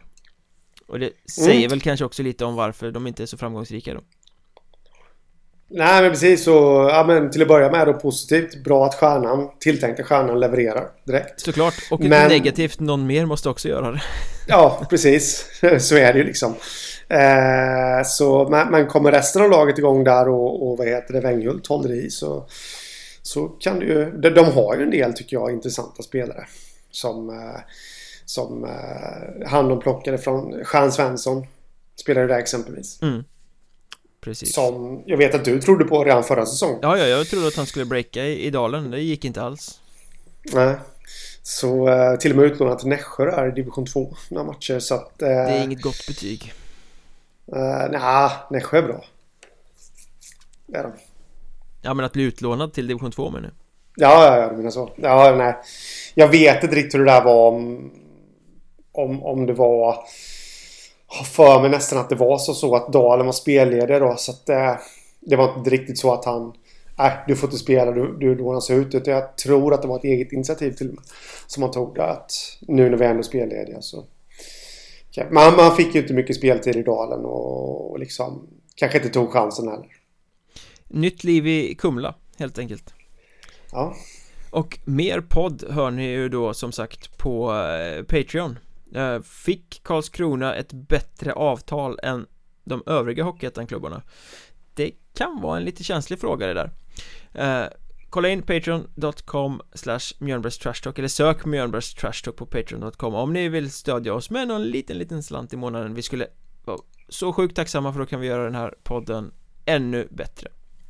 Och 0.87 0.99
det 0.99 1.11
säger 1.31 1.57
Mm. 1.57 1.69
väl 1.69 1.81
kanske 1.81 2.05
också 2.05 2.23
lite 2.23 2.45
om 2.45 2.55
varför 2.55 2.91
de 2.91 3.07
inte 3.07 3.23
är 3.23 3.27
så 3.27 3.37
framgångsrika 3.37 3.93
då 3.93 4.01
Nej 5.73 6.01
men 6.01 6.11
precis 6.11 6.43
så, 6.43 6.87
ja 6.91 7.03
men 7.07 7.31
till 7.31 7.41
att 7.41 7.47
börja 7.47 7.71
med 7.71 7.87
då 7.87 7.93
positivt. 7.93 8.63
Bra 8.63 8.85
att 8.85 8.95
stjärnan, 8.95 9.49
tilltänkta 9.59 10.03
stjärnan 10.03 10.39
levererar 10.39 10.87
direkt. 11.03 11.41
Såklart, 11.41 11.73
och 11.91 11.99
Men- 11.99 12.29
negativt, 12.29 12.79
någon 12.79 13.07
mer 13.07 13.25
måste 13.25 13.49
också 13.49 13.67
göra 13.67 13.91
det 13.91 14.01
Ja, 14.47 14.85
precis. 14.89 15.45
Så 15.79 15.95
är 15.95 16.13
det 16.13 16.19
ju 16.19 16.25
liksom. 16.25 16.55
Eh, 17.09 18.03
så, 18.05 18.49
men, 18.49 18.71
men 18.71 18.87
kommer 18.87 19.11
resten 19.11 19.41
av 19.41 19.49
laget 19.49 19.77
igång 19.77 20.03
där 20.03 20.29
och, 20.29 20.71
och 20.71 20.77
vad 20.77 20.87
heter 20.87 21.13
det, 21.13 21.19
Wenghult 21.19 21.67
håller 21.67 21.93
i 21.93 22.09
så, 22.09 22.45
så 23.21 23.47
kan 23.47 23.79
det 23.79 23.85
ju... 23.85 24.11
De, 24.11 24.29
de 24.29 24.45
har 24.45 24.75
ju 24.75 24.83
en 24.83 24.91
del, 24.91 25.13
tycker 25.13 25.37
jag, 25.37 25.51
intressanta 25.51 26.03
spelare. 26.03 26.45
Som, 26.91 27.29
eh, 27.29 27.59
som 28.25 28.63
eh, 28.63 29.47
han 29.47 29.69
de 29.69 29.79
plockade 29.79 30.17
från 30.17 30.65
Stjärn 30.65 30.91
Svensson. 30.91 31.45
Spelade 32.01 32.27
där 32.27 32.39
exempelvis. 32.39 33.01
Mm 33.01 33.23
Precis 34.21 34.53
Som 34.53 35.03
jag 35.05 35.17
vet 35.17 35.35
att 35.35 35.45
du 35.45 35.61
trodde 35.61 35.85
på 35.85 36.03
redan 36.03 36.23
förra 36.23 36.45
säsongen. 36.45 36.79
Ja, 36.81 36.97
ja, 36.97 37.05
jag 37.05 37.27
trodde 37.27 37.47
att 37.47 37.55
han 37.55 37.65
skulle 37.65 37.85
breaka 37.85 38.25
i, 38.25 38.45
i 38.45 38.49
dalen, 38.49 38.91
det 38.91 38.99
gick 38.99 39.25
inte 39.25 39.41
alls 39.41 39.79
Nej. 40.53 40.75
Så 41.43 41.89
eh, 41.89 42.15
till 42.15 42.31
och 42.31 42.37
med 42.37 42.45
utlånat 42.45 42.79
till 42.79 42.87
Nässjö 42.87 43.25
där 43.25 43.47
i 43.47 43.51
division 43.51 43.85
2 43.85 44.15
några 44.29 44.43
matcher. 44.43 44.79
Så 44.79 44.95
att... 44.95 45.21
Eh, 45.21 45.27
Det 45.27 45.33
är 45.33 45.63
inget 45.63 45.81
gott 45.81 46.07
betyg 46.07 46.53
eh, 47.55 47.91
nja, 47.91 48.31
Nässjö 48.49 48.77
är 48.77 48.83
bra. 48.83 49.05
Det 50.67 50.77
är 50.77 50.83
de. 50.83 50.91
Ja, 51.81 51.93
men 51.93 52.05
att 52.05 52.13
bli 52.13 52.23
utlånad 52.23 52.73
till 52.73 52.87
division 52.87 53.11
2 53.11 53.29
menar 53.29 53.43
jag 53.43 53.53
Ja, 53.95 54.25
ja, 54.25 54.41
ja, 54.41 54.49
du 54.49 54.57
menar 54.57 54.71
så. 54.71 54.91
Ja, 54.95 55.35
nej. 55.37 55.55
Jag 56.15 56.27
vet 56.27 56.63
inte 56.63 56.75
riktigt 56.75 56.93
hur 56.99 57.05
det 57.05 57.11
där 57.11 57.23
var 57.23 57.47
om... 57.47 57.91
Om, 58.91 59.23
om 59.23 59.45
det 59.45 59.53
var... 59.53 59.97
Har 61.17 61.25
för 61.25 61.61
mig 61.61 61.69
nästan 61.69 61.99
att 61.99 62.09
det 62.09 62.15
var 62.15 62.37
så, 62.37 62.53
så 62.53 62.75
att 62.75 62.93
Dalen 62.93 63.25
var 63.25 63.33
spelledare 63.33 63.99
då. 63.99 64.15
Så 64.17 64.31
att 64.31 64.49
eh, 64.49 64.75
det 65.19 65.35
var 65.35 65.57
inte 65.57 65.69
riktigt 65.69 65.99
så 65.99 66.13
att 66.13 66.25
han... 66.25 66.53
Nej, 66.97 67.11
du 67.27 67.35
får 67.35 67.47
inte 67.47 67.57
spela, 67.57 67.91
du, 67.91 68.17
du 68.19 68.35
lånas 68.35 68.69
ut. 68.69 68.95
Utan 68.95 69.13
jag 69.13 69.37
tror 69.37 69.73
att 69.73 69.81
det 69.81 69.87
var 69.87 69.97
ett 69.97 70.03
eget 70.03 70.31
initiativ 70.31 70.71
till. 70.71 70.95
Som 71.47 71.63
han 71.63 71.71
tog 71.71 71.95
där. 71.95 72.07
Att 72.07 72.31
nu 72.61 72.89
när 72.89 72.97
vi 72.97 73.05
ändå 73.05 73.19
är 73.19 73.23
spellediga 73.23 73.81
så... 73.81 74.05
Men 75.29 75.55
man 75.55 75.75
fick 75.75 75.95
ju 75.95 76.01
inte 76.01 76.13
mycket 76.13 76.35
speltid 76.35 76.75
i 76.75 76.83
Dalen 76.83 77.25
och, 77.25 77.91
och 77.91 77.99
liksom... 77.99 78.47
Kanske 78.75 78.97
inte 78.97 79.09
tog 79.09 79.31
chansen 79.31 79.67
heller. 79.67 79.87
Nytt 80.87 81.23
liv 81.23 81.47
i 81.47 81.75
Kumla, 81.75 82.15
helt 82.37 82.59
enkelt 82.59 82.93
Ja. 83.71 83.95
Och 84.49 84.79
mer 84.85 85.21
podd 85.21 85.63
hör 85.69 85.91
ni 85.91 86.05
ju 86.05 86.29
då 86.29 86.53
som 86.53 86.71
sagt 86.71 87.17
på 87.17 87.53
eh, 87.53 88.03
Patreon 88.03 88.59
Eh, 88.95 89.21
fick 89.21 89.83
Karlskrona 89.83 90.55
ett 90.55 90.73
bättre 90.73 91.33
avtal 91.33 91.99
än 92.03 92.25
de 92.63 92.83
övriga 92.85 93.23
Hockeyettan-klubbarna? 93.23 94.01
Det 94.73 94.91
kan 95.13 95.41
vara 95.41 95.57
en 95.57 95.63
lite 95.63 95.83
känslig 95.83 96.19
fråga 96.19 96.47
det 96.47 96.53
där. 96.53 96.71
Eh, 97.33 97.69
Kolla 98.11 98.29
in 98.29 98.41
patreon.com 98.41 99.61
slash 99.73 99.99
mjölnbergstrashtalk 100.19 100.97
eller 100.99 101.07
sök 101.07 101.45
mjölnbergstrashtalk 101.45 102.35
på 102.35 102.45
patreon.com 102.45 103.15
om 103.15 103.33
ni 103.33 103.49
vill 103.49 103.71
stödja 103.71 104.13
oss 104.13 104.29
med 104.29 104.47
någon 104.47 104.63
liten, 104.63 104.97
liten 104.97 105.23
slant 105.23 105.53
i 105.53 105.57
månaden. 105.57 105.93
Vi 105.93 106.01
skulle 106.01 106.27
vara 106.65 106.77
så 107.09 107.33
sjukt 107.33 107.55
tacksamma 107.55 107.93
för 107.93 107.99
då 107.99 108.05
kan 108.05 108.19
vi 108.19 108.27
göra 108.27 108.43
den 108.43 108.55
här 108.55 108.75
podden 108.83 109.33
ännu 109.65 110.07
bättre. 110.11 110.49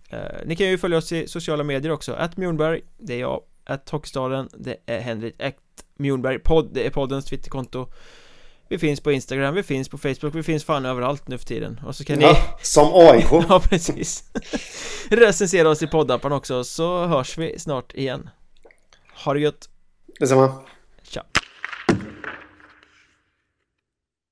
Eh, 0.09 0.19
ni 0.45 0.55
kan 0.55 0.67
ju 0.67 0.77
följa 0.77 0.97
oss 0.97 1.11
i 1.11 1.27
sociala 1.27 1.63
medier 1.63 1.91
också, 1.91 2.13
att 2.13 2.37
Mjornberg, 2.37 2.81
det 2.97 3.13
är 3.13 3.19
jag, 3.19 3.41
att 3.63 3.89
Hockeystaden, 3.89 4.49
det 4.53 4.77
är 4.85 4.99
Henrik, 4.99 5.41
att 5.41 5.80
Mjornberg 5.97 6.39
podd, 6.39 6.73
det 6.73 6.85
är 6.85 6.89
poddens 6.89 7.25
twitterkonto 7.25 7.87
Vi 8.69 8.77
finns 8.77 8.99
på 8.99 9.11
Instagram, 9.11 9.55
vi 9.55 9.63
finns 9.63 9.89
på 9.89 9.97
Facebook, 9.97 10.35
vi 10.35 10.43
finns 10.43 10.63
fan 10.63 10.85
överallt 10.85 11.27
nu 11.27 11.37
för 11.37 11.45
tiden 11.45 11.81
och 11.85 11.95
så 11.95 12.03
kan 12.03 12.19
ni 12.19 12.23
ja. 12.23 12.37
Som 12.61 12.93
AIK. 12.93 13.31
Ja, 13.49 13.59
precis 13.69 14.23
Recensera 15.09 15.69
oss 15.69 15.83
i 15.83 15.87
poddappen 15.87 16.31
också, 16.31 16.63
så 16.63 17.05
hörs 17.05 17.37
vi 17.37 17.59
snart 17.59 17.93
igen 17.93 18.29
Ha 19.25 19.33
det 19.33 19.39
gött! 19.39 19.69
Detsamma. 20.19 20.53